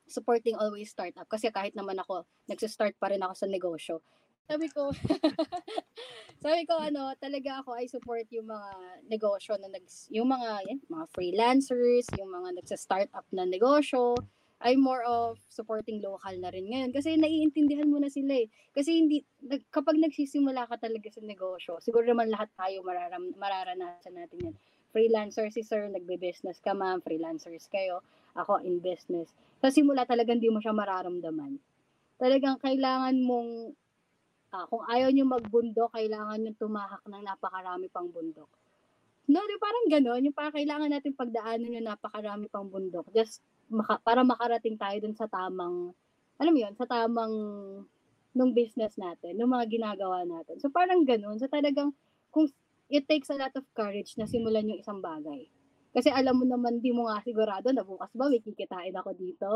supporting 0.08 0.56
always 0.56 0.88
startup 0.88 1.28
kasi 1.28 1.52
kahit 1.52 1.76
naman 1.76 2.00
ako 2.00 2.24
nagsa-start 2.48 2.96
pa 2.96 3.12
rin 3.12 3.20
ako 3.20 3.36
sa 3.36 3.44
negosyo. 3.52 4.00
Sabi 4.48 4.72
ko 4.72 4.88
Sabi 6.38 6.62
ko 6.70 6.78
ano, 6.78 7.10
talaga 7.18 7.58
ako 7.66 7.74
I 7.74 7.90
support 7.90 8.30
yung 8.30 8.46
mga 8.46 8.70
negosyo 9.10 9.58
na 9.58 9.66
nag 9.66 9.82
yung 10.14 10.30
mga 10.30 10.70
yan, 10.70 10.78
mga 10.86 11.06
freelancers, 11.10 12.14
yung 12.14 12.30
mga 12.30 12.62
nagsa-startup 12.62 13.26
na 13.34 13.42
negosyo. 13.42 14.22
I'm 14.62 14.82
more 14.82 15.02
of 15.06 15.38
supporting 15.50 15.98
local 16.02 16.34
na 16.38 16.50
rin 16.50 16.66
ngayon 16.70 16.90
kasi 16.90 17.14
naiintindihan 17.18 17.90
mo 17.90 17.98
na 17.98 18.10
sila 18.10 18.38
eh. 18.38 18.46
Kasi 18.70 19.02
hindi 19.02 19.22
nag- 19.42 19.66
kapag 19.70 19.98
nagsisimula 19.98 20.66
ka 20.70 20.78
talaga 20.78 21.10
sa 21.10 21.22
negosyo, 21.22 21.82
siguro 21.82 22.06
naman 22.06 22.30
lahat 22.30 22.50
tayo 22.54 22.82
mararam, 22.86 23.34
mararanasan 23.38 24.14
natin 24.14 24.50
yan. 24.50 24.54
Freelancer 24.94 25.50
si 25.50 25.66
sir, 25.66 25.90
nagbe-business 25.90 26.62
ka 26.62 26.70
ma'am, 26.74 27.02
freelancers 27.02 27.66
kayo, 27.70 28.02
ako 28.38 28.62
in 28.62 28.78
business. 28.78 29.30
Sa 29.58 29.74
simula 29.74 30.06
talaga 30.06 30.34
hindi 30.34 30.50
mo 30.50 30.62
siya 30.62 30.74
mararamdaman. 30.74 31.58
Talagang 32.18 32.58
kailangan 32.62 33.14
mong 33.22 33.74
ah, 34.54 34.64
kung 34.68 34.84
ayaw 34.88 35.12
nyo 35.12 35.24
magbundok, 35.28 35.92
kailangan 35.92 36.40
nyo 36.40 36.52
tumahak 36.56 37.02
ng 37.04 37.22
napakarami 37.24 37.86
pang 37.92 38.08
bundok. 38.08 38.48
No, 39.28 39.44
di 39.44 39.60
parang 39.60 39.86
gano'n. 39.92 40.24
Yung 40.24 40.36
parang 40.36 40.56
kailangan 40.56 40.88
natin 40.88 41.12
pagdaanan 41.12 41.76
yung 41.76 41.84
napakarami 41.84 42.48
pang 42.48 42.64
bundok. 42.64 43.12
Just 43.12 43.44
maka, 43.68 44.00
para 44.00 44.24
makarating 44.24 44.80
tayo 44.80 44.96
dun 45.04 45.12
sa 45.12 45.28
tamang, 45.28 45.92
alam 46.40 46.52
mo 46.56 46.58
yun, 46.64 46.72
sa 46.80 46.88
tamang 46.88 47.34
nung 48.32 48.52
business 48.56 48.96
natin, 48.96 49.36
nung 49.36 49.52
mga 49.52 49.68
ginagawa 49.68 50.24
natin. 50.24 50.56
So 50.64 50.72
parang 50.72 51.04
gano'n. 51.04 51.36
So 51.36 51.44
talagang, 51.44 51.92
kung 52.32 52.48
it 52.88 53.04
takes 53.04 53.28
a 53.28 53.36
lot 53.36 53.52
of 53.52 53.68
courage 53.76 54.16
na 54.16 54.24
simulan 54.24 54.64
yung 54.64 54.80
isang 54.80 55.04
bagay. 55.04 55.44
Kasi 55.92 56.08
alam 56.08 56.40
mo 56.40 56.48
naman, 56.48 56.80
di 56.80 56.88
mo 56.88 57.08
nga 57.12 57.20
sigurado 57.20 57.68
na 57.68 57.84
bukas 57.84 58.08
ba 58.16 58.32
may 58.32 58.40
kikitain 58.40 58.96
ako 58.96 59.12
dito. 59.12 59.50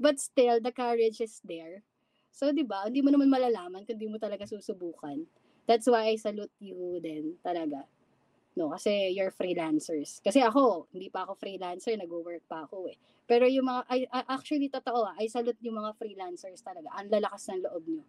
But 0.00 0.16
still, 0.16 0.64
the 0.64 0.72
courage 0.72 1.20
is 1.20 1.44
there. 1.44 1.84
So, 2.30 2.54
di 2.54 2.62
ba, 2.62 2.86
hindi 2.86 3.02
mo 3.02 3.10
naman 3.10 3.28
malalaman 3.28 3.84
kung 3.84 3.98
di 3.98 4.06
mo 4.06 4.16
talaga 4.16 4.46
susubukan. 4.46 5.22
That's 5.66 5.86
why 5.86 6.10
I 6.10 6.16
salute 6.16 6.54
you 6.58 6.98
din 7.02 7.38
talaga. 7.42 7.86
No, 8.58 8.74
kasi 8.74 9.14
you're 9.14 9.30
freelancers. 9.30 10.18
Kasi 10.18 10.42
ako, 10.42 10.90
hindi 10.90 11.06
pa 11.06 11.22
ako 11.22 11.38
freelancer, 11.38 11.94
nag-work 11.94 12.42
pa 12.50 12.66
ako 12.66 12.90
eh. 12.90 12.98
Pero 13.30 13.46
yung 13.46 13.70
mga, 13.70 13.86
I, 13.86 14.10
actually, 14.26 14.66
totoo 14.66 15.06
I 15.14 15.30
salute 15.30 15.58
yung 15.62 15.78
mga 15.78 15.94
freelancers 15.94 16.58
talaga. 16.58 16.90
Ang 16.98 17.14
lalakas 17.14 17.46
ng 17.46 17.62
loob 17.62 17.84
nyo. 17.86 18.02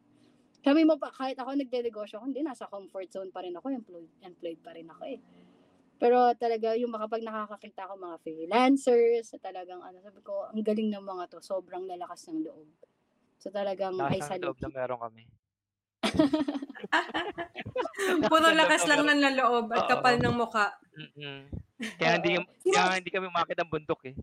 Kami 0.61 0.81
mo 0.85 0.97
pa, 0.97 1.13
kahit 1.13 1.37
ako 1.37 1.57
nagde-negosyo 1.57 2.21
hindi, 2.25 2.41
nasa 2.41 2.65
comfort 2.69 3.09
zone 3.09 3.29
pa 3.29 3.45
rin 3.45 3.53
ako, 3.53 3.69
employed, 3.69 4.09
employed 4.25 4.61
pa 4.61 4.73
rin 4.73 4.89
ako 4.89 5.03
eh. 5.09 5.19
Pero 6.01 6.33
talaga, 6.33 6.73
yung 6.73 6.89
makapag 6.89 7.21
nakakakita 7.21 7.85
ako 7.85 7.93
mga 8.01 8.17
freelancers, 8.25 9.37
talagang 9.37 9.85
ano, 9.85 10.01
sabi 10.01 10.21
ko, 10.25 10.49
ang 10.49 10.57
galing 10.65 10.89
ng 10.89 11.05
mga 11.05 11.37
to, 11.37 11.39
sobrang 11.45 11.85
lalakas 11.85 12.25
ng 12.29 12.41
loob. 12.41 12.65
So 13.41 13.49
talagang 13.49 13.97
Lakas 13.97 14.29
ng 14.29 14.45
loob 14.45 14.53
salute 14.53 14.61
na 14.61 14.69
you. 14.69 14.77
meron 14.77 14.99
kami. 15.01 15.23
Puro 18.29 18.43
ng 18.43 18.55
lakas 18.55 18.85
lang 18.85 19.01
ng 19.01 19.33
loob 19.33 19.65
at 19.71 19.87
kapal 19.87 20.15
ng 20.15 20.35
muka. 20.35 20.75
Mm-mm. 20.93 21.47
Kaya 21.97 22.19
hindi 22.19 22.37
kaya 22.63 22.93
hindi 22.93 23.09
kami 23.09 23.25
umakit 23.25 23.57
ng 23.57 23.65
bundok 23.65 24.05
eh. 24.05 24.13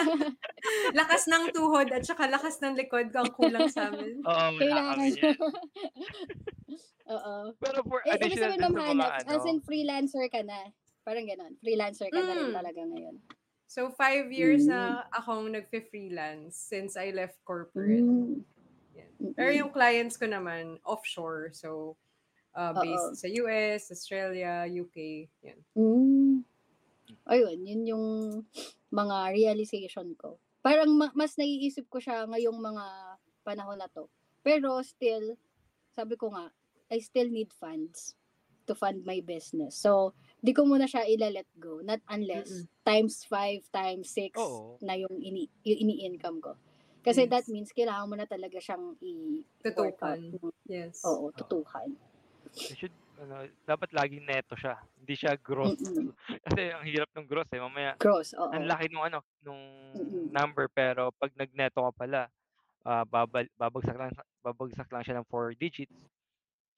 lakas 0.96 1.28
ng 1.28 1.52
tuhod 1.52 1.92
at 1.92 2.00
saka 2.00 2.24
lakas 2.26 2.56
ng 2.60 2.72
likod 2.72 3.12
ang 3.12 3.28
kulang 3.28 3.68
sa 3.68 3.92
amin. 3.92 4.16
Oo, 4.24 4.46
wala 4.56 4.96
kami. 4.96 5.12
Oo. 7.06 7.34
Pero 7.60 7.78
for 7.84 8.00
Eh, 8.02 8.16
ibig 8.16 8.32
additional 8.32 8.56
sa 8.56 8.68
mga 8.72 9.06
ano, 9.20 9.28
as 9.28 9.44
in 9.44 9.60
freelancer 9.60 10.24
ka 10.32 10.40
na. 10.40 10.72
Parang 11.02 11.26
ganon. 11.26 11.52
Freelancer 11.60 12.08
ka 12.08 12.16
na 12.16 12.32
rin 12.32 12.48
Mm. 12.48 12.56
talaga 12.56 12.80
ngayon. 12.80 13.16
So, 13.72 13.88
five 13.88 14.28
years 14.28 14.68
Mm. 14.68 14.76
na 14.76 14.80
akong 15.08 15.48
nagfe-freelance 15.48 16.52
since 16.52 16.92
I 16.92 17.08
left 17.08 17.40
corporate. 17.40 18.04
Mm. 18.04 18.44
Yan. 18.92 19.32
Pero 19.32 19.48
yung 19.48 19.72
clients 19.72 20.20
ko 20.20 20.28
naman, 20.28 20.76
offshore. 20.84 21.56
So, 21.56 21.96
uh, 22.52 22.76
based 22.76 23.16
sa 23.16 23.32
US, 23.32 23.88
Australia, 23.88 24.68
UK. 24.68 25.24
Yan. 25.40 25.60
Mm. 25.72 26.44
Ayun, 27.24 27.58
yun 27.64 27.82
yung 27.88 28.06
mga 28.92 29.32
realization 29.32 30.12
ko. 30.20 30.36
Parang 30.60 30.92
ma- 30.92 31.16
mas 31.16 31.32
naiisip 31.40 31.88
ko 31.88 31.96
siya 31.96 32.28
ngayong 32.28 32.60
mga 32.60 32.84
panahon 33.40 33.80
na 33.80 33.88
to. 33.88 34.04
Pero 34.44 34.84
still, 34.84 35.32
sabi 35.96 36.20
ko 36.20 36.28
nga, 36.28 36.52
I 36.92 37.00
still 37.00 37.32
need 37.32 37.56
funds 37.56 38.20
to 38.72 38.74
fund 38.74 39.04
my 39.04 39.20
business. 39.20 39.76
So, 39.76 40.16
di 40.40 40.56
ko 40.56 40.64
muna 40.64 40.88
siya 40.88 41.04
ila-let 41.04 41.46
go. 41.60 41.84
Not 41.84 42.00
unless 42.08 42.64
times 42.88 43.28
5, 43.28 43.68
times 43.68 44.08
6 44.16 44.40
Oo. 44.40 44.80
na 44.80 44.96
yung, 44.96 45.12
ini, 45.20 45.52
yung 45.68 45.78
ini-income 45.84 46.40
ko. 46.40 46.56
Kasi 47.04 47.28
Yes. 47.28 47.30
that 47.34 47.46
means 47.52 47.68
kailangan 47.76 48.08
mo 48.08 48.16
na 48.16 48.24
talaga 48.24 48.56
siyang 48.56 48.96
i 49.04 49.44
Tutukan. 49.60 50.40
Yes. 50.64 51.04
Oo, 51.04 51.28
tutukan. 51.36 51.92
it 52.52 52.78
should 52.78 52.94
ano, 53.18 53.46
dapat 53.66 53.92
laging 53.92 54.24
neto 54.24 54.54
siya. 54.56 54.78
Hindi 54.98 55.14
siya 55.14 55.34
gross. 55.38 55.78
Mm-mm. 55.78 56.10
Kasi 56.46 56.72
ang 56.72 56.86
hirap 56.86 57.10
ng 57.14 57.26
gross 57.28 57.50
eh. 57.52 57.60
Mamaya 57.60 57.94
Gross, 57.98 58.32
oo. 58.38 58.50
ang 58.50 58.66
laki 58.66 58.88
nung 58.90 59.04
ano, 59.04 59.18
nung 59.44 59.62
Mm-mm. 59.94 60.30
number 60.32 60.66
pero 60.72 61.10
pag 61.18 61.30
nagneto 61.36 61.82
ka 61.90 61.92
pala, 61.94 62.30
ah, 62.86 63.04
babal, 63.06 63.46
babagsak 63.58 63.94
lang 63.98 64.10
babagsak 64.42 64.88
lang 64.90 65.02
siya 65.04 65.16
ng 65.20 65.28
4 65.28 65.54
digits. 65.58 65.94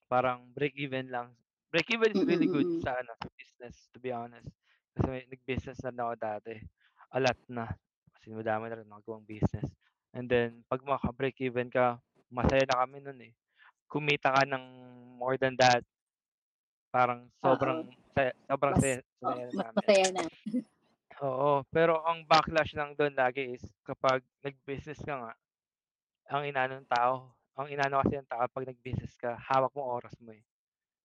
Parang 0.08 0.44
break 0.52 0.76
even 0.76 1.08
lang. 1.08 1.32
Break 1.74 1.90
even 1.90 2.14
is 2.14 2.22
really 2.22 2.46
good 2.46 2.70
Mm-mm-mm. 2.70 2.86
sa 2.86 2.94
ano, 2.94 3.18
sa 3.18 3.26
business 3.34 3.90
to 3.90 3.98
be 3.98 4.14
honest. 4.14 4.46
Kasi 4.94 5.10
may, 5.10 5.26
nag-business 5.26 5.82
na 5.90 6.06
ako 6.06 6.14
dati. 6.22 6.54
A 7.10 7.18
lot 7.18 7.34
na. 7.50 7.66
Kasi 8.14 8.30
madami 8.30 8.70
na 8.70 8.78
rin 8.78 8.86
nakagawang 8.86 9.26
business. 9.26 9.66
And 10.14 10.30
then, 10.30 10.62
pag 10.70 10.86
maka-break 10.86 11.34
even 11.42 11.74
ka, 11.74 11.98
masaya 12.30 12.62
na 12.62 12.78
kami 12.86 13.02
nun 13.02 13.18
eh. 13.26 13.34
Kumita 13.90 14.30
ka 14.30 14.46
ng 14.46 14.64
more 15.18 15.34
than 15.34 15.58
that. 15.58 15.82
Parang 16.94 17.26
sobrang 17.42 17.90
saya 18.14 18.30
sobrang 18.46 18.74
Mas 18.78 18.82
saya 18.86 18.98
oh, 19.26 19.34
saya 19.34 19.44
mas 19.50 19.58
namin. 19.58 19.74
masaya 19.74 20.06
na. 20.14 20.24
Oo, 21.26 21.66
pero 21.74 22.06
ang 22.06 22.22
backlash 22.22 22.70
lang 22.78 22.94
do'n 22.94 23.18
lagi 23.18 23.58
is 23.58 23.66
kapag 23.82 24.22
nag-business 24.46 25.02
ka 25.02 25.14
nga, 25.26 25.32
ang 26.30 26.46
inaano 26.46 26.78
ng 26.78 26.86
tao, 26.86 27.34
ang 27.58 27.66
inaano 27.66 27.98
kasi 27.98 28.14
ng 28.14 28.30
tao 28.30 28.46
'pag 28.46 28.70
nag-business 28.70 29.18
ka, 29.18 29.34
hawak 29.50 29.74
mo 29.74 29.82
oras 29.90 30.14
mo, 30.22 30.30
eh, 30.30 30.42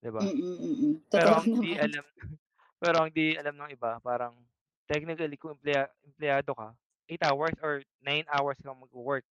'di 0.04 0.12
ba? 0.14 0.28
Mm, 0.28 0.58
mm. 0.60 0.93
Pero 1.14 1.32
Totoo 1.32 1.36
ang 1.38 1.47
di 1.60 1.76
naman. 1.78 1.80
alam 1.80 2.06
pero 2.84 2.97
ang 3.06 3.12
di 3.14 3.36
alam 3.38 3.56
ng 3.58 3.72
iba 3.76 4.00
parang 4.04 4.45
technically 4.89 5.38
kung 5.39 5.56
emplea 5.60 5.89
empleyado 6.06 6.52
ka, 6.56 6.76
8 7.10 7.24
hours 7.26 7.56
or 7.64 7.82
9 8.04 8.26
hours 8.32 8.58
kang 8.64 8.80
magwo-work, 8.80 9.26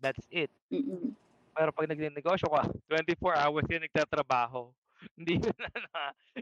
that's 0.00 0.22
it. 0.32 0.50
Mm. 0.70 1.16
Pero 1.56 1.70
'pag 1.72 1.88
nagnenegosyo 1.88 2.48
ka, 2.50 2.62
24 2.90 3.34
hours 3.38 3.64
ka 3.68 3.78
nagtatrabaho. 3.80 4.72
Hindi 5.18 5.38
yun 5.38 5.54
ano, 5.62 5.88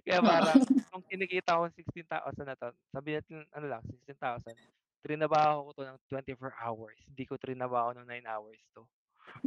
kaya 0.00 0.20
parang 0.24 0.60
kung 0.88 1.04
kinikita 1.04 1.60
ko 1.60 1.68
16,000 1.76 2.46
na 2.48 2.56
'to, 2.56 2.72
sabihin 2.94 3.20
natin 3.20 3.44
ano 3.52 3.66
lang 3.68 3.82
16,000, 3.84 4.56
trinabaho 5.04 5.70
ko 5.70 5.70
'to 5.76 5.82
ng 5.84 5.98
24 6.08 6.56
hours, 6.56 6.96
hindi 7.04 7.24
ko 7.28 7.36
trinabaho 7.36 7.92
ng 7.96 8.08
9 8.08 8.24
hours 8.24 8.60
'to. 8.72 8.88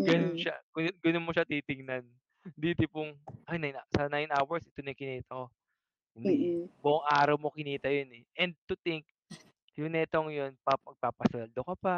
Gano'n 0.06 0.36
Mm. 0.36 0.40
siya, 0.40 0.60
ganu 0.76 0.92
gano'n 1.02 1.26
mo 1.26 1.32
siya 1.36 1.48
titingnan. 1.48 2.06
Hindi 2.46 2.72
tipong, 2.88 3.20
ay 3.52 3.60
9 3.60 3.76
a 3.76 3.84
sa 3.92 4.08
9 4.08 4.32
hours 4.32 4.64
ito 4.64 4.80
na 4.80 4.96
yung 4.96 5.00
kinita 5.02 5.32
ko. 5.36 5.46
Hindi, 6.18 6.38
Mm. 6.40 6.70
buong 6.82 7.06
araw 7.08 7.38
mo 7.40 7.50
kinita 7.54 7.90
yun, 7.92 8.10
eh, 8.16 8.24
and 8.40 8.56
to 8.70 8.76
think, 8.82 9.06
yung 9.80 9.94
netong 9.96 10.30
yun 10.34 10.54
pa 10.66 10.76
magpapasuweldo 10.82 11.62
ka 11.64 11.76
pa, 11.80 11.98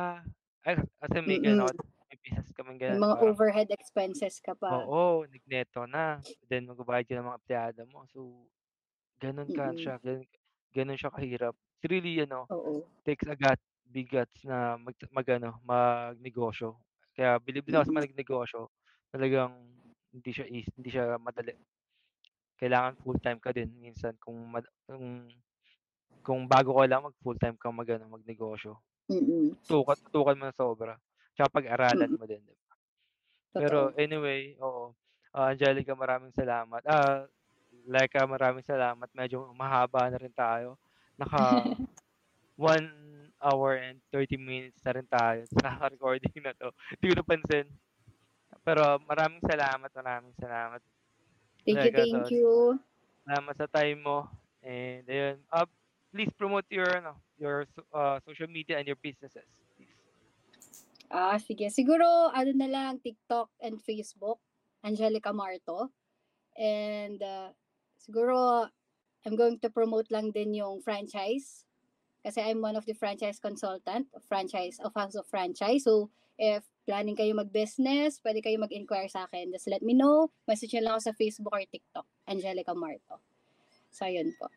ay 0.67 0.77
kasi 1.01 1.17
may 1.25 1.39
gano'n 1.41 1.61
Mm. 1.61 1.81
ako 1.81 1.81
may 2.11 2.17
business 2.23 2.51
kaming 2.55 2.79
May 2.87 2.97
gano'n 2.97 3.05
mga 3.05 3.15
parang 3.15 3.21
overhead 3.21 3.69
expenses 3.69 4.41
ka 4.41 4.53
pa. 4.57 4.91
Oo, 4.91 5.25
nagneto 5.25 5.89
na, 5.89 6.21
then 6.45 6.69
magbabayad 6.69 7.05
ka 7.09 7.13
ng 7.17 7.25
mga 7.29 7.39
empleyado 7.41 7.81
mo. 7.89 8.05
So, 8.13 8.45
gano'n 9.21 9.49
ka 9.53 9.73
Mm. 9.73 9.75
siya, 9.77 9.97
gano'n 10.03 10.25
gano'n 10.75 10.99
siya 10.99 11.11
kahirap. 11.13 11.55
It's 11.79 11.87
really 11.91 12.21
ano, 12.23 12.49
Oo. 12.49 12.91
takes 13.07 13.27
a 13.29 13.35
gut 13.37 13.59
big 13.89 14.09
guts 14.11 14.43
na 14.45 14.77
mag 14.79 14.95
mag-ano, 15.13 15.59
magnegosyo. 15.65 16.79
Kaya 17.15 17.39
bilib 17.41 17.65
din 17.67 17.75
ako 17.77 17.85
sa 17.89 17.95
Mm. 17.95 18.01
mga 18.01 18.05
nagnegosyo, 18.11 18.61
talagang 19.13 19.53
hindi 20.13 20.31
siya 20.35 20.45
easy, 20.47 20.69
hindi 20.77 20.89
siya 20.93 21.17
madali. 21.19 21.53
Kailangan 22.59 22.95
full-time 23.03 23.39
ka 23.41 23.51
din 23.57 23.69
minsan 23.81 24.13
kung 24.21 24.37
mad 24.53 24.65
kung 24.85 25.27
kung 26.25 26.41
bago 26.45 26.77
ka 26.77 26.85
lang 26.89 27.01
mag 27.05 27.17
full-time 27.23 27.57
kang 27.57 27.73
mag-ano, 27.77 28.05
magnegosyo. 28.13 28.77
Mm. 29.09 29.55
Tutukan 29.65 29.97
tutukan 30.09 30.37
mo 30.39 30.43
ng 30.49 30.57
sobra, 30.59 30.93
tsaka 31.35 31.49
pag-aralan 31.61 32.11
Mm. 32.11 32.17
mo 32.17 32.25
din, 32.29 32.41
'di 32.45 32.55
ba? 32.57 32.73
Pero 33.57 33.79
anyway, 33.99 34.55
oo, 34.61 34.95
ah, 35.35 35.53
Angelica 35.53 35.93
maraming 35.97 36.33
salamat, 36.35 36.83
ah, 36.89 37.27
Laika 37.87 38.23
maraming 38.29 38.65
salamat, 38.65 39.09
medyo 39.15 39.49
mahaba 39.57 40.09
na 40.11 40.19
rin 40.21 40.33
tayo. 40.35 40.77
Naka 41.19 41.67
1 42.59 42.87
hour 43.41 43.77
and 43.79 44.01
30 44.13 44.37
minutes 44.37 44.81
na 44.85 44.93
rin 44.97 45.07
tayo 45.09 45.43
sa 45.49 45.61
recording 45.93 46.33
na 46.43 46.53
'to, 46.57 46.71
di 47.01 47.11
ko 47.11 47.15
napansin. 47.19 47.67
Pero 48.61 49.01
maraming 49.09 49.41
salamat, 49.41 49.89
maraming 49.89 50.35
salamat. 50.37 50.81
Thank 51.65 51.81
you, 51.81 51.91
Laika, 51.93 52.01
thank 52.05 52.25
so 52.25 52.33
you. 52.33 52.49
salamat 53.25 53.53
sa 53.57 53.67
time 53.69 54.01
mo 54.01 54.25
and 54.61 55.05
ayun, 55.05 55.37
ah, 55.53 55.69
please 56.13 56.29
promote 56.37 56.65
your 56.69 56.89
ano, 56.89 57.17
your 57.37 57.65
ah, 57.93 58.21
social 58.25 58.49
media 58.49 58.77
and 58.77 58.85
your 58.85 58.97
businesses, 59.01 59.45
please. 59.77 59.97
Ah, 61.11 61.35
sige. 61.41 61.67
Siguro 61.67 62.31
ano 62.31 62.51
na 62.55 62.69
lang, 62.71 63.01
TikTok 63.03 63.51
and 63.59 63.81
Facebook, 63.83 64.39
Angelica 64.85 65.35
Marto. 65.35 65.91
And, 66.55 67.19
ah, 67.19 67.51
siguro 67.99 68.69
I'm 69.25 69.35
going 69.35 69.59
to 69.61 69.69
promote 69.69 70.09
lang 70.09 70.31
din 70.31 70.55
yung 70.55 70.81
franchise. 70.81 71.67
Kasi 72.23 72.41
I'm 72.41 72.61
one 72.61 72.77
of 72.77 72.85
the 72.85 72.93
franchise 72.93 73.41
consultant 73.41 74.07
of 74.13 74.23
franchise 74.25 74.77
of 74.79 74.93
House 74.93 75.17
of 75.17 75.25
Franchise. 75.27 75.83
So, 75.83 76.09
if 76.37 76.65
planning 76.85 77.17
kayo 77.17 77.31
mag-business, 77.37 78.19
pwede 78.25 78.41
kayo 78.41 78.57
mag-inquire 78.57 79.09
sa 79.09 79.29
akin. 79.29 79.53
Just 79.53 79.69
let 79.69 79.85
me 79.85 79.93
know. 79.93 80.29
Message 80.49 80.73
nyo 80.73 80.81
lang 80.85 80.93
ako 80.97 81.03
sa 81.11 81.17
Facebook 81.17 81.53
or 81.53 81.63
TikTok, 81.65 82.07
Angelica 82.25 82.73
Marto. 82.73 83.21
So, 83.91 84.07
ayun 84.07 84.33
po. 84.39 84.49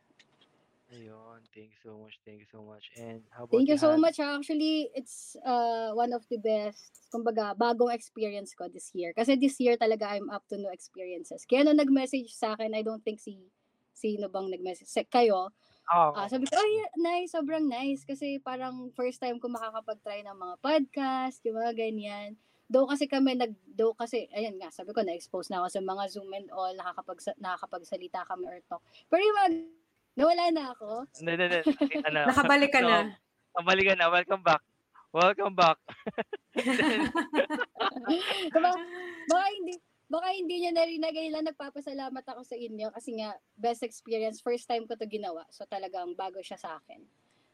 Ayun, 0.94 1.42
thank 1.50 1.74
you 1.74 1.80
so 1.82 1.98
much, 1.98 2.14
thank 2.22 2.38
you 2.38 2.46
so 2.46 2.62
much. 2.62 2.86
And 2.94 3.26
how 3.34 3.44
about 3.44 3.58
Thank 3.58 3.66
you 3.66 3.80
so 3.80 3.98
Han? 3.98 4.00
much. 4.00 4.22
Actually, 4.22 4.94
it's 4.94 5.34
uh, 5.42 5.90
one 5.90 6.14
of 6.14 6.22
the 6.30 6.38
best, 6.38 7.10
kumbaga, 7.10 7.50
bagong 7.58 7.90
experience 7.90 8.54
ko 8.54 8.70
this 8.70 8.94
year. 8.94 9.10
Kasi 9.10 9.34
this 9.34 9.58
year 9.58 9.74
talaga 9.74 10.14
I'm 10.14 10.30
up 10.30 10.46
to 10.54 10.56
new 10.60 10.70
experiences. 10.70 11.42
Kaya 11.50 11.66
nung 11.66 11.82
nag-message 11.82 12.30
sa 12.30 12.54
akin, 12.54 12.78
I 12.78 12.86
don't 12.86 13.02
think 13.02 13.18
si, 13.18 13.42
sino 13.90 14.30
bang 14.30 14.46
nag-message, 14.54 14.86
sa- 14.86 15.08
kayo, 15.10 15.50
Oo. 15.92 16.16
ah, 16.16 16.28
sabi 16.32 16.48
ko, 16.48 16.56
ay, 16.56 16.72
nice, 16.96 17.36
sobrang 17.36 17.68
nice. 17.68 18.08
Kasi 18.08 18.40
parang 18.40 18.88
first 18.96 19.20
time 19.20 19.36
ko 19.36 19.52
makakapag-try 19.52 20.24
ng 20.24 20.36
mga 20.36 20.54
podcast, 20.64 21.44
yung 21.44 21.60
mga 21.60 21.76
ganyan. 21.76 22.28
Though 22.72 22.88
kasi 22.88 23.04
kami 23.04 23.36
nag, 23.36 23.52
though 23.68 23.92
kasi, 23.92 24.24
ayun 24.32 24.56
nga, 24.56 24.72
sabi 24.72 24.96
ko, 24.96 25.04
na-expose 25.04 25.52
na 25.52 25.60
ako 25.60 25.68
sa 25.68 25.80
mga 25.84 26.04
Zoom 26.08 26.32
and 26.32 26.48
all, 26.48 26.72
nakakapag, 26.72 27.20
nakakapagsalita 27.36 28.24
kami 28.24 28.48
or 28.48 28.58
talk. 28.64 28.80
Pero 29.12 29.20
yung 29.20 29.36
mga, 29.36 29.50
nawala 30.16 30.44
na 30.48 30.64
ako. 30.72 31.04
Hindi, 31.20 31.30
hindi, 31.36 31.44
hindi. 31.52 31.60
Nakita 31.68 32.08
na. 32.08 32.20
Nakabalik 32.32 32.70
ka 32.72 32.80
No, 32.80 32.88
na. 32.88 32.98
Nakabalik 33.52 33.84
ka 33.92 33.94
na. 34.00 34.06
Welcome 34.08 34.42
back. 34.42 34.62
Welcome 35.14 35.54
back. 35.54 35.78
Diba? 38.54 38.72
Baka 39.28 39.46
hindi, 39.52 39.74
baka 40.14 40.30
hindi 40.30 40.62
niya 40.62 40.70
narinig 40.70 41.34
lang 41.34 41.50
nagpapasalamat 41.50 42.22
ako 42.22 42.46
sa 42.46 42.54
inyo 42.54 42.86
kasi 42.94 43.18
nga 43.18 43.34
best 43.58 43.82
experience 43.82 44.38
first 44.38 44.70
time 44.70 44.86
ko 44.86 44.94
to 44.94 45.10
ginawa. 45.10 45.42
So 45.50 45.66
talagang 45.66 46.14
bago 46.14 46.38
siya 46.38 46.54
sa 46.54 46.78
akin. 46.78 47.02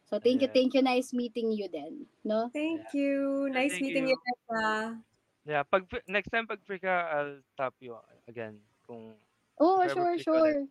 So 0.04 0.20
thank 0.20 0.44
you, 0.44 0.50
thank 0.52 0.76
you. 0.76 0.84
Nice 0.84 1.16
meeting 1.16 1.56
you 1.56 1.72
then, 1.72 2.04
no? 2.20 2.52
Thank 2.52 2.92
you. 2.92 3.48
Nice 3.48 3.80
thank 3.80 3.88
meeting 3.88 4.12
you. 4.12 4.18
you, 4.18 5.00
yeah, 5.48 5.64
pag 5.64 5.88
next 6.04 6.28
time 6.28 6.44
pag 6.44 6.60
free 6.68 6.82
ka, 6.82 6.92
I'll 7.08 7.40
tap 7.56 7.72
you 7.80 7.96
again. 8.28 8.60
Kung 8.84 9.16
Oh, 9.60 9.84
sure, 9.88 10.16
sure. 10.20 10.64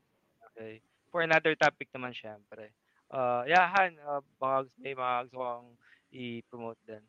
okay. 0.54 0.82
For 1.10 1.22
another 1.22 1.54
topic 1.54 1.90
naman 1.94 2.14
syempre. 2.14 2.74
Uh, 3.10 3.46
yeah, 3.50 3.70
Han, 3.74 3.98
uh, 4.02 4.22
baka 4.38 4.70
may 4.78 4.94
mga 4.94 5.30
gusto 5.30 5.42
kong 5.42 5.68
i-promote 6.14 6.82
din. 6.86 7.02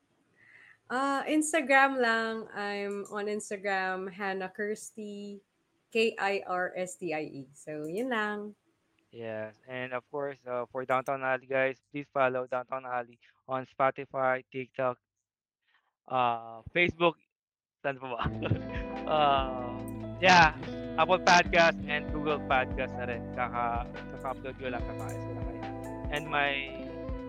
Ah, 0.91 1.23
Instagram 1.31 2.03
lang. 2.03 2.51
I'm 2.51 3.07
on 3.15 3.31
Instagram, 3.31 4.11
Hannah 4.11 4.51
Kirsty, 4.51 5.39
K-I-R-S-T-I-E. 5.95 7.47
E. 7.47 7.55
So, 7.55 7.87
yun 7.87 8.11
lang. 8.11 8.59
Yes, 9.15 9.55
and 9.67 9.95
of 9.95 10.03
course, 10.11 10.39
uh, 10.47 10.67
for 10.71 10.87
Downtown 10.87 11.23
Alley 11.23 11.47
guys, 11.47 11.79
please 11.91 12.07
follow 12.15 12.47
Downtown 12.47 12.87
Alley 12.87 13.19
on 13.47 13.67
Spotify, 13.71 14.43
TikTok, 14.51 14.99
uh, 16.07 16.63
Facebook, 16.71 17.19
saan 17.83 17.99
pa 17.99 18.07
ba? 18.07 18.19
uh, 19.15 19.75
yeah, 20.23 20.55
Apple 20.95 21.23
Podcast 21.27 21.75
and 21.91 22.07
Google 22.15 22.39
Podcast 22.47 22.95
na 22.99 23.11
rin. 23.11 23.23
Kaka, 23.35 23.83
kaka-upload 24.15 24.55
ko 24.63 24.67
lang, 24.71 24.83
kakaayos 24.87 25.23
ko 25.27 25.33
lang. 25.39 25.47
And 26.15 26.25
my 26.31 26.71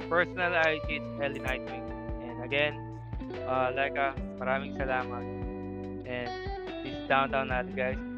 personal 0.05 0.53
IG 0.53 1.01
is 1.01 1.05
Ellie 1.17 1.41
Nightwing. 1.41 1.85
And 2.25 2.45
again, 2.45 2.90
uh, 3.47 3.69
Laika, 3.71 4.15
maraming 4.37 4.75
salamat. 4.75 5.23
And 6.05 6.31
is 6.83 6.97
Downtown 7.07 7.51
Alley 7.51 7.73
guys. 7.73 8.10